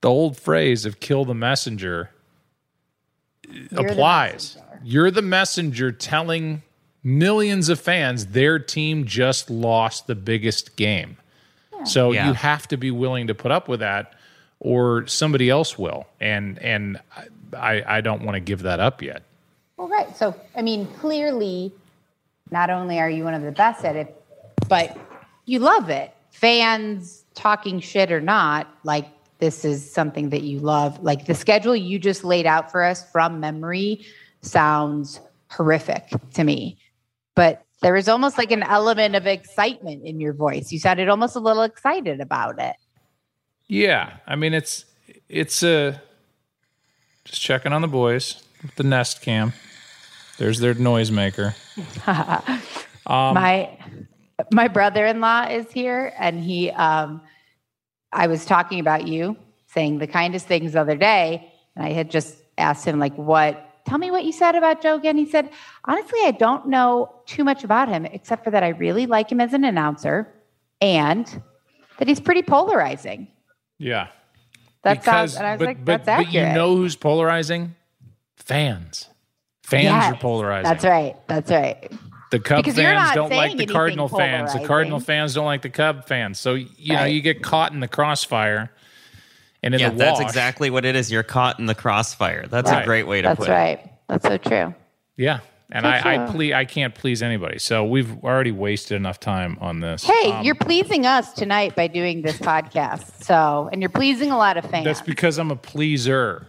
The 0.00 0.08
old 0.08 0.36
phrase 0.36 0.86
of 0.86 1.00
kill 1.00 1.24
the 1.24 1.34
messenger 1.34 2.10
the 3.70 3.80
applies. 3.80 4.56
messenger. 4.56 4.80
You're 4.84 5.10
the 5.10 5.22
messenger 5.22 5.90
telling 5.92 6.62
millions 7.02 7.68
of 7.68 7.80
fans 7.80 8.26
their 8.26 8.58
team 8.58 9.04
just 9.06 9.50
lost 9.50 10.06
the 10.06 10.14
biggest 10.14 10.76
game. 10.76 11.16
So 11.84 12.12
Yeah. 12.12 12.26
you 12.28 12.32
have 12.34 12.68
to 12.68 12.76
be 12.76 12.90
willing 12.90 13.28
to 13.28 13.34
put 13.34 13.50
up 13.52 13.68
with 13.68 13.80
that, 13.80 14.14
or 14.60 15.06
somebody 15.06 15.48
else 15.48 15.78
will. 15.78 16.06
And 16.20 16.58
and 16.58 17.00
I 17.56 17.82
I 17.86 18.00
don't 18.00 18.22
want 18.22 18.34
to 18.34 18.40
give 18.40 18.62
that 18.62 18.80
up 18.80 19.00
yet. 19.02 19.22
Well, 19.76 19.88
right. 19.88 20.14
So, 20.16 20.34
I 20.56 20.62
mean, 20.62 20.86
clearly, 20.98 21.72
not 22.50 22.68
only 22.68 22.98
are 22.98 23.08
you 23.08 23.22
one 23.24 23.34
of 23.34 23.42
the 23.42 23.52
best 23.52 23.84
at 23.84 23.94
it, 23.94 24.20
but 24.68 24.96
you 25.44 25.60
love 25.60 25.88
it. 25.88 26.12
Fans 26.32 27.24
talking 27.34 27.78
shit 27.78 28.10
or 28.10 28.20
not, 28.20 28.66
like 28.82 29.06
this 29.38 29.64
is 29.64 29.90
something 29.90 30.30
that 30.30 30.42
you 30.42 30.58
love. 30.58 31.02
Like 31.02 31.26
the 31.26 31.34
schedule 31.34 31.76
you 31.76 31.98
just 31.98 32.24
laid 32.24 32.46
out 32.46 32.70
for 32.70 32.82
us 32.82 33.08
from 33.10 33.40
memory 33.40 34.04
sounds 34.42 35.20
horrific 35.50 36.10
to 36.34 36.44
me. 36.44 36.78
But 37.34 37.64
there 37.80 37.92
was 37.92 38.08
almost 38.08 38.36
like 38.38 38.50
an 38.50 38.64
element 38.64 39.14
of 39.14 39.26
excitement 39.26 40.04
in 40.04 40.20
your 40.20 40.32
voice. 40.32 40.72
You 40.72 40.78
sounded 40.78 41.08
almost 41.08 41.36
a 41.36 41.40
little 41.40 41.62
excited 41.62 42.20
about 42.20 42.60
it. 42.60 42.76
Yeah, 43.66 44.16
I 44.26 44.34
mean 44.34 44.54
it's 44.54 44.84
it's 45.28 45.62
a 45.62 46.00
just 47.24 47.40
checking 47.40 47.72
on 47.72 47.82
the 47.82 47.88
boys 47.88 48.42
with 48.62 48.74
the 48.74 48.82
Nest 48.82 49.22
Cam. 49.22 49.52
There's 50.38 50.58
their 50.58 50.74
noisemaker. 50.74 51.54
Um, 53.08 53.32
my 53.32 53.78
my 54.52 54.68
brother-in-law 54.68 55.46
is 55.50 55.72
here 55.72 56.12
and 56.18 56.44
he 56.44 56.70
um 56.72 57.22
i 58.12 58.26
was 58.26 58.44
talking 58.44 58.80
about 58.80 59.06
you 59.06 59.36
saying 59.66 59.98
the 59.98 60.06
kindest 60.06 60.46
things 60.46 60.72
the 60.72 60.80
other 60.80 60.96
day 60.96 61.52
and 61.76 61.84
i 61.84 61.90
had 61.92 62.10
just 62.10 62.36
asked 62.56 62.84
him 62.84 62.98
like 62.98 63.14
what 63.16 63.64
tell 63.86 63.98
me 63.98 64.10
what 64.10 64.24
you 64.24 64.32
said 64.32 64.54
about 64.54 64.80
joe 64.82 64.94
again 64.96 65.16
he 65.16 65.26
said 65.28 65.50
honestly 65.84 66.18
i 66.24 66.30
don't 66.30 66.66
know 66.66 67.12
too 67.26 67.44
much 67.44 67.64
about 67.64 67.88
him 67.88 68.04
except 68.06 68.44
for 68.44 68.50
that 68.50 68.62
i 68.62 68.68
really 68.68 69.06
like 69.06 69.30
him 69.30 69.40
as 69.40 69.52
an 69.52 69.64
announcer 69.64 70.32
and 70.80 71.42
that 71.98 72.06
he's 72.08 72.20
pretty 72.20 72.42
polarizing 72.42 73.28
Yeah. 73.78 74.08
that 74.82 75.04
sounds 75.04 75.36
and 75.36 75.46
i 75.46 75.52
was 75.52 75.58
but, 75.58 75.66
like 75.66 75.84
but, 75.84 76.04
that's 76.04 76.24
but 76.24 76.32
you 76.32 76.42
know 76.42 76.76
who's 76.76 76.96
polarizing? 76.96 77.74
Fans. 78.36 79.08
Fans 79.62 79.84
Yes, 79.84 80.14
are 80.14 80.16
polarizing. 80.18 80.70
that's 80.70 80.84
right 80.84 81.16
that's 81.26 81.50
right 81.50 81.92
The 82.30 82.40
Cub 82.40 82.58
Because 82.64 82.74
fans 82.76 83.14
don't 83.14 83.30
like 83.30 83.56
the 83.56 83.66
Cardinal 83.66 84.08
fans. 84.08 84.52
The. 84.52 84.66
Cardinal 84.66 85.00
fans 85.00 85.34
don't 85.34 85.46
like 85.46 85.62
the 85.62 85.70
Cub 85.70 86.06
fans. 86.06 86.38
So 86.38 86.54
you 86.54 86.94
know 86.94 87.04
you 87.04 87.20
get 87.22 87.42
caught 87.42 87.72
in 87.72 87.80
the 87.80 87.88
crossfire 87.88 88.70
and 89.62 89.74
in 89.74 89.80
yeah, 89.80 89.90
the 89.90 89.96
that's 89.96 90.18
wash. 90.20 90.28
exactly 90.28 90.70
what 90.70 90.84
it 90.84 90.94
is. 90.94 91.10
You're 91.10 91.22
caught 91.22 91.58
in 91.58 91.66
the 91.66 91.74
crossfire. 91.74 92.46
That's 92.46 92.70
Right. 92.70 92.82
a 92.82 92.84
great 92.86 93.06
way 93.06 93.22
to 93.22 93.28
that's 93.28 93.38
put 93.40 93.48
right 93.48 93.78
that's 94.08 94.24
right. 94.24 94.40
That's 94.40 94.44
so 94.44 94.50
true 94.50 94.74
Yeah. 95.16 95.40
And 95.70 95.84
So 95.84 95.88
I, 95.90 96.14
I 96.14 96.16
true. 96.26 96.26
ple- 96.48 96.54
I 96.54 96.64
can't 96.64 96.94
please 96.94 97.22
anybody. 97.22 97.58
So 97.58 97.84
we've 97.84 98.24
already 98.24 98.52
wasted 98.52 98.96
enough 98.96 99.20
time 99.20 99.58
on 99.60 99.80
this. 99.80 100.02
Hey, 100.02 100.30
Um, 100.32 100.42
you're 100.44 100.54
pleasing 100.54 101.04
us 101.04 101.34
tonight 101.34 101.76
by 101.76 101.88
doing 101.88 102.22
this 102.22 102.38
podcast. 102.38 103.24
So, 103.24 103.68
and 103.70 103.82
you're 103.82 103.90
pleasing 103.90 104.30
a 104.30 104.38
lot 104.38 104.56
of 104.56 104.64
fans. 104.64 104.86
that's 104.86 105.02
because 105.02 105.36
I'm 105.38 105.50
a 105.50 105.56
pleaser. 105.56 106.46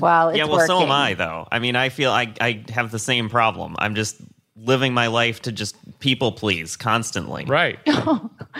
well, 0.00 0.30
it's. 0.30 0.38
Yeah, 0.38 0.44
well, 0.44 0.66
so 0.66 0.80
am 0.82 0.90
I, 0.90 1.12
though. 1.12 1.46
I 1.52 1.58
mean, 1.58 1.76
I 1.76 1.90
feel 1.90 2.10
I, 2.12 2.32
I 2.40 2.64
have 2.70 2.90
the 2.90 2.98
same 2.98 3.28
problem. 3.28 3.74
I'm 3.78 3.94
just 3.94 4.16
living 4.56 4.94
my 4.94 5.06
life 5.06 5.42
to 5.42 5.52
just 5.52 5.76
people 5.98 6.32
please 6.32 6.76
constantly. 6.76 7.44
Right. 7.46 7.78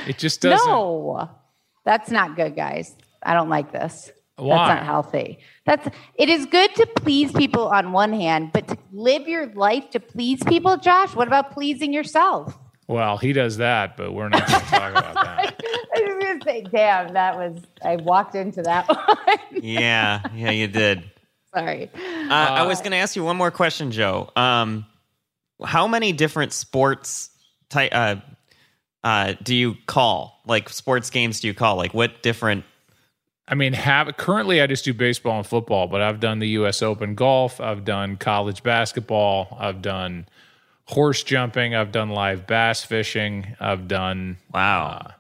it 0.07 0.19
just 0.19 0.41
doesn't. 0.41 0.69
No, 0.69 1.29
that's 1.85 2.11
not 2.11 2.37
good, 2.37 2.57
guys. 2.57 2.95
I 3.23 3.35
don't 3.35 3.49
like 3.49 3.73
this. 3.73 4.11
Why? 4.37 4.57
That's 4.57 4.81
not 4.81 4.87
healthy. 4.87 5.39
That's 5.67 5.89
it 6.15 6.29
is 6.29 6.47
good 6.47 6.75
to 6.77 6.87
please 6.87 7.33
people 7.33 7.69
on 7.69 7.93
one 7.93 8.13
hand, 8.13 8.51
but 8.53 8.67
to 8.69 8.79
live 8.93 9.29
your 9.29 9.47
life 9.55 9.91
to 9.91 10.01
please 10.01 10.43
people, 10.45 10.77
Josh. 10.79 11.15
What 11.15 11.29
about 11.29 11.53
pleasing 11.53 11.93
yourself? 11.93 12.59
Well, 12.89 13.19
he 13.19 13.33
does 13.33 13.59
that, 13.59 13.97
but 13.97 14.13
we're 14.13 14.29
not 14.29 14.47
going 14.47 14.61
to 14.61 14.67
talk 14.67 14.91
about 14.91 15.15
that. 15.15 15.63
I 15.97 16.01
was 16.01 16.25
gonna 16.25 16.41
say, 16.45 16.63
damn, 16.63 17.13
that 17.13 17.37
was 17.37 17.63
I 17.85 17.97
walked 17.97 18.35
into 18.35 18.63
that 18.63 18.89
one. 18.89 19.63
Yeah, 19.63 20.23
yeah, 20.35 20.51
you 20.51 20.67
did. 20.67 21.05
Sorry. 21.55 21.91
Uh, 21.95 22.29
I 22.31 22.63
was 22.65 22.81
going 22.81 22.93
to 22.93 22.97
ask 22.97 23.15
you 23.15 23.25
one 23.25 23.37
more 23.37 23.51
question, 23.51 23.93
Joe. 23.93 24.31
Um, 24.35 24.87
how 25.63 25.87
many 25.87 26.13
different 26.13 26.53
sports 26.53 27.31
ty- 27.69 27.89
uh, 27.89 28.17
uh, 29.05 29.35
do 29.43 29.55
you 29.55 29.77
call? 29.87 30.41
Like 30.47 30.69
sports 30.69 31.11
games, 31.11 31.41
do 31.41 31.49
you 31.49 31.55
call? 31.55 31.77
Like 31.77 31.95
what 31.95 32.23
different 32.23 32.65
I 33.49 33.55
mean, 33.55 33.73
have 33.73 34.17
currently 34.17 34.63
I 34.63 34.67
just 34.67 34.85
do 34.85 34.95
baseball 34.95 35.39
and 35.39 35.47
football, 35.47 35.87
but 35.89 36.01
I've 36.01 36.21
done 36.21 36.39
the 36.39 36.49
U.S. 36.51 36.81
Open 36.81 37.15
golf, 37.15 37.61
I've 37.61 37.85
done 37.85 38.17
college 38.17 38.63
basketball, 38.63 39.57
I've 39.61 39.83
done 39.83 40.27
horse 40.85 41.23
jumping, 41.23 41.75
I've 41.75 41.91
done 41.93 42.11
live 42.11 42.47
bass 42.47 42.85
fishing, 42.85 43.57
I've 43.61 43.89
done 43.89 44.39
Wow. 44.55 45.03
uh, 45.05 45.11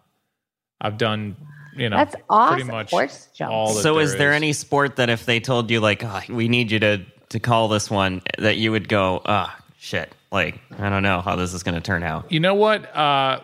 I've 0.80 0.98
done 0.98 1.36
you 1.76 1.88
know 1.88 1.96
That's 1.96 2.14
awesome. 2.28 2.54
pretty 2.56 2.70
much 2.70 2.90
Horse 2.90 3.28
jump. 3.34 3.50
all. 3.52 3.74
That 3.74 3.82
so 3.82 3.98
is 3.98 4.16
there 4.16 4.30
is. 4.30 4.36
any 4.36 4.52
sport 4.52 4.96
that 4.96 5.08
if 5.10 5.24
they 5.26 5.40
told 5.40 5.70
you 5.70 5.80
like 5.80 6.04
"Ah, 6.04 6.22
we 6.28 6.46
need 6.48 6.70
you 6.70 6.78
to 6.80 7.04
to 7.30 7.40
call 7.40 7.68
this 7.68 7.90
one 7.90 8.20
that 8.38 8.56
you 8.58 8.70
would 8.72 8.88
go 8.90 9.22
ah 9.24 9.58
shit 9.78 10.12
like 10.32 10.58
I 10.78 10.88
don't 10.88 11.02
know 11.02 11.20
how 11.20 11.36
this 11.36 11.54
is 11.54 11.62
going 11.62 11.74
to 11.74 11.80
turn 11.80 12.02
out. 12.02 12.32
You 12.32 12.40
know 12.40 12.54
what? 12.54 12.94
Uh, 12.94 13.40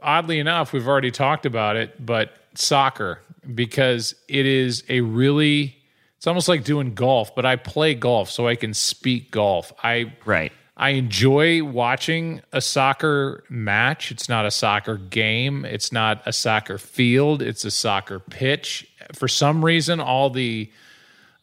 oddly 0.00 0.38
enough, 0.38 0.72
we've 0.72 0.86
already 0.86 1.10
talked 1.10 1.46
about 1.46 1.76
it, 1.76 2.04
but 2.04 2.32
soccer 2.54 3.20
because 3.54 4.14
it 4.28 4.46
is 4.46 4.84
a 4.88 5.00
really. 5.00 5.76
It's 6.16 6.26
almost 6.26 6.48
like 6.48 6.64
doing 6.64 6.94
golf, 6.94 7.34
but 7.34 7.44
I 7.44 7.56
play 7.56 7.94
golf, 7.94 8.30
so 8.30 8.48
I 8.48 8.56
can 8.56 8.72
speak 8.74 9.30
golf. 9.30 9.72
I 9.82 10.12
Right. 10.24 10.52
I 10.78 10.90
enjoy 10.90 11.64
watching 11.64 12.42
a 12.52 12.60
soccer 12.60 13.44
match. 13.48 14.10
It's 14.10 14.28
not 14.28 14.44
a 14.44 14.50
soccer 14.50 14.98
game. 14.98 15.64
It's 15.64 15.90
not 15.90 16.20
a 16.26 16.34
soccer 16.34 16.76
field. 16.76 17.40
It's 17.40 17.64
a 17.64 17.70
soccer 17.70 18.18
pitch. 18.18 18.86
For 19.14 19.26
some 19.26 19.64
reason, 19.64 20.00
all 20.00 20.28
the 20.28 20.70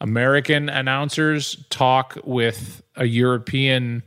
American 0.00 0.68
announcers 0.68 1.64
talk 1.68 2.16
with 2.22 2.82
a 2.94 3.06
European 3.06 4.04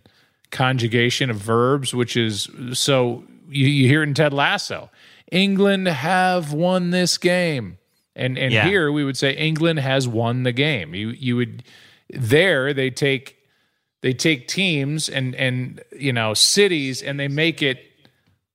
conjugation 0.52 1.30
of 1.30 1.38
verbs, 1.38 1.94
which 1.94 2.16
is 2.18 2.50
so 2.74 3.24
you, 3.50 3.68
you 3.68 3.88
hear 3.88 4.02
it 4.04 4.08
in 4.08 4.14
Ted 4.14 4.34
Lasso. 4.34 4.90
England 5.32 5.88
have 5.88 6.54
won 6.54 6.92
this 6.92 7.18
game. 7.18 7.78
And 8.16 8.38
and 8.38 8.52
Yeah. 8.54 8.68
here 8.68 8.92
we 8.92 9.04
would 9.04 9.18
say 9.18 9.34
England 9.36 9.80
has 9.80 10.08
won 10.08 10.44
the 10.44 10.52
game. 10.52 10.96
You 10.96 11.10
you 11.10 11.36
would 11.36 11.64
there 12.10 12.74
they 12.74 12.90
take 12.90 13.36
they 14.02 14.14
take 14.14 14.48
teams 14.48 15.10
and 15.10 15.36
and 15.36 15.84
you 15.98 16.14
know 16.14 16.34
cities 16.34 17.02
and 17.02 17.20
they 17.20 17.28
make 17.28 17.62
it 17.62 17.84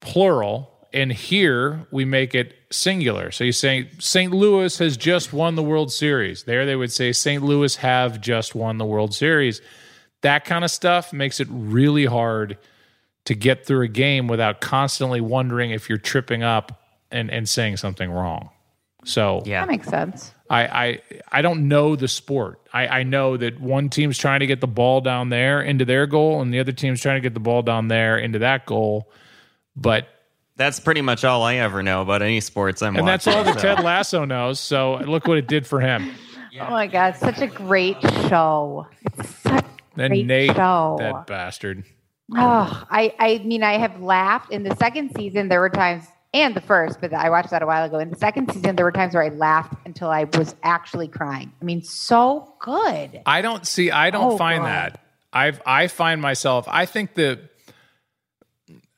plural 0.01 0.70
and 0.93 1.12
here 1.12 1.86
we 1.90 2.05
make 2.05 2.34
it 2.34 2.55
singular 2.70 3.30
so 3.30 3.45
you 3.45 3.53
say 3.53 3.88
st 3.99 4.32
louis 4.32 4.78
has 4.78 4.97
just 4.97 5.32
won 5.32 5.55
the 5.55 5.62
world 5.62 5.93
series 5.93 6.45
there 6.45 6.64
they 6.66 6.74
would 6.76 6.90
say 6.90 7.12
st 7.12 7.43
louis 7.43 7.76
have 7.76 8.20
just 8.20 8.55
won 8.55 8.78
the 8.78 8.84
world 8.84 9.14
series 9.14 9.61
that 10.23 10.45
kind 10.45 10.64
of 10.64 10.70
stuff 10.70 11.12
makes 11.12 11.39
it 11.41 11.49
really 11.51 12.05
hard 12.07 12.59
to 13.27 13.35
get 13.35 13.66
through 13.66 13.83
a 13.85 13.89
game 13.89 14.27
without 14.27 14.61
constantly 14.61 15.20
wondering 15.20 15.70
if 15.70 15.89
you're 15.89 15.99
tripping 15.99 16.43
up 16.43 16.83
and 17.11 17.31
and 17.31 17.49
saying 17.49 17.77
something 17.77 18.11
wrong 18.11 18.51
so 19.05 19.43
Yeah. 19.45 19.61
That 19.61 19.68
makes 19.68 19.89
sense. 19.89 20.33
I, 20.49 20.62
I 20.66 21.01
I 21.33 21.43
don't 21.43 21.66
know 21.68 21.97
the 21.97 22.09
sport. 22.09 22.61
I, 22.73 22.87
I 22.87 23.03
know 23.05 23.37
that 23.37 23.59
one 23.61 23.89
team's 23.89 24.18
trying 24.18 24.41
to 24.41 24.47
get 24.47 24.61
the 24.61 24.66
ball 24.66 25.01
down 25.01 25.29
there 25.31 25.61
into 25.62 25.85
their 25.85 26.07
goal, 26.07 26.41
and 26.43 26.53
the 26.53 26.61
other 26.61 26.73
team's 26.73 27.01
trying 27.01 27.16
to 27.16 27.20
get 27.20 27.35
the 27.35 27.41
ball 27.41 27.62
down 27.62 27.89
there 27.89 28.18
into 28.18 28.39
that 28.41 28.66
goal. 28.66 29.11
But 29.75 30.07
That's 30.57 30.79
pretty 30.79 31.01
much 31.01 31.25
all 31.25 31.43
I 31.43 31.57
ever 31.57 31.83
know 31.83 32.03
about 32.03 32.20
any 32.23 32.41
sports 32.41 32.83
I'm 32.83 32.97
and 32.97 33.09
that's 33.09 33.27
watching. 33.27 33.39
all 33.39 33.45
that 33.45 33.61
so. 33.61 33.75
Ted 33.75 33.83
Lasso 33.85 34.25
knows. 34.27 34.61
So 34.61 34.97
look 34.99 35.27
what 35.27 35.39
it 35.39 35.49
did 35.49 35.66
for 35.66 35.81
him. 35.81 36.12
Oh 36.61 36.68
my 36.70 36.87
god, 36.87 37.16
such 37.16 37.41
a 37.41 37.47
great 37.47 37.97
show. 38.29 38.87
It's 39.18 39.35
such 39.37 39.62
a 39.62 39.62
Then 39.97 40.11
Nate, 40.26 40.55
show. 40.57 40.97
that 40.99 41.26
bastard. 41.26 41.84
Oh, 42.34 42.84
I, 42.90 43.14
I 43.18 43.38
mean, 43.45 43.62
I 43.62 43.74
have 43.78 44.01
laughed 44.01 44.53
in 44.53 44.62
the 44.62 44.74
second 44.76 45.12
season. 45.16 45.49
There 45.49 45.61
were 45.61 45.68
times, 45.68 46.05
and 46.32 46.55
the 46.55 46.62
first, 46.62 46.99
but 47.01 47.12
I 47.12 47.28
watched 47.28 47.51
that 47.51 47.62
a 47.62 47.66
while 47.66 47.84
ago. 47.84 47.99
In 47.99 48.09
the 48.11 48.16
second 48.16 48.51
season, 48.53 48.74
there 48.76 48.86
were 48.86 48.93
times 48.93 49.12
where 49.14 49.22
I 49.22 49.28
laughed 49.28 49.74
until 49.84 50.09
I 50.09 50.24
was 50.24 50.55
actually 50.62 51.09
crying. 51.09 51.53
I 51.61 51.64
mean, 51.64 51.82
so 51.82 52.55
good. 52.61 53.20
I 53.26 53.43
don't 53.43 53.66
see. 53.66 53.90
I 53.90 54.09
don't 54.11 54.32
Oh, 54.32 54.36
find 54.38 54.62
God. 54.62 54.68
that. 54.68 55.01
I've 55.32 55.61
I 55.66 55.88
find 55.88 56.20
myself. 56.22 56.66
I 56.68 56.86
think 56.86 57.14
that. 57.14 57.40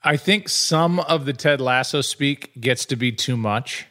I 0.07 0.17
think 0.19 0.49
some 0.51 1.01
of 1.01 1.25
the 1.25 1.33
Ted 1.33 1.61
Lasso 1.63 2.03
speak 2.03 2.53
gets 2.61 2.85
to 2.87 2.97
be 2.97 3.11
too 3.11 3.37
much. 3.39 3.87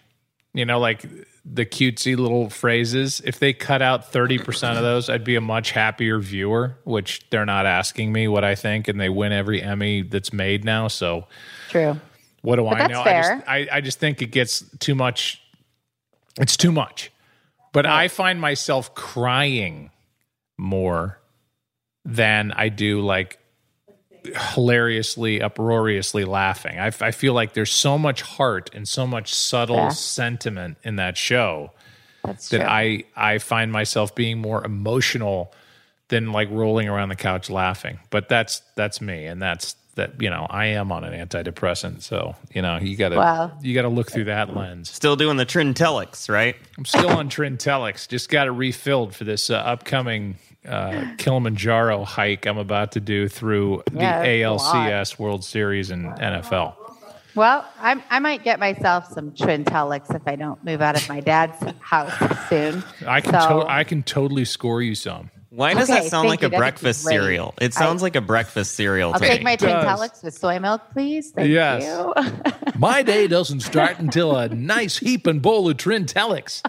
You 0.54 0.64
know, 0.66 0.80
like 0.80 1.04
the 1.46 1.66
cutesy 1.66 2.18
little 2.18 2.50
phrases. 2.50 3.22
If 3.26 3.40
they 3.40 3.54
cut 3.54 3.82
out 3.82 4.12
thirty 4.12 4.38
percent 4.38 4.78
of 4.78 4.84
those, 4.84 5.10
I'd 5.10 5.24
be 5.24 5.36
a 5.36 5.42
much 5.42 5.72
happier 5.72 6.20
viewer. 6.20 6.78
Which 6.86 7.30
they're 7.30 7.46
not 7.46 7.66
asking 7.66 8.14
me 8.14 8.28
what 8.28 8.44
I 8.44 8.56
think, 8.56 8.88
and 8.88 9.00
they 9.00 9.10
win 9.10 9.32
every 9.32 9.62
Emmy 9.62 10.02
that's 10.02 10.32
made 10.32 10.64
now. 10.64 10.88
So 10.88 11.28
True. 11.70 12.00
what 12.42 12.56
do 12.56 12.68
I 12.68 12.80
that's 12.80 12.94
know? 12.94 13.02
I 13.02 13.04
fair. 13.04 13.22
just, 13.22 13.50
I, 13.50 13.68
I 13.72 13.82
just 13.82 14.00
think 14.00 14.22
it 14.22 14.28
gets 14.32 14.64
too 14.80 14.96
much. 14.96 15.42
It's 16.40 16.58
too 16.58 16.72
much. 16.72 17.12
But 17.74 17.86
I 17.86 18.08
find 18.08 18.40
myself 18.40 18.94
crying 18.94 19.90
more 20.58 21.20
than 22.06 22.52
I 22.52 22.70
do 22.70 23.02
like 23.02 23.40
hilariously, 24.54 25.42
uproariously 25.42 26.26
laughing. 26.26 26.80
I, 26.80 26.88
I 27.02 27.12
feel 27.12 27.34
like 27.34 27.54
there's 27.54 27.72
so 27.72 27.98
much 27.98 28.22
heart 28.22 28.70
and 28.74 28.88
so 28.88 29.06
much 29.08 29.34
subtle 29.34 29.76
Yeah. 29.76 29.90
sentiment 29.90 30.78
in 30.84 30.96
that 30.98 31.18
show 31.18 31.72
That's 32.24 32.50
that 32.50 32.60
true. 32.60 32.68
I 32.68 33.04
I 33.16 33.38
find 33.40 33.72
myself 33.72 34.16
being 34.16 34.40
more 34.40 34.64
emotional 34.66 35.54
than 36.10 36.32
like 36.32 36.50
rolling 36.52 36.88
around 36.90 37.10
the 37.10 37.16
couch 37.16 37.50
laughing. 37.50 38.00
But 38.10 38.30
that's 38.30 38.62
that's 38.76 39.02
me, 39.02 39.26
and 39.26 39.42
that's 39.42 39.76
that. 39.96 40.22
You 40.22 40.30
know, 40.30 40.46
I 40.50 40.68
am 40.68 40.92
on 40.92 41.04
an 41.04 41.14
antidepressant, 41.28 42.02
so 42.02 42.36
you 42.54 42.62
know 42.62 42.78
you 42.78 42.96
got 42.96 43.10
to 43.10 43.16
Wow. 43.18 43.52
you 43.62 43.74
got 43.74 43.84
to 43.84 43.90
look 43.90 44.12
through 44.12 44.26
that 44.26 44.56
lens. 44.56 44.90
Still 44.92 45.16
doing 45.16 45.38
the 45.38 45.46
Trintellix, 45.46 46.30
right? 46.30 46.56
I'm 46.78 46.86
still 46.86 47.10
on 47.10 47.30
Trintellix. 47.30 48.08
Just 48.08 48.30
got 48.30 48.48
it 48.48 48.52
refilled 48.52 49.16
for 49.16 49.24
this 49.24 49.50
uh, 49.50 49.56
upcoming 49.56 50.36
uh, 50.68 51.06
Kilimanjaro 51.18 52.04
hike 52.04 52.46
I'm 52.46 52.58
about 52.58 52.92
to 52.94 53.00
do 53.00 53.28
through 53.28 53.84
Yeah, 53.94 54.22
the 54.24 54.42
that's. 54.44 54.64
ALCS 54.64 55.20
World 55.20 55.44
Series 55.44 55.92
and 55.92 56.06
NFL. 56.06 56.76
well, 57.36 57.66
I'm, 57.80 58.02
I 58.10 58.20
might 58.20 58.44
get 58.44 58.60
myself 58.60 59.08
some 59.12 59.32
Trintellix 59.32 60.14
if 60.16 60.22
I 60.28 60.36
don't 60.36 60.64
move 60.64 60.82
out 60.82 60.96
of 60.96 61.08
my 61.10 61.20
dad's 61.20 61.58
house 61.82 62.14
soon. 62.50 62.84
I 63.08 63.22
can 63.22 63.34
So- 63.34 63.62
to- 63.62 63.68
I 63.70 63.84
can 63.84 64.04
totally 64.04 64.46
score 64.46 64.82
you 64.82 64.96
some. 64.96 65.30
Why 65.50 65.76
does 65.76 65.88
Okay, 65.88 66.02
that 66.02 66.10
sound 66.10 66.28
like 66.30 66.42
you. 66.42 66.48
a 66.48 66.50
That'd 66.50 66.60
breakfast 66.62 67.04
cereal? 67.04 67.54
It 67.62 67.76
I- 67.78 67.80
sounds 67.80 68.02
like 68.02 68.16
a 68.16 68.22
breakfast 68.22 68.74
cereal 68.74 69.14
I'll 69.14 69.20
to 69.20 69.28
take 69.28 69.42
me. 69.42 69.44
my 69.44 69.56
does. 69.56 69.86
Trintellix 69.86 70.24
with 70.24 70.34
soy 70.34 70.58
milk, 70.58 70.82
please. 70.94 71.30
Thank 71.30 71.52
Yes. 71.52 71.84
you. 71.84 72.74
My 72.80 73.04
day 73.04 73.28
doesn't 73.28 73.60
start 73.60 74.00
until 74.00 74.36
a 74.36 74.50
nice 74.50 74.98
heaping 74.98 75.42
bowl 75.42 75.70
of 75.70 75.78
Trintellix. 75.78 76.64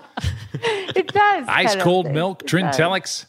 it 0.97 1.09
does. 1.09 1.47
ice 1.49 1.77
cold 1.77 2.11
milk. 2.11 2.45
Trintellix, 2.45 3.27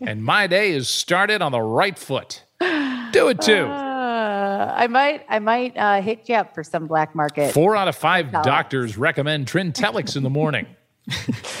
and 0.00 0.22
my 0.22 0.46
day 0.46 0.72
is 0.72 0.88
started 0.88 1.42
on 1.42 1.52
the 1.52 1.60
right 1.60 1.98
foot. 1.98 2.44
Do 2.60 3.28
it 3.28 3.40
too. 3.40 3.64
Uh, 3.64 4.74
I 4.76 4.86
might, 4.86 5.24
I 5.28 5.38
might 5.38 5.76
uh, 5.76 6.00
hit 6.02 6.28
you 6.28 6.34
up 6.36 6.54
for 6.54 6.62
some 6.62 6.86
black 6.86 7.14
market. 7.14 7.52
Four 7.52 7.76
out 7.76 7.88
of 7.88 7.96
five 7.96 8.26
Trintellix. 8.26 8.42
doctors 8.42 8.98
recommend 8.98 9.46
Trintellix 9.46 10.16
in 10.16 10.22
the 10.22 10.30
morning. 10.30 10.66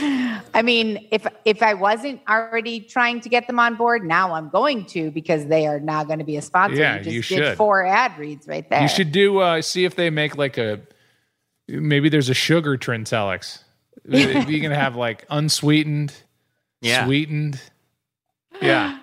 I 0.54 0.62
mean, 0.62 1.08
if 1.10 1.26
if 1.44 1.62
I 1.62 1.74
wasn't 1.74 2.20
already 2.28 2.80
trying 2.80 3.20
to 3.20 3.28
get 3.28 3.46
them 3.46 3.58
on 3.58 3.76
board, 3.76 4.04
now 4.04 4.34
I'm 4.34 4.48
going 4.48 4.84
to 4.86 5.10
because 5.10 5.46
they 5.46 5.66
are 5.66 5.80
now 5.80 6.04
going 6.04 6.18
to 6.18 6.24
be 6.24 6.36
a 6.36 6.42
sponsor. 6.42 6.76
Yeah, 6.76 6.98
you 6.98 7.04
just 7.04 7.30
you 7.30 7.36
did 7.36 7.44
should. 7.44 7.56
four 7.56 7.84
ad 7.84 8.18
reads 8.18 8.46
right 8.46 8.68
there. 8.68 8.82
You 8.82 8.88
should 8.88 9.12
do 9.12 9.38
uh, 9.38 9.62
see 9.62 9.84
if 9.84 9.96
they 9.96 10.10
make 10.10 10.36
like 10.36 10.58
a 10.58 10.80
maybe 11.68 12.08
there's 12.08 12.28
a 12.28 12.34
sugar 12.34 12.76
Trintellix. 12.76 13.64
You 14.18 14.60
can 14.60 14.72
have 14.72 14.96
like 14.96 15.24
unsweetened, 15.30 16.12
Yeah. 16.80 17.04
sweetened. 17.04 17.60
Yeah. 18.60 18.98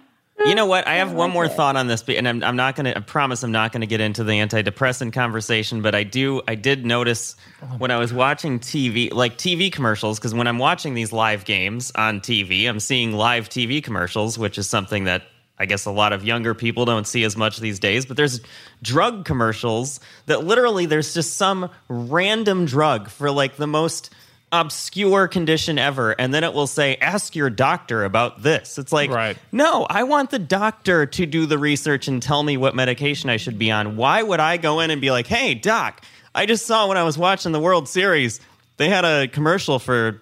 You 0.46 0.54
know 0.54 0.68
what? 0.68 0.88
I 0.88 0.96
have 0.96 1.14
one 1.14 1.32
more 1.32 1.48
thought 1.48 1.76
on 1.76 1.88
this, 1.88 2.04
and 2.08 2.28
I'm, 2.28 2.44
I'm 2.44 2.56
not 2.56 2.76
going 2.76 2.86
to. 2.86 2.96
I 2.96 3.02
promise 3.02 3.42
I'm 3.42 3.52
not 3.52 3.72
going 3.72 3.82
to 3.82 3.88
get 3.88 4.00
into 4.02 4.24
the 4.24 4.34
antidepressant 4.34 5.12
conversation. 5.12 5.82
But 5.82 5.96
I 5.96 6.04
do. 6.04 6.42
I 6.48 6.54
did 6.54 6.86
notice 6.86 7.36
oh. 7.62 7.66
when 7.80 7.90
I 7.90 7.98
was 7.98 8.14
watching 8.14 8.60
TV, 8.60 9.12
like 9.12 9.38
TV 9.38 9.72
commercials, 9.72 10.20
because 10.20 10.36
when 10.36 10.48
I'm 10.48 10.60
watching 10.60 10.94
these 10.94 11.12
live 11.12 11.44
games 11.44 11.92
on 11.96 12.22
TV, 12.22 12.70
I'm 12.70 12.80
seeing 12.80 13.14
live 13.14 13.50
TV 13.50 13.84
commercials, 13.84 14.38
which 14.38 14.60
is 14.60 14.70
something 14.70 15.06
that 15.06 15.24
I 15.58 15.66
guess 15.66 15.86
a 15.86 15.92
lot 15.92 16.14
of 16.14 16.24
younger 16.24 16.54
people 16.54 16.86
don't 16.86 17.08
see 17.08 17.24
as 17.24 17.36
much 17.36 17.58
these 17.58 17.80
days. 17.80 18.06
But 18.06 18.16
there's 18.16 18.40
drug 18.84 19.26
commercials 19.26 20.00
that 20.28 20.44
literally 20.44 20.86
there's 20.86 21.16
just 21.16 21.36
some 21.36 21.70
random 21.90 22.66
drug 22.66 23.10
for 23.10 23.32
like 23.32 23.58
the 23.58 23.68
most 23.68 24.12
obscure 24.52 25.28
condition 25.28 25.78
ever 25.78 26.12
and 26.12 26.34
then 26.34 26.42
it 26.44 26.54
will 26.54 26.68
say 26.68 26.96
ask 27.02 27.36
your 27.36 27.50
doctor 27.50 28.06
about 28.06 28.44
this 28.44 28.78
it's 28.78 28.94
like 28.94 29.10
Right. 29.12 29.38
no, 29.52 29.86
I 29.90 30.04
want 30.04 30.30
the 30.30 30.40
doctor 30.40 31.06
to 31.06 31.26
do 31.26 31.46
the 31.46 31.58
research 31.58 32.08
and 32.08 32.22
tell 32.24 32.44
me 32.44 32.56
what 32.56 32.74
medication 32.74 33.30
I 33.30 33.36
should 33.38 33.60
be 33.60 33.72
on. 33.72 33.98
Why 33.98 34.24
would 34.24 34.40
I 34.40 34.56
go 34.56 34.80
in 34.80 34.90
and 34.90 35.02
be 35.02 35.12
like, 35.12 35.28
hey, 35.28 35.54
doc, 35.54 36.02
I 36.34 36.46
just 36.46 36.66
saw 36.66 36.88
when 36.88 36.96
I 36.98 37.04
was 37.04 37.18
watching 37.18 37.52
the 37.52 37.60
World 37.60 37.90
Series, 37.90 38.40
they 38.78 38.88
had 38.88 39.04
a 39.04 39.28
commercial 39.28 39.80
for 39.80 40.22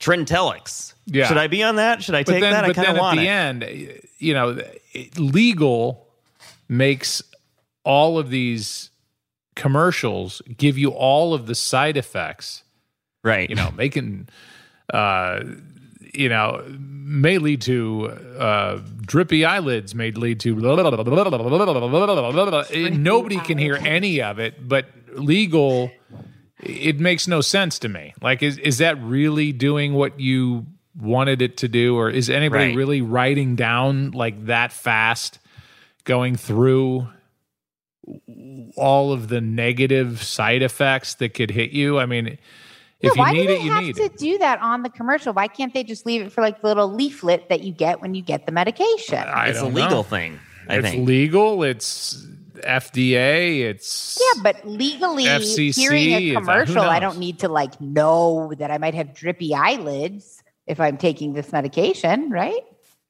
Trintellix. 0.00 0.92
Yeah. 1.06 1.26
Should 1.28 1.38
I 1.38 1.46
be 1.46 1.62
on 1.62 1.76
that? 1.76 2.02
Should 2.02 2.14
I 2.14 2.24
take 2.24 2.42
then, 2.42 2.52
that? 2.52 2.64
I 2.64 2.68
but 2.68 2.76
kind 2.76 2.88
then 2.88 2.94
of 2.96 2.98
at 2.98 3.00
want 3.02 3.18
the 3.20 3.26
it. 3.26 3.28
end, 3.30 4.00
you 4.18 4.34
know, 4.34 4.60
it- 4.92 5.18
legal 5.18 6.06
makes 6.68 7.22
all 7.84 8.18
of 8.18 8.28
these 8.28 8.90
commercials 9.54 10.42
give 10.56 10.76
you 10.78 10.90
all 10.90 11.32
of 11.34 11.46
the 11.46 11.54
side 11.54 11.96
effects 11.96 12.62
right. 13.22 13.48
you 13.48 13.56
know, 13.56 13.70
making 13.76 14.28
uh, 14.92 15.42
you 16.12 16.28
know, 16.28 16.62
may 16.78 17.38
lead 17.38 17.62
to 17.62 18.08
uh, 18.38 18.80
drippy 19.00 19.44
eyelids, 19.44 19.94
may 19.94 20.10
lead 20.10 20.40
to. 20.40 20.54
Nobody 23.02 23.38
can 23.40 23.58
hear 23.58 23.76
any 23.76 24.20
of 24.20 24.38
it, 24.38 24.68
but 24.68 24.86
legal, 25.14 25.90
it 26.62 27.00
makes 27.00 27.26
no 27.26 27.40
sense 27.40 27.78
to 27.80 27.88
me. 27.88 28.14
Like, 28.20 28.42
is, 28.42 28.58
is 28.58 28.78
that 28.78 29.02
really 29.02 29.52
doing 29.52 29.94
what 29.94 30.20
you 30.20 30.66
wanted 30.98 31.40
it 31.40 31.56
to 31.58 31.68
do? 31.68 31.96
Or 31.96 32.10
is 32.10 32.28
anybody 32.28 32.66
Right. 32.66 32.76
really 32.76 33.00
writing 33.00 33.56
down 33.56 34.10
like 34.10 34.46
that 34.46 34.72
fast, 34.72 35.38
going 36.04 36.36
through 36.36 37.08
all 38.76 39.12
of 39.12 39.28
the 39.28 39.40
negative 39.40 40.22
side 40.22 40.62
effects 40.62 41.14
that 41.14 41.34
could 41.34 41.50
hit 41.50 41.70
you? 41.70 41.98
I 41.98 42.06
mean, 42.06 42.38
if 43.02 43.16
Yeah, 43.16 43.22
why 43.22 43.32
you 43.32 43.40
need 43.40 43.46
do 43.48 43.54
they 43.54 43.60
have 43.60 43.94
to 43.96 44.16
do 44.16 44.38
that 44.38 44.60
on 44.60 44.82
the 44.82 44.88
commercial? 44.88 45.32
Why 45.32 45.48
can't 45.48 45.74
they 45.74 45.82
just 45.82 46.06
leave 46.06 46.22
it 46.22 46.32
for 46.32 46.40
like 46.40 46.60
the 46.60 46.68
little 46.68 46.92
leaflet 46.92 47.48
that 47.48 47.62
you 47.62 47.72
get 47.72 48.00
when 48.00 48.14
you 48.14 48.22
get 48.22 48.46
the 48.46 48.52
medication? 48.52 49.18
I 49.18 49.48
it's 49.48 49.58
a 49.58 49.62
don't 49.62 49.74
legal 49.74 49.90
know. 49.90 50.02
thing, 50.04 50.38
I 50.68 50.76
it's 50.76 50.88
think. 50.88 51.06
legal. 51.06 51.64
It's 51.64 52.24
FDA. 52.54 53.60
It's 53.62 54.20
yeah, 54.20 54.42
but 54.42 54.64
legally, 54.66 55.24
FCC, 55.24 55.74
hearing 55.74 56.12
a 56.12 56.36
uh, 56.36 56.40
commercial, 56.40 56.82
I 56.82 57.00
don't 57.00 57.18
need 57.18 57.40
to 57.40 57.48
like 57.48 57.80
know 57.80 58.52
that 58.58 58.70
I 58.70 58.78
might 58.78 58.94
have 58.94 59.14
drippy 59.14 59.52
eyelids 59.52 60.42
if 60.66 60.80
I'm 60.80 60.96
taking 60.96 61.32
this 61.32 61.50
medication, 61.52 62.30
right? 62.30 62.62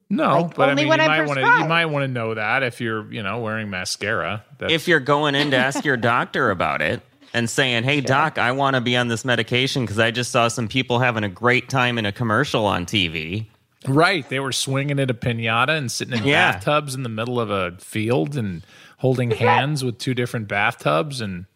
no, 0.08 0.42
like, 0.42 0.54
but 0.54 0.68
I 0.68 0.72
only 0.72 0.82
mean, 0.84 0.88
when 0.90 0.98
you 1.00 1.04
I'm 1.04 1.10
might 1.10 1.26
want 1.26 1.40
to 1.40 1.62
you 1.62 1.68
might 1.68 1.86
want 1.86 2.04
to 2.04 2.08
know 2.08 2.34
that 2.34 2.62
if 2.62 2.80
you're 2.80 3.10
you 3.12 3.22
know 3.22 3.40
wearing 3.40 3.68
mascara. 3.68 4.44
That's, 4.58 4.72
if 4.72 4.88
you're 4.88 5.00
going 5.00 5.34
in 5.34 5.50
to 5.50 5.56
ask 5.58 5.84
your 5.84 5.96
doctor 5.96 6.50
about 6.50 6.80
it 6.80 7.02
and 7.34 7.48
saying, 7.48 7.84
"Hey 7.84 8.00
doc, 8.00 8.38
I 8.38 8.52
want 8.52 8.74
to 8.74 8.80
be 8.80 8.96
on 8.96 9.08
this 9.08 9.24
medication 9.24 9.82
because 9.84 9.98
I 9.98 10.10
just 10.10 10.30
saw 10.30 10.48
some 10.48 10.68
people 10.68 10.98
having 10.98 11.24
a 11.24 11.28
great 11.28 11.68
time 11.68 11.98
in 11.98 12.06
a 12.06 12.12
commercial 12.12 12.66
on 12.66 12.86
TV." 12.86 13.46
right, 13.88 14.28
they 14.28 14.38
were 14.38 14.52
swinging 14.52 15.00
at 15.00 15.10
a 15.10 15.14
pinata 15.14 15.70
and 15.76 15.90
sitting 15.90 16.16
in 16.18 16.24
Yeah. 16.24 16.52
bathtubs 16.52 16.94
in 16.94 17.02
the 17.02 17.08
middle 17.08 17.40
of 17.40 17.50
a 17.50 17.72
field 17.80 18.36
and 18.36 18.62
holding 18.98 19.32
hands 19.32 19.82
with 19.82 19.98
two 19.98 20.14
different 20.14 20.46
bathtubs 20.46 21.20
and 21.20 21.46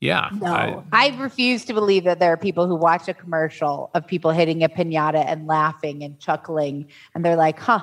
yeah, 0.00 0.30
No, 0.32 0.52
I- 0.92 1.08
I, 1.12 1.16
refuse 1.18 1.64
to 1.66 1.74
believe 1.74 2.04
that 2.04 2.18
there 2.18 2.32
are 2.32 2.36
people 2.36 2.66
who 2.66 2.74
watch 2.74 3.06
a 3.06 3.14
commercial 3.14 3.90
of 3.94 4.04
people 4.06 4.30
hitting 4.32 4.64
a 4.64 4.68
pinata 4.68 5.22
and 5.24 5.46
laughing 5.46 6.02
and 6.02 6.18
chuckling, 6.18 6.88
and 7.14 7.22
they're 7.24 7.36
like, 7.36 7.60
"Huh, 7.60 7.82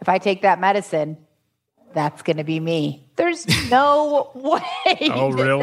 if 0.00 0.08
I 0.08 0.16
take 0.18 0.40
that 0.42 0.58
medicine, 0.60 1.18
that's 1.94 2.22
going 2.22 2.36
to 2.38 2.44
be 2.44 2.60
me." 2.60 3.01
There's 3.16 3.46
no 3.70 4.30
way. 4.34 4.96
Oh, 5.10 5.30
really? 5.30 5.60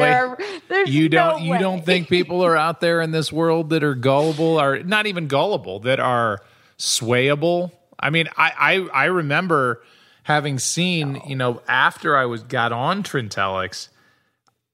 there- 0.68 0.86
you 0.86 1.08
don't 1.08 1.38
no 1.40 1.44
you 1.44 1.50
way. 1.52 1.58
don't 1.58 1.84
think 1.84 2.08
people 2.08 2.42
are 2.44 2.56
out 2.56 2.80
there 2.80 3.00
in 3.00 3.10
this 3.10 3.32
world 3.32 3.70
that 3.70 3.82
are 3.82 3.94
gullible 3.94 4.60
or 4.60 4.82
not 4.82 5.06
even 5.06 5.26
gullible 5.26 5.80
that 5.80 5.98
are 6.00 6.40
swayable 6.78 7.70
i 7.98 8.08
mean 8.08 8.26
i 8.38 8.52
i, 8.92 9.02
I 9.02 9.04
remember 9.06 9.82
having 10.22 10.58
seen 10.58 11.20
you 11.26 11.36
know 11.36 11.60
after 11.68 12.16
i 12.16 12.24
was 12.24 12.42
got 12.42 12.72
on 12.72 13.02
trintellix 13.02 13.88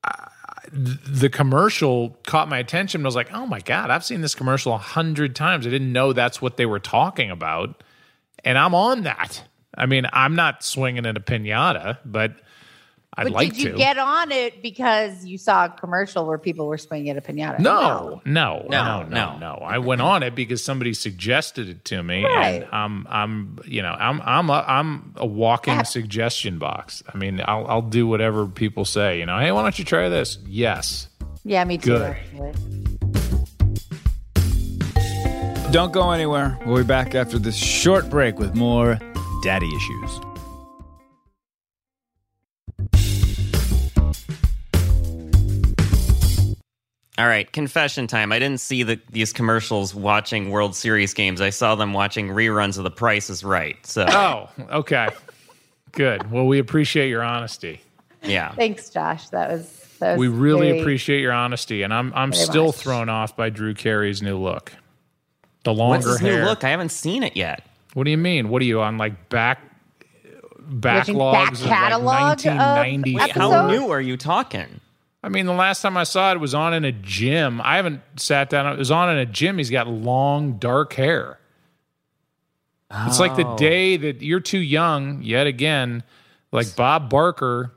I- 0.04 0.28
the 0.72 1.28
commercial 1.28 2.18
caught 2.26 2.48
my 2.48 2.58
attention. 2.58 3.02
I 3.02 3.06
was 3.06 3.14
like, 3.14 3.32
"Oh 3.32 3.46
my 3.46 3.60
god, 3.60 3.88
I've 3.90 4.04
seen 4.04 4.20
this 4.20 4.34
commercial 4.34 4.74
a 4.74 4.78
hundred 4.78 5.36
times. 5.36 5.64
I 5.64 5.70
didn't 5.70 5.92
know 5.92 6.12
that's 6.12 6.42
what 6.42 6.56
they 6.56 6.66
were 6.66 6.80
talking 6.80 7.30
about." 7.30 7.84
And 8.44 8.58
I'm 8.58 8.74
on 8.74 9.04
that. 9.04 9.44
I 9.78 9.86
mean, 9.86 10.06
I'm 10.12 10.34
not 10.34 10.64
swinging 10.64 11.06
at 11.06 11.16
a 11.16 11.20
pinata, 11.20 11.98
but 12.04 12.34
I'd 13.18 13.24
But 13.24 13.32
like 13.32 13.48
did 13.54 13.62
you 13.62 13.72
to. 13.72 13.78
get 13.78 13.96
on 13.96 14.30
it 14.30 14.60
because 14.62 15.24
you 15.24 15.38
saw 15.38 15.64
a 15.64 15.68
commercial 15.70 16.26
where 16.26 16.36
people 16.36 16.66
were 16.66 16.76
swinging 16.76 17.08
at 17.08 17.16
a 17.16 17.22
pinata? 17.22 17.58
No, 17.60 18.20
no, 18.26 18.62
no, 18.66 18.66
No, 18.68 19.02
no, 19.04 19.08
no. 19.08 19.38
no, 19.38 19.54
I 19.64 19.78
went 19.78 20.02
on 20.02 20.22
it 20.22 20.34
because 20.34 20.62
somebody 20.62 20.92
suggested 20.92 21.70
it 21.70 21.84
to 21.86 22.02
me, 22.02 22.24
Right. 22.24 22.62
and 22.62 22.66
I'm, 22.72 23.06
I'm, 23.08 23.58
you 23.64 23.80
know, 23.80 23.92
I'm, 23.98 24.20
I'm, 24.22 24.50
a, 24.50 24.64
I'm 24.68 25.14
a 25.16 25.24
walking 25.26 25.74
Yeah. 25.76 25.82
suggestion 25.84 26.58
box. 26.58 27.02
I 27.12 27.16
mean, 27.16 27.40
I'll, 27.46 27.66
I'll 27.66 27.80
do 27.82 28.06
whatever 28.06 28.46
people 28.46 28.84
say. 28.84 29.18
You 29.18 29.24
know, 29.24 29.38
hey, 29.38 29.50
why 29.50 29.62
don't 29.62 29.78
you 29.78 29.86
try 29.86 30.10
this? 30.10 30.36
Yes. 30.46 31.08
Yeah, 31.42 31.64
me 31.64 31.78
too. 31.78 31.92
Good. 31.92 32.02
actually. 32.02 32.52
Don't 35.72 35.92
go 35.92 36.10
anywhere. 36.10 36.58
We'll 36.66 36.76
be 36.78 36.84
back 36.84 37.14
after 37.14 37.38
this 37.38 37.56
short 37.56 38.08
break 38.10 38.38
with 38.38 38.54
more 38.54 38.98
daddy 39.42 39.68
issues. 39.74 40.20
All 47.18 47.26
right, 47.26 47.50
confession 47.50 48.06
time. 48.06 48.30
I 48.30 48.38
didn't 48.38 48.60
see 48.60 48.82
the, 48.82 49.00
these 49.10 49.32
commercials 49.32 49.94
watching 49.94 50.50
World 50.50 50.74
Series 50.76 51.14
games. 51.14 51.40
I 51.40 51.48
saw 51.50 51.74
them 51.74 51.94
watching 51.94 52.28
reruns 52.28 52.76
of 52.76 52.84
The 52.84 52.90
Price 52.90 53.30
is 53.30 53.42
Right. 53.42 53.76
So, 53.86 54.04
Oh, 54.08 54.48
okay. 54.70 55.08
Good. 55.92 56.30
Well, 56.30 56.46
we 56.46 56.58
appreciate 56.58 57.08
your 57.08 57.22
honesty. 57.22 57.80
yeah. 58.22 58.52
Thanks, 58.54 58.90
Josh. 58.90 59.28
That 59.30 59.50
was. 59.50 59.72
That 59.98 60.18
was 60.18 60.20
We 60.20 60.28
really 60.28 60.66
very- 60.68 60.80
appreciate 60.80 61.22
your 61.22 61.32
honesty, 61.32 61.82
and 61.82 61.94
I'm, 61.94 62.12
I'm 62.14 62.34
still 62.34 62.66
much. 62.66 62.74
thrown 62.76 63.08
off 63.08 63.34
by 63.34 63.48
Drew 63.48 63.72
Carey's 63.72 64.20
new 64.20 64.36
look. 64.38 64.72
The 65.64 65.72
What's 65.72 65.78
longer 66.04 66.08
his 66.10 66.20
hair. 66.20 66.40
new 66.40 66.44
look? 66.44 66.64
I 66.64 66.68
haven't 66.68 66.90
seen 66.90 67.22
it 67.22 67.34
yet. 67.34 67.64
What 67.94 68.04
do 68.04 68.10
you 68.10 68.18
mean? 68.18 68.50
What 68.50 68.60
are 68.60 68.66
you 68.66 68.82
on 68.82 68.98
like 68.98 69.30
back 69.30 69.58
Watching 70.82 71.14
backlogs 71.14 71.32
back 71.32 71.52
of 71.52 71.58
catalog 71.60 72.04
like 72.04 72.46
of 72.46 72.56
1990? 72.56 73.14
Wait, 73.16 73.30
how 73.30 73.68
new 73.68 73.88
are 73.90 74.00
you 74.02 74.18
talking? 74.18 74.80
I 75.26 75.28
mean, 75.28 75.46
the 75.46 75.52
last 75.52 75.82
time 75.82 75.96
I 75.96 76.04
saw 76.04 76.30
it 76.30 76.38
was 76.38 76.54
on 76.54 76.72
in 76.72 76.84
a 76.84 76.92
gym. 76.92 77.60
I 77.60 77.74
haven't 77.76 78.00
sat 78.14 78.48
down. 78.48 78.72
It 78.72 78.78
was 78.78 78.92
on 78.92 79.10
in 79.10 79.18
a 79.18 79.26
gym. 79.26 79.58
He's 79.58 79.70
got 79.70 79.88
long, 79.88 80.58
dark 80.58 80.92
hair. 80.92 81.40
It's 83.08 83.18
like 83.18 83.34
the 83.34 83.44
Oh. 83.44 83.56
day 83.56 83.96
that 83.96 84.22
you're 84.22 84.38
too 84.38 84.60
young, 84.60 85.20
yet 85.24 85.48
again, 85.48 86.04
like 86.52 86.76
Bob 86.76 87.10
Barker, 87.10 87.72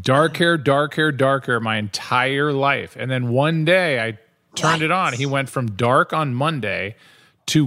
dark 0.00 0.36
hair, 0.36 0.56
dark 0.56 0.94
hair, 0.94 1.10
dark 1.10 1.46
hair 1.46 1.58
my 1.58 1.76
entire 1.76 2.52
life. 2.52 2.94
And 2.96 3.10
then 3.10 3.30
one 3.30 3.64
day 3.64 3.98
I 4.00 4.16
turned 4.54 4.82
it 4.82 4.92
on. 4.92 5.12
He 5.14 5.26
went 5.26 5.48
from 5.50 5.72
dark 5.72 6.12
on 6.12 6.36
Monday 6.36 6.94
to 7.46 7.66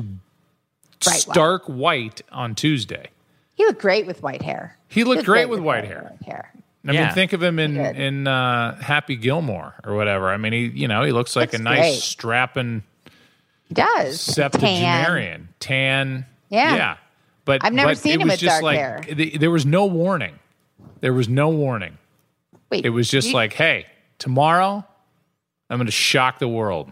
Bright 1.03 1.19
stark 1.19 1.65
white 1.65 2.21
on 2.31 2.55
Tuesday. 2.55 3.09
He 3.53 3.65
looked 3.65 3.81
great 3.81 4.07
with 4.07 4.23
white 4.23 4.43
hair. 4.43 4.77
He 4.87 5.03
looked 5.03 5.17
Looked 5.17 5.25
great 5.25 5.49
with 5.49 5.59
white 5.59 5.83
hair. 5.83 6.03
White 6.17 6.21
hair. 6.31 6.53
I 6.89 6.93
mean, 6.93 7.11
think 7.13 7.33
of 7.33 7.41
him 7.43 7.59
in 7.59 7.77
in 7.77 8.27
uh, 8.27 8.75
Happy 8.81 9.15
Gilmore 9.15 9.75
or 9.83 9.95
whatever. 9.95 10.29
I 10.29 10.37
mean, 10.37 10.53
he 10.53 10.65
you 10.67 10.87
know 10.87 11.03
he 11.03 11.11
looks 11.11 11.35
like 11.35 11.51
Looks 11.53 11.59
a 11.59 11.63
nice 11.63 11.79
great. 11.81 11.93
strapping 12.01 12.83
He 13.67 13.73
does. 13.73 14.19
septuagenarian, 14.21 15.49
tan. 15.59 16.25
Yeah. 16.49 16.75
yeah. 16.75 16.97
But 17.45 17.63
I've 17.63 17.73
never 17.73 17.89
but 17.91 17.97
seen 17.97 18.13
it 18.13 18.21
him 18.21 18.27
was 18.27 18.33
with 18.33 18.39
just 18.41 18.53
dark 18.61 18.63
like 18.63 18.77
hair. 18.77 18.99
th- 19.03 19.39
there 19.39 19.51
was 19.51 19.65
no 19.65 19.85
warning. 19.85 20.37
There 21.01 21.13
was 21.13 21.29
no 21.29 21.49
warning. 21.49 21.97
Wait, 22.69 22.85
It 22.85 22.89
was 22.89 23.09
just 23.09 23.29
you, 23.29 23.33
like, 23.33 23.53
hey, 23.53 23.85
tomorrow 24.19 24.83
I'm 25.69 25.77
going 25.77 25.85
to 25.85 25.91
shock 25.91 26.39
the 26.39 26.47
world. 26.47 26.91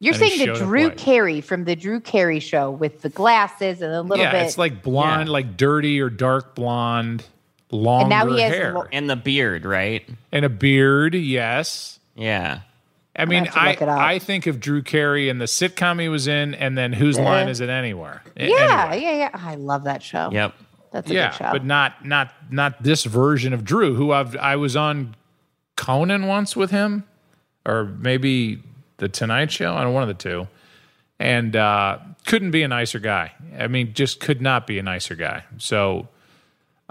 you're 0.00 0.12
and 0.14 0.22
saying 0.22 0.46
the 0.52 0.58
Drew. 0.58 0.90
Carey 0.90 1.40
from 1.40 1.64
the 1.64 1.74
Drew 1.76 2.00
Carey 2.00 2.40
show 2.40 2.70
with 2.70 3.00
the 3.02 3.08
glasses 3.08 3.80
and 3.80 3.92
a 3.94 4.02
little 4.02 4.22
yeah, 4.24 4.32
bit. 4.32 4.42
it's 4.42 4.58
like 4.58 4.82
blonde, 4.82 5.28
Yeah. 5.28 5.32
like 5.32 5.56
dirty 5.56 6.00
or 6.00 6.10
dark 6.10 6.54
blonde, 6.54 7.24
longer 7.70 8.14
and 8.14 8.28
now 8.28 8.34
he 8.34 8.42
has 8.42 8.54
hair 8.54 8.72
lo- 8.72 8.86
And 8.92 9.08
the 9.08 9.16
beard, 9.16 9.64
right? 9.64 10.08
and 10.32 10.44
a 10.44 10.48
beard. 10.48 11.14
Yes. 11.14 11.98
Yeah. 12.14 12.60
I 13.16 13.24
mean, 13.24 13.48
I 13.52 13.70
look. 13.70 13.82
I 13.82 14.20
think 14.20 14.46
of 14.46 14.60
Drew 14.60 14.80
Carey 14.80 15.28
and 15.28 15.40
the 15.40 15.46
sitcom 15.46 16.00
he 16.00 16.08
was 16.08 16.28
in, 16.28 16.54
and 16.54 16.78
then 16.78 16.92
whose 16.92 17.18
line 17.18 17.48
is 17.48 17.60
it 17.60 17.68
anywhere? 17.68 18.22
Yeah, 18.36 18.44
anyway. 18.92 19.02
yeah, 19.02 19.12
yeah. 19.12 19.30
I 19.32 19.56
love 19.56 19.84
that 19.84 20.04
show. 20.04 20.30
Yep. 20.30 20.54
That's 20.92 21.10
a 21.10 21.14
yeah, 21.14 21.30
good 21.30 21.36
show. 21.38 21.52
but 21.52 21.64
not 21.64 22.04
not 22.06 22.32
not 22.48 22.80
this 22.80 23.04
version 23.04 23.52
of 23.52 23.64
Drew, 23.64 23.94
who 23.96 24.12
I've 24.12 24.36
I 24.36 24.54
was 24.54 24.76
on 24.76 25.16
Conan 25.76 26.28
once 26.28 26.54
with 26.54 26.70
him, 26.70 27.02
or 27.66 27.84
maybe 27.84 28.62
the 28.98 29.08
Tonight 29.08 29.50
Show, 29.50 29.72
I 29.74 29.78
don't 29.82 29.88
know, 29.88 29.90
one 29.92 30.02
of 30.04 30.08
the 30.08 30.14
two, 30.14 30.46
and 31.18 31.56
uh, 31.56 31.98
couldn't 32.24 32.52
be 32.52 32.62
a 32.62 32.68
nicer 32.68 33.00
guy. 33.00 33.32
I 33.58 33.66
mean, 33.66 33.94
just 33.94 34.20
could 34.20 34.40
not 34.40 34.66
be 34.66 34.78
a 34.78 34.82
nicer 34.82 35.16
guy. 35.16 35.42
So 35.58 36.06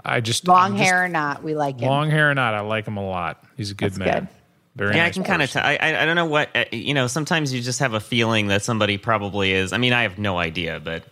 I 0.04 0.20
just 0.20 0.46
Long 0.46 0.76
just- 0.76 0.84
hair 0.88 1.04
or 1.04 1.08
not, 1.08 1.42
we 1.42 1.54
like 1.54 1.80
him. 1.80 1.88
long 1.88 2.10
hair 2.10 2.30
or 2.30 2.34
not, 2.34 2.54
I 2.54 2.60
like 2.60 2.86
him 2.86 2.96
a 2.96 3.06
lot. 3.06 3.42
He's 3.56 3.70
a 3.70 3.74
good 3.74 3.92
That's 3.92 3.98
man. 3.98 4.20
good. 4.24 4.28
Very 4.76 4.94
Yeah, 4.96 5.06
I 5.06 5.10
can 5.10 5.24
kind 5.24 5.42
of. 5.42 5.48
person. 5.48 5.62
T- 5.62 5.68
I, 5.68 5.76
I 5.90 6.02
I 6.02 6.06
don't 6.06 6.14
know 6.14 6.26
what 6.26 6.50
uh, 6.54 6.64
you 6.70 6.94
know. 6.94 7.08
Sometimes 7.08 7.52
you 7.52 7.60
just 7.60 7.80
have 7.80 7.94
a 7.94 8.00
feeling 8.00 8.46
that 8.46 8.62
somebody 8.62 8.96
probably 8.96 9.52
is. 9.52 9.72
I 9.72 9.78
mean, 9.78 9.92
I 9.92 10.02
have 10.02 10.18
no 10.18 10.38
idea, 10.38 10.78
but 10.80 11.02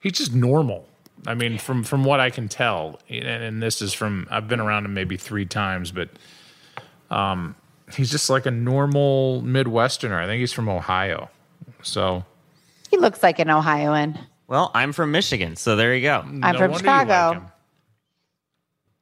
He's 0.00 0.12
just 0.12 0.32
normal. 0.32 0.86
I 1.26 1.34
mean, 1.34 1.58
from 1.58 1.82
from 1.82 2.04
what 2.04 2.20
I 2.20 2.30
can 2.30 2.46
tell, 2.48 3.00
and, 3.10 3.24
and 3.26 3.62
this 3.62 3.82
is 3.82 3.92
from 3.92 4.28
I've 4.30 4.46
been 4.46 4.60
around 4.60 4.84
him 4.84 4.94
maybe 4.94 5.16
three 5.16 5.46
times, 5.46 5.90
but 5.90 6.08
um, 7.10 7.56
he's 7.96 8.10
just 8.10 8.30
like 8.30 8.46
a 8.46 8.52
normal 8.52 9.42
Midwesterner. 9.42 10.16
I 10.22 10.26
think 10.26 10.38
he's 10.38 10.52
from 10.52 10.68
Ohio, 10.68 11.28
so 11.82 12.24
He 12.90 12.98
looks 12.98 13.22
like 13.24 13.40
an 13.40 13.50
Ohioan. 13.50 14.16
well, 14.46 14.70
I'm 14.74 14.92
from 14.92 15.10
Michigan, 15.10 15.56
so 15.56 15.74
there 15.74 15.92
you 15.94 16.02
go. 16.02 16.20
I'm 16.20 16.38
no 16.40 16.52
from 16.52 16.70
wonder 16.70 16.86
you 16.86 16.92
like 16.92 17.08
Chicago. 17.08 17.50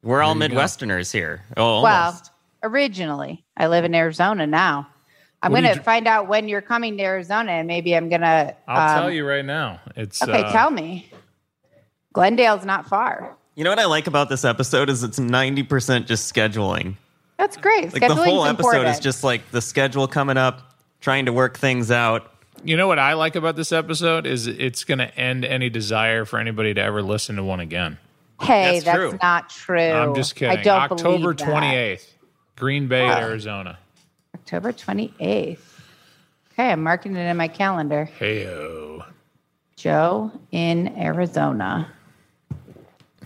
Him. 0.07 0.11
We're 0.11 0.23
all 0.23 0.35
There 0.35 0.49
you 0.49 0.55
go. 0.55 0.61
Midwesterners 0.61 1.13
here. 1.13 1.45
Oh, 1.57 1.83
Well, 1.83 2.21
originally, 2.63 3.45
I 3.57 3.67
live 3.67 3.85
in 3.85 3.95
Arizona 3.95 4.47
now. 4.47 4.89
I'm 5.43 5.53
going 5.53 5.65
to 5.65 5.75
dr- 5.75 5.85
find 5.85 6.09
out 6.09 6.29
when 6.29 6.49
you're 6.49 6.63
coming 6.63 6.97
to 6.97 7.03
Arizona, 7.03 7.53
and 7.53 7.69
maybe 7.69 7.95
I'm 7.95 8.09
going 8.09 8.23
to. 8.23 8.57
I'll 8.67 9.01
tell 9.03 9.11
you 9.11 9.27
right 9.27 9.45
now. 9.45 9.81
It's 9.95 10.23
Okay, 10.23 10.43
uh, 10.43 10.53
tell 10.53 10.71
me. 10.71 11.11
Glendale's 12.13 12.65
not 12.65 12.89
far. 12.89 13.37
You 13.55 13.65
know 13.65 13.71
what 13.71 13.79
I 13.79 13.85
like 13.87 14.07
about 14.07 14.29
this 14.29 14.45
episode 14.45 14.89
is 14.89 15.03
it's 15.03 15.19
90% 15.19 16.07
just 16.07 16.33
scheduling. 16.33 16.97
That's 17.39 17.57
great. 17.57 17.93
Like 17.93 18.01
the 18.07 18.15
whole 18.15 18.45
Scheduling's 18.45 18.61
episode 18.61 18.87
is 18.87 18.99
just 19.01 19.23
like 19.23 19.51
the 19.51 19.61
schedule 19.61 20.09
coming 20.09 20.37
up, 20.39 20.75
trying 21.01 21.27
to 21.27 21.33
work 21.33 21.59
things 21.59 21.91
out. 21.91 22.33
You 22.65 22.77
know 22.77 22.89
what 22.89 22.99
I 22.99 23.13
like 23.13 23.37
about 23.37 23.55
this 23.57 23.73
episode 23.73 24.27
is 24.27 24.47
it's 24.47 24.85
going 24.85 24.99
to 24.99 25.15
end 25.19 25.45
any 25.45 25.69
desire 25.69 26.25
for 26.25 26.39
anybody 26.39 26.73
to 26.75 26.81
ever 26.81 27.03
listen 27.03 27.37
to 27.37 27.45
one 27.45 27.61
again. 27.61 27.99
Hey, 28.41 28.81
That's 28.81 28.85
that's, 28.85 28.97
true. 28.99 29.19
not 29.23 29.49
true. 29.51 29.79
I'm 29.93 30.15
just 30.15 30.35
kidding. 30.37 30.59
I 30.59 30.63
don't 30.63 30.93
October 30.93 31.33
believe 31.35 31.37
that. 31.39 31.99
28th, 31.99 32.07
Green 32.57 32.87
Bay, 32.89 33.09
Arizona. 33.09 33.79
October 34.35 34.73
28th. 34.73 35.59
Okay, 36.53 36.71
I'm 36.73 36.83
marking 36.83 37.17
it 37.17 37.21
in 37.31 37.37
my 37.37 37.49
calendar. 37.49 38.09
Heyo. 38.19 39.05
Joe 39.77 40.31
in 40.53 40.89
Arizona. 40.99 41.89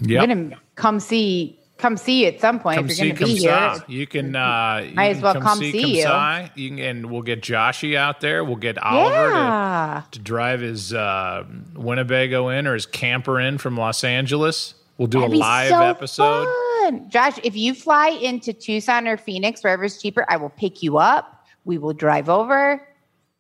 Yeah. 0.01 0.27
Gonna 0.27 0.57
come 0.77 0.99
see 1.01 1.57
come 1.79 1.97
see 1.97 2.23
you 2.23 2.27
at 2.29 2.41
some 2.41 2.59
point 2.61 2.77
Come 2.77 2.87
if 2.87 2.97
see, 2.97 3.07
you're 3.07 3.17
come 3.17 3.29
gonna 3.29 3.35
be 3.35 3.41
here. 3.41 3.85
You 4.01 4.07
can. 4.07 4.37
Uh, 4.37 4.85
you 4.89 4.95
Might 4.95 5.17
as 5.17 5.23
well 5.23 5.41
come 5.41 5.59
see 5.59 5.97
you. 5.99 6.03
si. 6.03 6.51
You 6.63 6.71
can, 6.71 6.79
and 6.79 7.07
we'll 7.07 7.23
get 7.23 7.41
Joshy 7.43 7.97
out 7.97 8.21
there. 8.21 8.45
We'll 8.45 8.57
get 8.57 8.79
Oliver 8.79 9.31
Yeah. 9.31 10.03
to, 10.11 10.19
to 10.19 10.25
drive 10.25 10.61
his 10.61 10.93
uh, 10.93 11.45
Winnebago 11.75 12.49
in 12.49 12.67
or 12.67 12.75
his 12.75 12.87
camper 12.87 13.39
in 13.41 13.59
from 13.59 13.77
Los 13.77 14.03
Angeles. 14.05 14.75
We'll 15.01 15.07
do 15.07 15.21
That'd 15.21 15.33
a 15.33 15.37
be 15.37 15.39
live 15.39 15.69
so 15.71 15.81
episode. 15.83 16.47
fun. 16.83 17.09
Josh, 17.09 17.39
if 17.43 17.57
you 17.57 17.73
fly 17.73 18.09
into 18.11 18.53
Tucson 18.53 19.09
or 19.09 19.17
Phoenix, 19.17 19.65
wherever's 19.65 19.97
cheaper, 20.01 20.27
I 20.29 20.37
will 20.37 20.51
pick 20.51 20.83
you 20.83 20.99
up. 20.99 21.47
We 21.65 21.79
will 21.79 21.95
drive 21.95 22.29
over. 22.29 22.87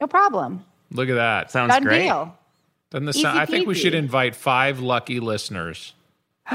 No 0.00 0.06
problem. 0.06 0.64
Look 0.90 1.10
at 1.10 1.16
that. 1.16 1.50
Sounds 1.50 1.70
Done 1.70 1.82
great. 1.82 2.04
deal. 2.04 2.34
Doesn't 2.88 3.04
this 3.04 3.20
sound, 3.20 3.38
I 3.38 3.44
think 3.44 3.68
we 3.68 3.74
should 3.74 3.94
invite 3.94 4.34
five 4.34 4.80
lucky 4.80 5.20
listeners. 5.20 5.92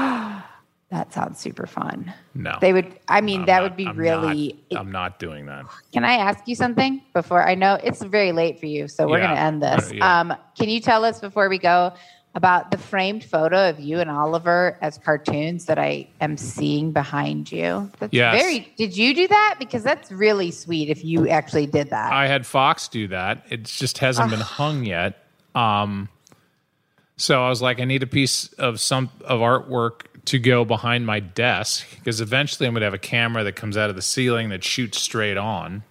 That 0.90 1.12
sounds 1.12 1.40
super 1.40 1.66
fun. 1.66 2.14
No, 2.34 2.56
They 2.60 2.72
would 2.72 2.86
I 3.08 3.20
mean 3.20 3.40
I'm 3.40 3.46
that 3.46 3.54
not- 3.56 3.62
would 3.64 3.76
be 3.76 3.86
I'm 3.88 3.96
really 3.96 4.56
Not, 4.70 4.80
I'm 4.80 4.92
not 4.92 5.18
doing 5.18 5.46
that. 5.46 5.64
Can 5.92 6.04
I 6.04 6.12
ask 6.14 6.46
you 6.46 6.54
something 6.54 7.02
before 7.12 7.42
I 7.46 7.56
know 7.56 7.76
it's 7.82 8.02
very 8.04 8.30
late 8.30 8.60
for 8.60 8.66
you, 8.66 8.86
so 8.86 9.08
we're 9.08 9.18
Yeah. 9.18 9.24
going 9.26 9.34
to 9.36 9.40
end 9.42 9.62
this. 9.64 9.90
Uh, 9.90 9.94
yeah. 9.94 10.20
Um, 10.20 10.34
can 10.56 10.68
you 10.68 10.78
tell 10.80 11.04
us 11.04 11.18
before 11.20 11.48
we 11.48 11.58
go 11.58 11.92
about 12.36 12.70
the 12.70 12.76
framed 12.76 13.24
photo 13.24 13.70
of 13.70 13.80
you 13.80 13.98
and 13.98 14.10
Oliver 14.10 14.76
as 14.82 14.98
cartoons 14.98 15.64
that 15.64 15.78
I 15.78 16.06
am 16.20 16.36
seeing 16.36 16.92
behind 16.92 17.50
you? 17.50 17.90
That's 17.98 18.12
Yes. 18.12 18.40
very. 18.40 18.72
Did 18.76 18.94
you 18.94 19.14
do 19.14 19.26
that? 19.26 19.56
Because 19.58 19.82
that's 19.82 20.12
really 20.12 20.50
sweet. 20.50 20.90
If 20.90 21.02
you 21.02 21.28
actually 21.28 21.66
did 21.66 21.88
that, 21.90 22.12
I 22.12 22.26
had 22.28 22.46
Fox 22.46 22.88
do 22.88 23.08
that. 23.08 23.44
It 23.48 23.64
just 23.64 23.98
hasn't 23.98 24.30
been 24.30 24.40
hung 24.40 24.84
yet. 24.84 25.24
Um, 25.54 26.10
so 27.16 27.42
I 27.42 27.48
was 27.48 27.62
like, 27.62 27.80
I 27.80 27.84
need 27.84 28.02
a 28.02 28.06
piece 28.06 28.52
of 28.54 28.78
some 28.80 29.08
of 29.24 29.40
artwork 29.40 30.02
to 30.26 30.38
go 30.38 30.66
behind 30.66 31.06
my 31.06 31.20
desk 31.20 31.86
because 31.98 32.20
eventually 32.20 32.66
I'm 32.66 32.74
going 32.74 32.82
to 32.82 32.86
have 32.86 32.92
a 32.94 32.98
camera 32.98 33.44
that 33.44 33.52
comes 33.56 33.78
out 33.78 33.88
of 33.88 33.96
the 33.96 34.02
ceiling 34.02 34.50
that 34.50 34.62
shoots 34.62 35.00
straight 35.00 35.38
on. 35.38 35.82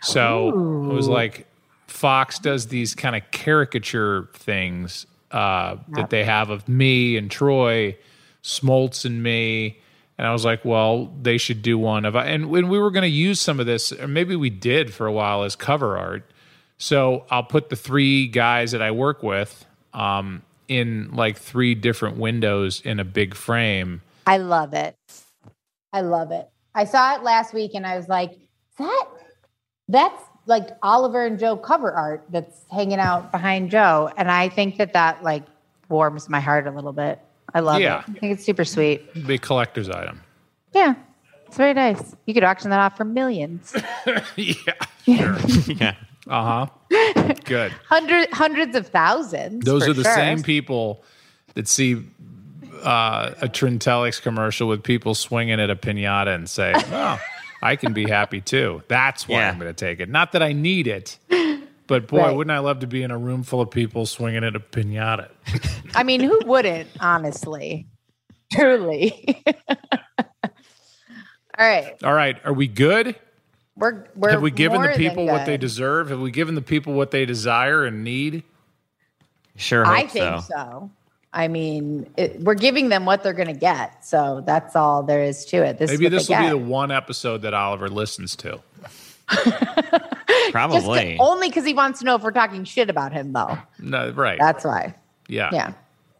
So 0.00 0.48
it 0.90 0.94
was 0.94 1.08
like 1.08 1.46
Fox 1.88 2.38
does 2.38 2.68
these 2.68 2.94
kind 2.94 3.14
of 3.16 3.22
caricature 3.32 4.28
things 4.34 5.06
uh, 5.34 5.78
that 5.88 6.10
they 6.10 6.24
have 6.24 6.48
of 6.48 6.68
me 6.68 7.16
and 7.16 7.28
Troy, 7.28 7.96
Smoltz 8.44 9.04
and 9.04 9.20
me. 9.20 9.80
And 10.16 10.28
I 10.28 10.32
was 10.32 10.44
like, 10.44 10.64
well, 10.64 11.12
they 11.20 11.38
should 11.38 11.60
do 11.60 11.76
one 11.76 12.04
of 12.04 12.14
and 12.14 12.50
when 12.50 12.68
we 12.68 12.78
were 12.78 12.92
going 12.92 13.02
to 13.02 13.08
use 13.08 13.40
some 13.40 13.58
of 13.58 13.66
this, 13.66 13.90
or 13.92 14.06
maybe 14.06 14.36
we 14.36 14.48
did 14.48 14.94
for 14.94 15.06
a 15.06 15.12
while 15.12 15.42
as 15.42 15.56
cover 15.56 15.98
art. 15.98 16.30
So 16.78 17.26
I'll 17.30 17.42
put 17.42 17.68
the 17.68 17.74
three 17.74 18.28
guys 18.28 18.70
that 18.70 18.80
I 18.80 18.92
work 18.92 19.24
with 19.24 19.66
um, 19.92 20.42
in 20.68 21.10
like 21.12 21.36
three 21.36 21.74
different 21.74 22.16
windows 22.16 22.80
in 22.82 23.00
a 23.00 23.04
big 23.04 23.34
frame. 23.34 24.02
I 24.28 24.38
love 24.38 24.72
it. 24.72 24.96
I 25.92 26.02
love 26.02 26.30
it. 26.30 26.48
I 26.76 26.84
saw 26.84 27.16
it 27.16 27.24
last 27.24 27.52
week, 27.52 27.72
and 27.74 27.84
I 27.84 27.96
was 27.96 28.08
like, 28.08 28.38
that 28.78 29.04
that's 29.88 30.22
like 30.46 30.68
Oliver 30.82 31.24
and 31.24 31.38
Joe 31.38 31.56
cover 31.56 31.92
art 31.92 32.24
that's 32.30 32.64
hanging 32.70 32.98
out 32.98 33.32
behind 33.32 33.70
Joe, 33.70 34.10
and 34.16 34.30
I 34.30 34.48
think 34.48 34.76
that 34.78 34.92
that 34.92 35.22
like 35.22 35.42
warms 35.88 36.28
my 36.28 36.40
heart 36.40 36.66
a 36.66 36.70
little 36.70 36.92
bit. 36.92 37.18
I 37.52 37.60
love 37.60 37.80
Yeah. 37.80 38.00
it. 38.00 38.04
I 38.08 38.18
think 38.18 38.32
it's 38.34 38.44
super 38.44 38.64
sweet. 38.64 39.26
Big 39.26 39.42
collector's 39.42 39.88
item. 39.88 40.20
Yeah, 40.72 40.94
it's 41.46 41.56
very 41.56 41.72
nice. 41.74 42.16
You 42.26 42.34
could 42.34 42.42
auction 42.44 42.70
that 42.70 42.80
off 42.80 42.96
for 42.96 43.04
millions, 43.04 43.74
yeah. 44.36 44.54
Sure. 45.04 45.36
Yeah. 45.66 45.94
uh 46.28 46.66
huh. 46.90 47.32
Good. 47.44 47.72
hundred 47.88 48.28
hundreds 48.32 48.74
of 48.76 48.88
thousands. 48.88 49.64
Those 49.64 49.86
are 49.88 49.92
the 49.92 50.02
sure. 50.04 50.14
same 50.14 50.42
people 50.42 51.04
that 51.54 51.68
see 51.68 52.02
uh, 52.82 53.32
a 53.40 53.48
Trintellix 53.48 54.20
commercial 54.20 54.66
with 54.68 54.82
people 54.82 55.14
swinging 55.14 55.60
at 55.60 55.70
a 55.70 55.76
pinata 55.76 56.34
and 56.34 56.48
say, 56.48 56.72
"Oh, 56.76 57.18
I 57.64 57.76
can 57.76 57.92
be 57.92 58.08
happy 58.08 58.40
too." 58.40 58.82
That's 58.88 59.26
why 59.28 59.38
Yeah. 59.40 59.48
I'm 59.50 59.58
going 59.58 59.74
to 59.74 59.84
take 59.86 59.98
it. 60.00 60.08
Not 60.08 60.32
that 60.32 60.42
I 60.42 60.52
need 60.52 60.86
it, 60.86 61.18
but 61.86 62.06
boy, 62.06 62.18
Right. 62.18 62.36
wouldn't 62.36 62.52
I 62.52 62.60
love 62.60 62.80
to 62.80 62.86
be 62.86 63.02
in 63.02 63.10
a 63.10 63.18
room 63.18 63.42
full 63.42 63.60
of 63.60 63.70
people 63.70 64.06
swinging 64.06 64.44
at 64.44 64.54
a 64.54 64.60
pinata? 64.60 65.30
I 65.94 66.02
mean, 66.04 66.20
who 66.20 66.40
wouldn't? 66.46 66.88
Honestly, 67.00 67.86
truly. 68.52 69.42
All 71.56 71.64
right, 71.68 72.02
All 72.02 72.12
right, 72.14 72.36
are 72.44 72.52
we 72.52 72.66
good? 72.66 73.14
we're 73.76 74.06
we're 74.16 74.30
Have 74.30 74.42
we 74.42 74.50
given 74.50 74.80
the 74.80 74.88
more 74.88 74.96
than 74.96 74.96
people 75.08 75.26
what 75.26 75.46
they 75.46 75.56
deserve? 75.56 76.10
Have 76.10 76.20
we 76.20 76.30
given 76.32 76.54
the 76.56 76.62
people 76.62 76.94
what 76.94 77.10
they 77.12 77.24
desire 77.26 77.84
and 77.84 78.02
need? 78.04 78.42
Sure 79.56 79.84
hope 79.84 79.94
I 79.94 80.06
think 80.06 80.40
so. 80.42 80.46
so. 80.48 80.90
I 81.34 81.48
mean, 81.48 82.08
it, 82.16 82.40
we're 82.40 82.54
giving 82.54 82.88
them 82.90 83.04
what 83.06 83.24
they're 83.24 83.32
going 83.32 83.48
to 83.48 83.52
get, 83.52 84.06
so 84.06 84.42
that's 84.46 84.76
all 84.76 85.02
there 85.02 85.22
is 85.22 85.44
to 85.46 85.56
it. 85.56 85.78
This 85.78 85.90
Maybe 85.90 86.06
is 86.06 86.12
what 86.12 86.18
this 86.18 86.28
will 86.28 86.36
they 86.36 86.42
be 86.44 86.48
the 86.50 86.58
one 86.58 86.92
episode 86.92 87.42
that 87.42 87.52
Oliver 87.52 87.88
listens 87.88 88.36
to. 88.36 88.60
Probably. 90.52 91.16
to- 91.16 91.16
only 91.18 91.48
because 91.48 91.64
he 91.64 91.74
wants 91.74 91.98
to 91.98 92.04
know 92.04 92.14
if 92.14 92.22
we're 92.22 92.30
talking 92.30 92.62
shit 92.62 92.88
about 92.88 93.12
him, 93.12 93.32
though. 93.32 93.58
No, 93.80 94.10
right? 94.10 94.38
That's 94.38 94.64
why. 94.64 94.94
yeah. 95.28 95.50
Yeah, 95.52 95.72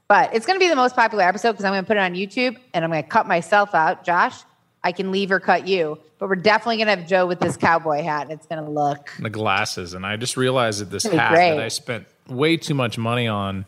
but 0.08 0.34
it's 0.34 0.46
going 0.46 0.58
to 0.58 0.64
be 0.64 0.68
the 0.68 0.76
most 0.76 0.96
popular 0.96 1.22
episode 1.22 1.52
because 1.52 1.64
I'm 1.64 1.72
going 1.72 1.84
to 1.84 1.86
put 1.86 1.96
it 1.96 2.00
on 2.00 2.14
YouTube 2.14 2.58
and 2.74 2.84
I'm 2.84 2.90
going 2.90 3.04
to 3.04 3.08
cut 3.08 3.28
myself 3.28 3.72
out. 3.72 4.04
Josh, 4.04 4.34
I 4.82 4.90
can 4.90 5.12
leave 5.12 5.30
or 5.30 5.38
cut 5.38 5.68
you, 5.68 5.98
but 6.18 6.28
we're 6.28 6.34
definitely 6.34 6.78
going 6.78 6.88
to 6.88 6.96
have 6.96 7.08
Joe 7.08 7.26
with 7.26 7.38
this 7.38 7.56
cowboy 7.56 8.02
hat. 8.02 8.22
And 8.22 8.32
it's 8.32 8.46
going 8.46 8.64
to 8.64 8.68
look. 8.68 9.12
the 9.20 9.30
glasses, 9.30 9.94
and 9.94 10.04
I 10.04 10.16
just 10.16 10.36
realized 10.36 10.80
that 10.80 10.90
this 10.90 11.04
hat 11.04 11.34
great. 11.34 11.50
that 11.50 11.60
I 11.60 11.68
spent 11.68 12.06
way 12.28 12.56
too 12.56 12.74
much 12.74 12.98
money 12.98 13.28
on, 13.28 13.66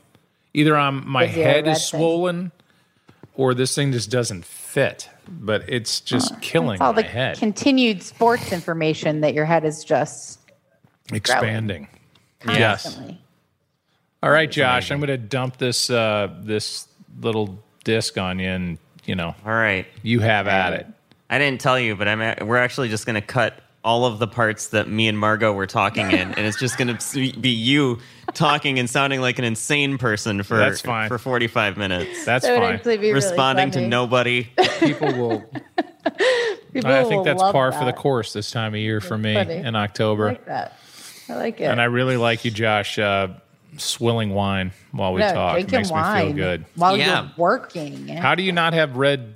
either 0.57 0.77
on 0.77 1.07
my 1.07 1.27
head 1.27 1.67
red 1.67 1.69
is 1.69 1.91
thing? 1.91 2.01
swollen, 2.01 2.53
or 3.35 3.55
this 3.55 3.75
thing 3.75 3.93
just 3.93 4.11
doesn't 4.11 4.45
fit. 4.45 5.09
But 5.29 5.65
it's 5.69 6.01
just 6.01 6.41
killing 6.41 6.75
It's 6.75 6.81
all 6.81 6.93
my 6.93 7.03
the 7.03 7.09
head, 7.09 7.39
continued 7.39 8.03
sports 8.03 8.53
information 8.53 9.21
that 9.21 9.35
your 9.35 9.45
head 9.45 9.65
is 9.65 9.85
just 9.85 10.41
expanding. 11.13 11.89
Yes. 12.47 12.59
Yes. 12.59 12.83
constantly. 12.85 13.21
All 14.23 14.31
right, 14.31 14.51
Josh, 14.51 14.91
I'm 14.91 14.99
going 14.99 15.09
to 15.09 15.19
dump 15.19 15.59
this 15.59 15.91
uh, 15.91 16.33
this 16.41 16.89
little 17.21 17.63
disc 17.85 18.17
on 18.19 18.39
you, 18.39 18.49
and 18.49 18.79
you 19.05 19.15
know 19.15 19.35
All 19.45 19.53
right. 19.53 19.87
you 20.03 20.21
have 20.21 20.47
at 20.49 20.73
it. 20.73 20.87
I 21.29 21.39
didn't 21.39 21.61
tell 21.61 21.79
you, 21.79 21.97
but 21.97 22.09
I'm 22.09 22.21
a- 22.23 22.45
we're 22.45 22.57
actually 22.57 22.89
just 22.89 23.05
going 23.05 23.15
to 23.15 23.21
cut 23.21 23.61
all 23.87 24.05
of 24.05 24.18
the 24.18 24.26
parts 24.26 24.66
that 24.68 24.89
me 24.89 25.07
and 25.09 25.16
Margot 25.18 25.53
were 25.53 25.66
talking 25.66 26.11
in, 26.11 26.34
and 26.34 26.39
it's 26.41 26.59
just 26.59 26.76
going 26.76 26.95
to 26.97 27.32
be 27.41 27.51
you 27.51 28.01
talking 28.34 28.78
and 28.80 28.91
sounding 28.91 29.20
like 29.20 29.39
an 29.39 29.45
insane 29.45 29.97
person 29.97 30.43
for 30.43 30.57
That's 30.57 30.80
fine. 30.80 31.07
for 31.09 31.18
45 31.18 31.76
minutes, 31.76 32.24
That's 32.24 32.45
That 32.45 32.59
fine. 32.61 32.74
actually 32.74 32.97
be 32.97 33.03
really 33.12 33.14
responding 33.14 33.70
to 33.70 33.87
nobody. 33.87 34.49
People 34.80 35.12
will. 35.14 35.45
People 36.72 36.91
I 36.93 37.05
think 37.05 37.24
that's 37.24 37.41
love 37.41 37.53
par 37.53 37.72
for 37.72 37.84
the 37.84 37.93
course 37.93 38.32
this 38.32 38.51
time 38.51 38.74
of 38.74 38.80
year 38.80 39.01
for 39.01 39.16
me 39.16 39.34
funny. 39.34 39.55
in 39.55 39.74
October. 39.74 40.26
I 40.26 40.32
like 40.32 40.45
that. 40.47 40.72
I 41.28 41.34
like 41.37 41.61
it. 41.61 41.64
And 41.64 41.80
I 41.80 41.84
really 41.84 42.16
like 42.16 42.45
you, 42.45 42.51
Josh, 42.51 42.99
uh, 42.99 43.28
swilling 43.78 44.30
wine 44.30 44.72
while 44.93 45.12
we 45.14 45.20
No, 45.20 45.32
talk. 45.32 45.59
It 45.59 45.70
makes 45.70 45.91
wine 45.91 46.26
me 46.26 46.32
feel 46.32 46.37
good. 46.37 46.64
while 46.74 46.97
Yeah. 46.97 47.22
you're 47.22 47.30
working. 47.37 48.09
How 48.09 48.34
do 48.34 48.43
you 48.43 48.53
not 48.53 48.72
have 48.74 48.97
red 48.97 49.34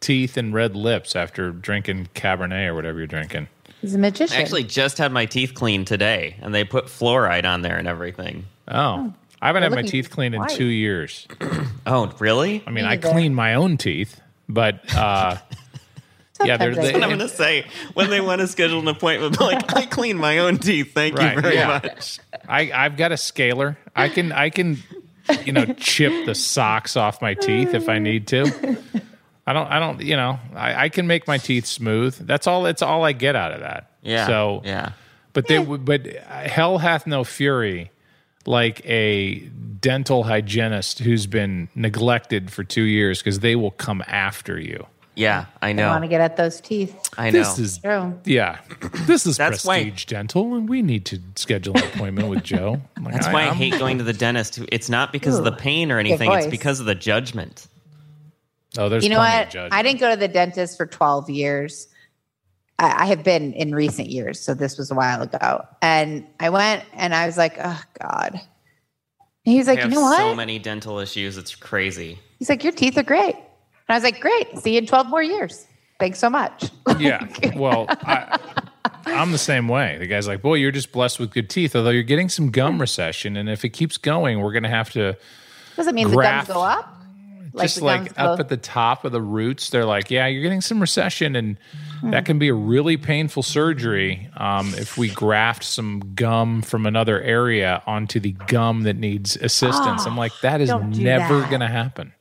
teeth 0.00 0.36
and 0.36 0.54
red 0.54 0.74
lips 0.76 1.14
after 1.14 1.50
drinking 1.50 2.08
Cabernet 2.14 2.68
or 2.68 2.74
whatever 2.74 2.98
you're 2.98 3.06
drinking? 3.06 3.48
He's 3.80 3.94
a 3.94 3.98
magician. 3.98 4.36
I 4.36 4.40
actually 4.40 4.64
just 4.64 4.98
had 4.98 5.12
my 5.12 5.26
teeth 5.26 5.54
cleaned 5.54 5.86
today, 5.86 6.36
and 6.40 6.54
they 6.54 6.64
put 6.64 6.86
fluoride 6.86 7.44
on 7.44 7.62
there 7.62 7.76
and 7.76 7.86
everything. 7.88 8.44
Oh, 8.66 9.12
I 9.40 9.46
haven't 9.46 9.62
had 9.62 9.70
They're 9.72 9.76
my 9.76 9.82
looking 9.82 9.90
teeth 9.90 10.10
cleaned 10.10 10.34
in 10.34 10.40
white. 10.40 10.50
two 10.50 10.64
years. 10.66 11.26
Oh, 11.86 12.12
really? 12.18 12.62
I 12.66 12.70
mean, 12.70 12.84
Me 12.84 12.90
I 12.90 12.96
neither. 12.96 13.10
clean 13.12 13.34
my 13.34 13.54
own 13.54 13.78
teeth, 13.78 14.20
but 14.46 14.94
uh, 14.94 15.38
yeah, 16.44 16.58
they're, 16.58 16.74
Sometimes 16.74 16.78
I 16.78 16.82
they, 16.82 16.92
do. 16.92 17.02
I'm 17.02 17.08
going 17.08 17.18
to 17.20 17.28
say 17.28 17.64
when 17.94 18.10
they 18.10 18.20
want 18.20 18.42
to 18.42 18.46
schedule 18.46 18.80
an 18.80 18.88
appointment, 18.88 19.40
like 19.40 19.74
I 19.74 19.86
clean 19.86 20.18
my 20.18 20.38
own 20.38 20.58
teeth. 20.58 20.92
Thank 20.92 21.16
Right, 21.16 21.36
you 21.36 21.40
very 21.40 21.54
yeah. 21.54 21.80
much. 21.82 22.18
I, 22.46 22.70
I've 22.72 22.98
got 22.98 23.10
a 23.12 23.16
scaler. 23.16 23.78
I 23.96 24.10
can 24.10 24.32
I 24.32 24.50
can 24.50 24.76
you 25.46 25.52
know 25.52 25.64
chip 25.78 26.26
the 26.26 26.34
socks 26.34 26.94
off 26.96 27.22
my 27.22 27.32
teeth 27.32 27.72
if 27.72 27.88
I 27.88 27.98
need 28.00 28.26
to. 28.28 28.76
I 29.48 29.52
don't 29.54 29.66
I 29.68 29.78
don't 29.78 30.00
you 30.02 30.14
know 30.16 30.38
I, 30.54 30.84
I 30.84 30.88
can 30.90 31.06
make 31.06 31.26
my 31.26 31.38
teeth 31.38 31.64
smooth. 31.66 32.14
That's 32.26 32.46
all. 32.46 32.66
It's 32.66 32.82
all 32.82 33.04
I 33.04 33.12
get 33.12 33.34
out 33.34 33.52
of 33.52 33.60
that. 33.60 33.90
Yeah. 34.02 34.26
So 34.26 34.62
yeah. 34.64 34.92
But 35.32 35.46
they 35.46 35.58
would. 35.58 35.84
But 35.84 36.06
hell 36.06 36.78
hath 36.78 37.06
no 37.06 37.22
fury 37.24 37.90
like 38.46 38.84
a 38.86 39.38
dental 39.80 40.24
hygienist 40.24 40.98
who's 41.00 41.26
been 41.26 41.68
neglected 41.74 42.50
for 42.50 42.64
two 42.64 42.82
years 42.82 43.20
because 43.20 43.40
they 43.40 43.54
will 43.56 43.70
come 43.70 44.02
after 44.06 44.58
you. 44.58 44.86
Yeah, 45.14 45.46
I 45.60 45.72
know. 45.72 45.88
I 45.88 45.90
want 45.90 46.04
to 46.04 46.08
get 46.08 46.20
at 46.20 46.36
those 46.36 46.60
teeth. 46.60 46.94
I 47.18 47.30
know. 47.30 47.38
This 47.40 47.58
is 47.58 47.78
True. 47.78 48.18
yeah. 48.24 48.58
This 49.06 49.26
is 49.26 49.36
That's 49.36 49.64
why- 49.64 49.82
prestige 49.82 50.04
dental, 50.04 50.54
and 50.54 50.68
we 50.68 50.80
need 50.80 51.06
to 51.06 51.18
schedule 51.34 51.76
an 51.76 51.82
appointment 51.84 52.28
with 52.28 52.44
Joe. 52.44 52.80
Like, 53.02 53.14
That's 53.14 53.26
why 53.26 53.42
I 53.42 53.46
I'm- 53.46 53.56
hate 53.56 53.78
going 53.78 53.98
to 53.98 54.04
the 54.04 54.12
dentist. 54.12 54.60
It's 54.70 54.88
not 54.88 55.12
because 55.12 55.36
of 55.38 55.44
the 55.44 55.52
pain 55.52 55.90
or 55.90 55.98
anything. 55.98 56.30
It's 56.32 56.46
because 56.46 56.78
of 56.80 56.86
the 56.86 56.94
judgment. 56.94 57.66
Oh, 58.76 58.88
there's 58.88 59.02
you 59.02 59.10
know 59.10 59.18
what? 59.18 59.54
I 59.56 59.82
didn't 59.82 60.00
go 60.00 60.10
to 60.10 60.16
the 60.16 60.28
dentist 60.28 60.76
for 60.76 60.86
12 60.86 61.30
years. 61.30 61.88
I, 62.78 63.04
I 63.04 63.06
have 63.06 63.24
been 63.24 63.52
in 63.54 63.74
recent 63.74 64.08
years, 64.08 64.40
so 64.40 64.54
this 64.54 64.76
was 64.76 64.90
a 64.90 64.94
while 64.94 65.22
ago. 65.22 65.66
And 65.80 66.26
I 66.38 66.50
went 66.50 66.84
and 66.92 67.14
I 67.14 67.26
was 67.26 67.36
like, 67.36 67.56
oh, 67.62 67.82
God. 68.00 68.32
And 68.32 69.52
he 69.52 69.56
was 69.56 69.66
like, 69.66 69.78
I 69.78 69.82
you 69.82 69.88
have 69.88 69.92
know 69.92 70.02
what? 70.02 70.18
so 70.18 70.34
many 70.34 70.58
dental 70.58 70.98
issues. 70.98 71.38
It's 71.38 71.54
crazy. 71.54 72.18
He's 72.38 72.48
like, 72.48 72.62
your 72.62 72.72
teeth 72.72 72.98
are 72.98 73.02
great. 73.02 73.34
And 73.34 73.44
I 73.88 73.94
was 73.94 74.04
like, 74.04 74.20
great. 74.20 74.58
See 74.58 74.72
you 74.72 74.78
in 74.78 74.86
12 74.86 75.08
more 75.08 75.22
years. 75.22 75.66
Thanks 75.98 76.18
so 76.18 76.30
much. 76.30 76.70
Yeah. 76.98 77.28
Well, 77.54 77.86
I, 77.88 78.38
I'm 79.06 79.30
the 79.30 79.38
same 79.38 79.68
way. 79.68 79.98
The 79.98 80.08
guy's 80.08 80.26
like, 80.26 80.42
boy, 80.42 80.54
you're 80.54 80.72
just 80.72 80.90
blessed 80.90 81.20
with 81.20 81.30
good 81.30 81.48
teeth, 81.48 81.76
although 81.76 81.90
you're 81.90 82.02
getting 82.02 82.28
some 82.28 82.50
gum 82.50 82.74
hmm. 82.74 82.80
recession. 82.80 83.36
And 83.36 83.48
if 83.48 83.64
it 83.64 83.68
keeps 83.68 83.98
going, 83.98 84.40
we're 84.40 84.52
going 84.52 84.64
to 84.64 84.68
have 84.68 84.90
to 84.92 85.16
Doesn't 85.76 85.94
mean 85.94 86.08
Graft. 86.10 86.48
the 86.48 86.54
gums 86.54 86.56
go 86.56 86.64
up. 86.64 86.97
Just 87.56 87.80
like 87.82 88.10
up 88.18 88.36
go- 88.36 88.40
at 88.40 88.48
the 88.48 88.56
top 88.56 89.04
of 89.04 89.12
the 89.12 89.20
roots. 89.22 89.70
They're 89.70 89.84
like, 89.84 90.10
yeah, 90.10 90.26
you're 90.26 90.42
getting 90.42 90.60
some 90.60 90.80
recession. 90.80 91.36
And 91.36 91.58
Hmm. 92.00 92.10
that 92.12 92.24
can 92.26 92.38
be 92.38 92.46
a 92.48 92.54
really 92.54 92.96
painful 92.96 93.42
surgery 93.42 94.28
um, 94.36 94.72
if 94.76 94.96
we 94.96 95.08
graft 95.08 95.64
some 95.64 96.12
gum 96.14 96.62
from 96.62 96.86
another 96.86 97.20
area 97.20 97.82
onto 97.86 98.20
the 98.20 98.32
gum 98.46 98.82
that 98.84 98.96
needs 98.96 99.34
assistance. 99.36 100.06
I'm 100.06 100.16
like, 100.16 100.30
that 100.42 100.60
is 100.60 100.70
Ah, 100.70 100.78
don't 100.78 100.92
do 100.92 101.02
never 101.02 101.40
that. 101.40 101.48
going 101.50 101.60
to 101.60 101.66
happen. 101.66 102.12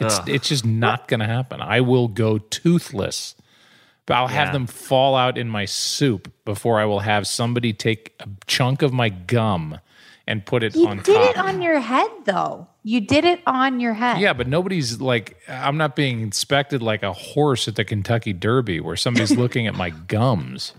It's, 0.00 0.20
it's 0.28 0.48
just 0.50 0.64
not 0.64 1.08
going 1.08 1.18
to 1.20 1.26
happen. 1.26 1.60
I 1.60 1.80
will 1.80 2.06
go 2.06 2.38
toothless. 2.38 3.34
But 4.06 4.14
I'll 4.18 4.28
have 4.28 4.52
them 4.52 4.66
fall 4.66 5.16
out 5.16 5.36
in 5.38 5.48
my 5.48 5.64
soup 5.64 6.30
before 6.44 6.78
I 6.78 6.84
will 6.84 7.00
have 7.00 7.26
somebody 7.26 7.72
take 7.72 8.14
a 8.20 8.28
chunk 8.46 8.82
of 8.82 8.92
my 8.92 9.08
gum 9.08 9.78
and 10.26 10.44
put 10.44 10.62
it 10.62 10.74
You 10.74 10.86
on 10.88 10.98
did 11.02 11.20
it 11.30 11.36
on 11.36 11.60
your 11.62 11.80
head, 11.80 12.10
though. 12.24 12.66
You 12.82 13.00
did 13.00 13.24
it 13.24 13.40
on 13.46 13.80
your 13.80 13.94
head. 13.94 14.20
yeah, 14.20 14.32
but 14.32 14.46
nobody's 14.46 15.00
like, 15.00 15.38
I'm 15.48 15.76
not 15.76 15.96
being 15.96 16.20
inspected 16.20 16.82
like 16.82 17.02
a 17.02 17.12
horse 17.12 17.66
at 17.68 17.76
the 17.76 17.84
Kentucky 17.84 18.32
Derby 18.32 18.80
where 18.80 18.96
somebody's 18.96 19.36
looking 19.36 19.66
at 19.66 19.74
my 19.74 19.90
gums. 19.90 20.72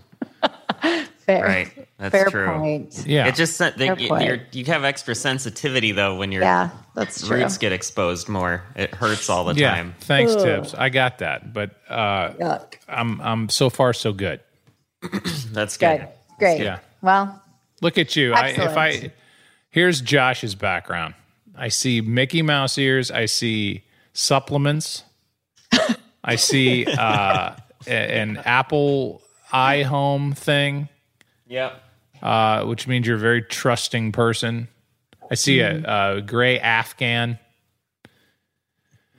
Fair. 1.26 1.42
Right. 1.44 1.88
That's 1.98 2.12
Fair 2.12 2.30
true. 2.30 2.46
point. 2.46 3.02
Yeah. 3.04 3.26
It 3.26 3.34
just 3.34 3.58
they, 3.58 3.70
Fair 3.72 3.98
you, 3.98 4.18
you're, 4.20 4.38
you 4.52 4.64
have 4.66 4.84
extra 4.84 5.12
sensitivity 5.16 5.90
though 5.90 6.14
when 6.16 6.30
your 6.30 6.42
Yeah, 6.42 6.70
that's 6.94 7.26
true. 7.26 7.38
roots 7.38 7.58
get 7.58 7.72
exposed 7.72 8.28
more. 8.28 8.62
It 8.76 8.94
hurts 8.94 9.28
all 9.28 9.44
the 9.44 9.54
yeah. 9.54 9.74
time. 9.74 9.94
Thanks, 10.00 10.36
Tips. 10.36 10.74
I 10.74 10.88
got 10.88 11.18
that. 11.18 11.52
But 11.52 11.72
uh, 11.88 12.30
Yuck. 12.34 12.74
I'm, 12.88 13.20
I'm 13.20 13.48
so 13.48 13.70
far 13.70 13.92
so 13.92 14.12
good. 14.12 14.40
That's 15.52 15.76
good. 15.76 15.98
Good. 16.00 16.08
Great. 16.38 16.60
Yeah. 16.60 16.78
Well, 17.02 17.42
Look 17.82 17.98
at 17.98 18.14
you. 18.14 18.32
I, 18.32 18.48
if 18.48 18.76
I 18.76 18.88
Excellent. 18.90 19.12
Here's 19.76 20.00
Josh's 20.00 20.54
background. 20.54 21.12
I 21.54 21.68
see 21.68 22.00
Mickey 22.00 22.40
Mouse 22.40 22.78
ears. 22.78 23.10
I 23.10 23.26
see 23.26 23.84
supplements. 24.14 25.04
I 26.24 26.36
see 26.36 26.86
uh, 26.86 27.54
a- 27.86 27.90
an 27.90 28.38
Apple 28.38 29.20
iHome 29.52 30.34
thing, 30.36 30.88
Yep. 31.46 31.78
uh, 32.22 32.64
which 32.64 32.88
means 32.88 33.06
you're 33.06 33.16
a 33.16 33.20
very 33.20 33.42
trusting 33.42 34.12
person. 34.12 34.68
I 35.30 35.34
see 35.34 35.58
Mm-hmm. 35.58 35.84
a, 35.84 36.16
a 36.18 36.22
gray 36.22 36.58
Afghan. 36.58 37.38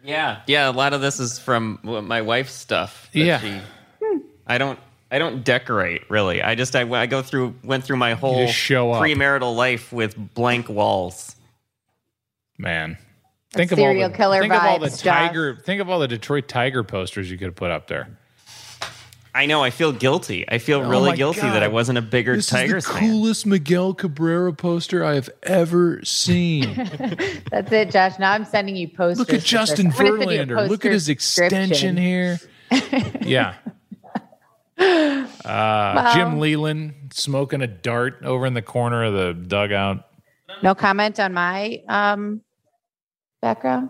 Yeah. 0.03 0.41
Yeah. 0.47 0.69
A 0.69 0.71
lot 0.71 0.93
of 0.93 1.01
this 1.01 1.19
is 1.19 1.37
from 1.39 1.79
my 1.83 2.21
wife's 2.23 2.53
stuff. 2.53 3.09
Yeah. 3.13 3.39
she- 3.39 3.61
I 4.47 4.57
don't. 4.57 4.79
I 5.09 5.19
don't 5.19 5.43
decorate 5.43 6.09
really. 6.09 6.41
I 6.41 6.55
just 6.55 6.75
I, 6.75 6.81
I 6.81 7.05
go 7.05 7.21
through 7.21 7.55
went 7.63 7.83
through 7.83 7.97
my 7.97 8.13
whole 8.13 8.47
show 8.47 8.91
up. 8.91 9.01
premarital 9.01 9.55
life 9.55 9.91
with 9.93 10.15
blank 10.33 10.69
walls. 10.69 11.35
Man, 12.57 12.97
think 13.53 13.69
That's 13.69 13.73
of 13.73 13.79
all 13.79 13.85
serial 13.85 14.09
the 14.09 14.15
killer 14.17 14.41
think 14.41 14.53
of 14.53 14.61
all 14.61 14.79
the 14.79 14.87
vibes, 14.87 15.03
Josh. 15.03 15.27
tiger. 15.27 15.55
Think 15.55 15.81
of 15.81 15.89
all 15.89 15.99
the 15.99 16.07
Detroit 16.07 16.47
Tiger 16.47 16.83
posters 16.83 17.29
you 17.31 17.37
could 17.37 17.45
have 17.47 17.55
put 17.55 17.71
up 17.71 17.87
there. 17.87 18.17
I 19.35 19.45
know. 19.45 19.63
I 19.63 19.69
feel 19.69 19.91
guilty. 19.91 20.49
I 20.49 20.57
feel 20.57 20.81
Oh 20.81 20.89
really 20.89 21.15
guilty 21.15 21.41
God. 21.41 21.53
that 21.53 21.61
I 21.61 21.67
wasn't 21.67 21.99
a 21.99 22.01
bigger 22.01 22.31
tiger. 22.33 22.37
This 22.37 22.49
Tigers 22.49 22.85
is 22.85 22.89
the 22.91 22.99
fan. 22.99 23.09
coolest 23.11 23.45
Miguel 23.45 23.93
Cabrera 23.93 24.51
poster 24.51 25.05
I 25.05 25.13
have 25.13 25.29
ever 25.43 26.03
seen. 26.03 26.73
that's 27.51 27.71
it, 27.71 27.91
Josh. 27.91 28.17
Now 28.17 28.31
I'm 28.31 28.45
sending 28.45 28.75
you 28.75 28.87
posters. 28.87 29.19
Look 29.19 29.33
at. 29.33 29.43
Justin 29.43 29.87
I'm 29.87 29.91
gonna 29.91 30.17
send 30.17 30.31
you 30.31 30.41
a 30.41 30.45
Verlander. 30.47 30.69
Look 30.69 30.85
at 30.85 30.91
his 30.91 31.07
extension 31.07 31.97
here. 31.97 32.39
yeah. 33.21 33.53
Uh, 34.79 36.13
Jim 36.13 36.39
Leyland 36.39 37.11
smoking 37.13 37.61
a 37.61 37.67
dart 37.67 38.19
over 38.23 38.45
in 38.45 38.53
the 38.53 38.61
corner 38.61 39.05
of 39.05 39.13
the 39.13 39.33
dugout. 39.33 40.03
No 40.61 40.75
comment 40.75 41.19
on 41.19 41.33
my 41.33 41.81
um, 41.87 42.41
background. 43.41 43.89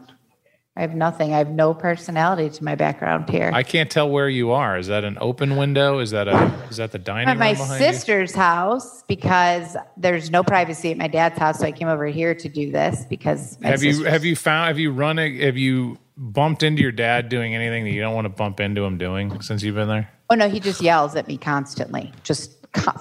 I 0.76 0.82
have 0.82 0.94
nothing. 0.94 1.34
I 1.34 1.40
have 1.40 1.50
no 1.50 1.74
personality 1.74 2.52
to 2.52 2.64
my 2.64 2.76
background 2.76 3.32
here. 3.32 3.50
I 3.52 3.64
can't 3.64 3.90
tell 3.90 4.08
where 4.08 4.30
you 4.30 4.52
are. 4.52 4.78
Is 4.78 4.86
that 4.88 5.04
an 5.04 5.18
open 5.20 5.58
window? 5.58 5.98
Is 5.98 6.12
that 6.12 6.28
a 6.28 6.54
is 6.70 6.78
that 6.78 6.92
the 6.92 7.00
dining 7.00 7.28
room 7.28 7.30
at 7.30 7.40
my 7.40 7.54
behind 7.54 7.82
you? 7.82 7.92
sister's 7.92 8.36
house 8.36 9.02
because 9.08 9.76
there's 9.98 10.30
no 10.30 10.44
privacy 10.44 10.92
at 10.92 10.98
my 10.98 11.08
dad's 11.08 11.40
house, 11.40 11.58
so 11.60 11.66
I 11.66 11.72
came 11.72 11.88
over 11.88 12.06
here 12.06 12.36
to 12.36 12.48
do 12.48 12.72
this 12.72 13.06
because 13.10 13.60
my 13.60 13.70
Have 13.70 13.82
you 13.82 14.04
have 14.04 14.24
you 14.24 14.36
found 14.36 14.68
have 14.68 14.78
you 14.78 14.92
run 14.92 15.18
a, 15.18 15.46
have 15.46 15.58
you 15.58 15.98
bumped 16.16 16.62
into 16.62 16.84
your 16.84 16.92
dad 16.92 17.30
doing 17.30 17.56
anything 17.56 17.84
that 17.86 17.92
you 17.92 18.02
don't 18.02 18.14
want 18.14 18.26
to 18.26 18.30
bump 18.30 18.60
into 18.60 18.84
him 18.84 19.00
doing 19.00 19.42
since 19.42 19.64
you've 19.64 19.76
been 19.76 19.88
there? 19.88 20.12
Oh 20.30 20.36
no, 20.36 20.50
he 20.50 20.60
just 20.60 20.82
yells 20.82 21.16
at 21.16 21.28
me 21.28 21.38
constantly, 21.38 22.12
just 22.24 22.52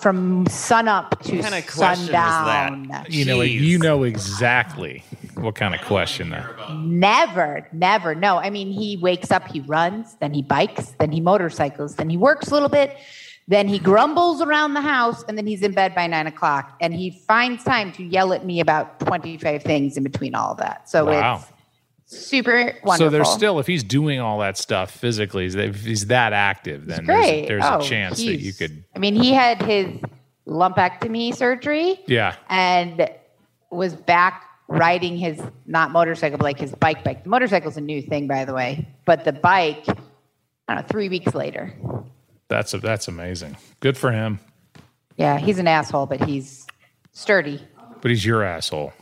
from 0.00 0.46
sun 0.46 0.88
up 0.88 1.20
to 1.24 1.42
kind 1.42 1.54
of 1.54 1.66
question 1.66 1.82
was 2.06 2.08
that? 2.08 2.68
sundown. 2.70 3.06
You 3.08 3.24
know 3.24 3.38
Jeez. 3.38 3.60
you 3.60 3.78
know 3.78 4.04
exactly 4.04 5.02
what 5.34 5.54
kind 5.54 5.74
of 5.74 5.82
question 5.82 6.30
that. 6.30 6.46
Never, 6.74 7.68
never. 7.72 8.14
No, 8.14 8.36
I 8.38 8.48
mean, 8.50 8.70
he 8.72 8.96
wakes 8.96 9.30
up, 9.30 9.46
he 9.48 9.60
runs, 9.60 10.14
then 10.20 10.32
he 10.32 10.42
bikes, 10.42 10.92
then 10.98 11.10
he 11.12 11.20
motorcycles, 11.20 11.96
then 11.96 12.08
he 12.08 12.16
works 12.16 12.48
a 12.48 12.52
little 12.54 12.68
bit, 12.70 12.96
then 13.48 13.68
he 13.68 13.78
grumbles 13.78 14.40
around 14.40 14.74
the 14.74 14.80
house, 14.80 15.24
and 15.28 15.36
then 15.36 15.46
he's 15.46 15.62
in 15.62 15.72
bed 15.72 15.94
by 15.94 16.06
nine 16.06 16.26
o'clock. 16.26 16.76
And 16.80 16.94
he 16.94 17.10
finds 17.10 17.62
time 17.64 17.92
to 17.92 18.02
yell 18.04 18.32
at 18.32 18.46
me 18.46 18.60
about 18.60 18.98
25 19.00 19.62
things 19.62 19.96
in 19.96 20.04
between 20.04 20.34
all 20.34 20.52
of 20.52 20.58
that. 20.58 20.88
So 20.88 21.06
Wow. 21.06 21.36
it's 21.42 21.52
super 22.06 22.72
wonderful. 22.84 22.96
So 22.96 23.08
there's 23.10 23.28
still, 23.30 23.58
if 23.58 23.66
he's 23.66 23.82
doing 23.84 24.20
all 24.20 24.38
that 24.40 24.56
stuff 24.56 24.90
physically, 24.90 25.46
if 25.46 25.84
he's 25.84 26.06
that 26.06 26.32
active, 26.32 26.86
then 26.86 27.04
there's, 27.06 27.48
there's 27.48 27.64
Oh, 27.64 27.78
a 27.78 27.82
chance 27.82 28.18
that 28.18 28.36
you 28.40 28.52
could, 28.52 28.84
I 28.94 28.98
mean, 28.98 29.14
he 29.14 29.32
had 29.32 29.60
his 29.62 29.88
lumpectomy 30.46 31.34
surgery. 31.34 31.98
yeah. 32.06 32.36
and 32.48 33.08
was 33.70 33.94
back 33.94 34.44
riding 34.68 35.16
his 35.16 35.40
not 35.66 35.90
motorcycle 35.92 36.38
but 36.38 36.44
like 36.44 36.58
his 36.58 36.72
bike 36.76 37.04
bike 37.04 37.22
the 37.22 37.28
motorcycle's 37.28 37.76
a 37.76 37.80
new 37.80 38.02
thing 38.02 38.26
by 38.26 38.44
the 38.44 38.52
way 38.54 38.84
but 39.04 39.24
the 39.24 39.32
bike 39.32 39.84
i 39.88 39.94
don't 40.74 40.76
know 40.76 40.82
three 40.88 41.08
weeks 41.08 41.34
later 41.34 41.72
That's 42.48 42.74
a, 42.74 42.78
that's 42.78 43.06
amazing. 43.06 43.56
Good 43.80 43.96
for 43.96 44.10
him. 44.10 44.40
yeah 45.16 45.38
he's 45.38 45.58
an 45.60 45.68
asshole 45.68 46.06
but 46.06 46.20
he's 46.24 46.66
sturdy 47.12 47.60
But 48.00 48.10
he's 48.10 48.24
your 48.26 48.42
asshole. 48.42 48.92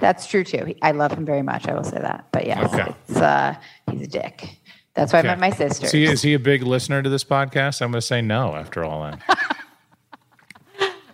That's 0.00 0.26
true 0.26 0.42
too 0.44 0.74
i 0.82 0.90
love 0.90 1.12
him 1.12 1.24
very 1.24 1.42
much 1.42 1.66
i 1.68 1.74
will 1.74 1.84
say 1.84 1.98
that 1.98 2.26
but 2.32 2.46
yes 2.46 2.72
Okay. 2.72 2.94
it's, 3.08 3.18
uh, 3.18 3.54
he's 3.90 4.02
a 4.02 4.06
dick 4.06 4.58
that's 4.94 5.12
why 5.12 5.18
i 5.18 5.22
met 5.22 5.38
my 5.38 5.50
sister 5.50 5.86
Is 5.86 5.92
he, 5.92 6.04
is 6.04 6.22
he 6.22 6.34
a 6.34 6.38
big 6.38 6.62
listener 6.62 7.02
to 7.02 7.10
this 7.10 7.24
podcast? 7.24 7.82
I'm 7.82 7.90
going 7.90 8.00
to 8.00 8.06
say 8.06 8.22
no 8.22 8.54
after 8.56 8.84
all 8.84 9.02
that. 9.02 9.20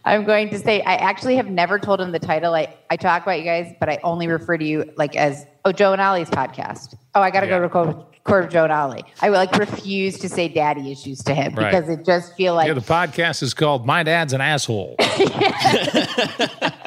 i'm 0.04 0.24
going 0.24 0.48
to 0.50 0.58
say 0.58 0.80
i 0.82 0.94
actually 0.96 1.36
have 1.36 1.46
never 1.48 1.78
told 1.78 2.00
him 2.00 2.10
the 2.12 2.18
title 2.18 2.54
i, 2.54 2.72
I 2.90 2.96
talk 2.96 3.22
about 3.22 3.38
you 3.38 3.44
guys 3.44 3.72
but 3.78 3.88
i 3.88 3.98
only 4.02 4.26
refer 4.26 4.56
to 4.58 4.64
you 4.64 4.90
like 4.96 5.14
as 5.16 5.46
oh 5.64 5.70
joe 5.72 5.92
and 5.92 6.00
ollie's 6.02 6.28
podcast 6.30 6.94
oh 7.14 7.20
i 7.20 7.30
gotta 7.30 7.46
Yeah. 7.46 7.58
go 7.58 7.60
record 7.60 7.96
record 8.26 8.50
joe 8.50 8.64
and 8.64 8.72
ollie 8.72 9.04
i 9.20 9.30
would 9.30 9.36
like 9.36 9.52
refuse 9.56 10.18
to 10.18 10.28
say 10.28 10.48
daddy 10.48 10.90
issues 10.90 11.18
to 11.24 11.34
him 11.34 11.54
Right. 11.54 11.70
because 11.70 11.88
it 11.88 12.04
just 12.04 12.34
feel 12.36 12.54
like 12.54 12.66
yeah, 12.66 12.74
the 12.74 12.80
podcast 12.80 13.42
is 13.44 13.54
called 13.54 13.86
My 13.86 14.02
Dad's 14.02 14.32
an 14.32 14.40
Asshole. 14.40 14.96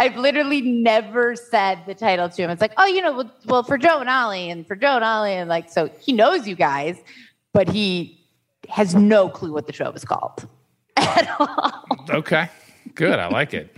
I've 0.00 0.16
literally 0.16 0.62
never 0.62 1.36
said 1.36 1.82
the 1.86 1.94
title 1.94 2.30
to 2.30 2.42
him. 2.42 2.48
It's 2.48 2.62
like, 2.62 2.72
oh, 2.78 2.86
you 2.86 3.02
know, 3.02 3.18
well, 3.18 3.30
well, 3.44 3.62
for 3.62 3.76
Joe 3.76 4.00
and 4.00 4.08
Ollie 4.08 4.48
and 4.48 4.66
for 4.66 4.74
Joe 4.74 4.96
and 4.96 5.04
Ollie. 5.04 5.34
And 5.34 5.46
like, 5.46 5.68
so 5.70 5.90
he 6.00 6.14
knows 6.14 6.48
you 6.48 6.54
guys, 6.54 6.96
but 7.52 7.68
he 7.68 8.18
has 8.70 8.94
no 8.94 9.28
clue 9.28 9.52
what 9.52 9.66
the 9.66 9.74
show 9.74 9.90
is 9.92 10.02
called 10.02 10.48
at 10.96 11.28
all. 11.38 11.84
Okay. 12.08 12.48
Good. 12.94 13.18
I 13.18 13.28
like 13.28 13.52
it. 13.52 13.76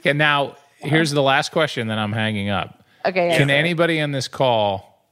Okay. 0.00 0.14
Now, 0.14 0.56
here's 0.78 1.10
the 1.10 1.22
last 1.22 1.52
question, 1.52 1.88
that 1.88 1.98
I'm 1.98 2.14
hanging 2.14 2.48
up. 2.48 2.82
Okay. 3.04 3.36
Can 3.36 3.50
yeah. 3.50 3.56
anybody 3.56 4.00
on 4.00 4.12
this 4.12 4.28
call 4.28 5.06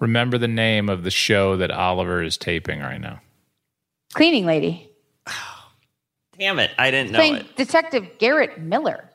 remember 0.00 0.36
the 0.36 0.48
name 0.48 0.88
of 0.88 1.04
the 1.04 1.12
show 1.12 1.56
that 1.58 1.70
Oliver 1.70 2.24
is 2.24 2.36
taping 2.36 2.80
right 2.80 3.00
now? 3.00 3.20
Cleaning 4.14 4.46
lady. 4.46 4.90
Damn 6.38 6.58
it, 6.58 6.72
I 6.76 6.90
didn't 6.90 7.12
know 7.12 7.18
Playing 7.18 7.36
it. 7.36 7.56
Detective 7.56 8.18
Garrett 8.18 8.60
Miller. 8.60 9.07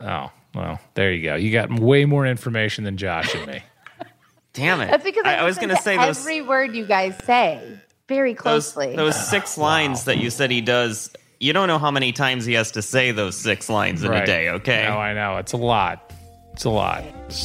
Oh, 0.00 0.30
well, 0.54 0.80
there 0.94 1.12
you 1.12 1.22
go. 1.24 1.34
You 1.36 1.52
got 1.52 1.70
way 1.70 2.04
more 2.04 2.26
information 2.26 2.84
than 2.84 2.96
Josh 2.96 3.34
and 3.34 3.46
me. 3.46 3.62
Damn 4.52 4.80
it. 4.80 4.90
That's 4.90 5.04
because 5.04 5.24
I, 5.24 5.34
I, 5.34 5.38
I 5.38 5.44
was 5.44 5.56
going 5.56 5.68
to 5.68 5.76
say 5.76 5.96
those 5.96 6.20
every 6.20 6.42
word 6.42 6.74
you 6.74 6.86
guys 6.86 7.16
say 7.24 7.78
very 8.08 8.34
closely. 8.34 8.96
those 8.96 9.28
six 9.28 9.56
lines 9.56 10.04
that 10.04 10.18
you 10.18 10.30
said 10.30 10.50
he 10.50 10.60
does. 10.60 11.10
You 11.38 11.52
don't 11.52 11.68
know 11.68 11.78
how 11.78 11.90
many 11.90 12.12
times 12.12 12.44
he 12.44 12.54
has 12.54 12.72
to 12.72 12.82
say 12.82 13.12
those 13.12 13.36
six 13.36 13.68
lines 13.68 14.02
in 14.02 14.12
a 14.12 14.26
day. 14.26 14.50
Okay. 14.50 14.86
No, 14.88 14.98
I 14.98 15.14
know. 15.14 15.38
It's 15.38 15.52
a 15.52 15.56
lot. 15.56 16.12
It's 16.52 16.64
a 16.64 16.70
lot. 16.70 17.04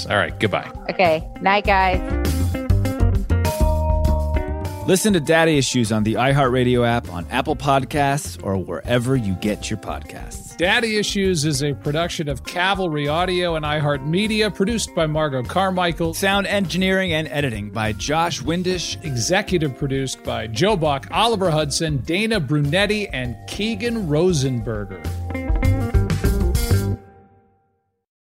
All 0.10 0.18
right. 0.18 0.38
Goodbye. 0.38 0.70
okay, 0.90 1.26
night, 1.42 1.66
guys. 1.66 2.02
Listen 4.88 5.14
to 5.14 5.20
Daddy 5.20 5.58
Issues 5.58 5.92
on 5.92 6.04
the 6.04 6.14
iHeartRadio 6.16 6.86
app, 6.88 7.10
on 7.12 7.26
Apple 7.32 7.56
Podcasts, 7.56 8.44
or 8.44 8.58
wherever 8.58 9.16
you 9.16 9.34
get 9.36 9.70
your 9.70 9.80
podcasts. 9.80 10.45
Daddy 10.58 10.96
Issues 10.96 11.44
is 11.44 11.64
a 11.64 11.74
production 11.74 12.30
of 12.30 12.46
Cavalry 12.46 13.10
Audio 13.10 13.56
and 13.56 13.66
iHeartMedia, 13.66 14.56
produced 14.56 14.96
by 14.96 15.06
Margot 15.06 15.44
Carmichael, 15.44 16.14
Sound 16.14 16.48
engineering 16.48 17.12
and 17.12 17.28
editing 17.28 17.70
by 17.70 17.92
Josh 17.92 18.42
Windisch. 18.42 18.98
executive 19.04 19.78
produced 19.78 20.24
by 20.24 20.48
Joe 20.48 20.78
Buck, 20.78 21.08
Oliver 21.12 21.52
Hudson, 21.52 21.98
Dana 21.98 22.40
Brunetti, 22.40 23.10
and 23.10 23.36
Keegan 23.50 24.08
Rosenberger. 24.08 25.65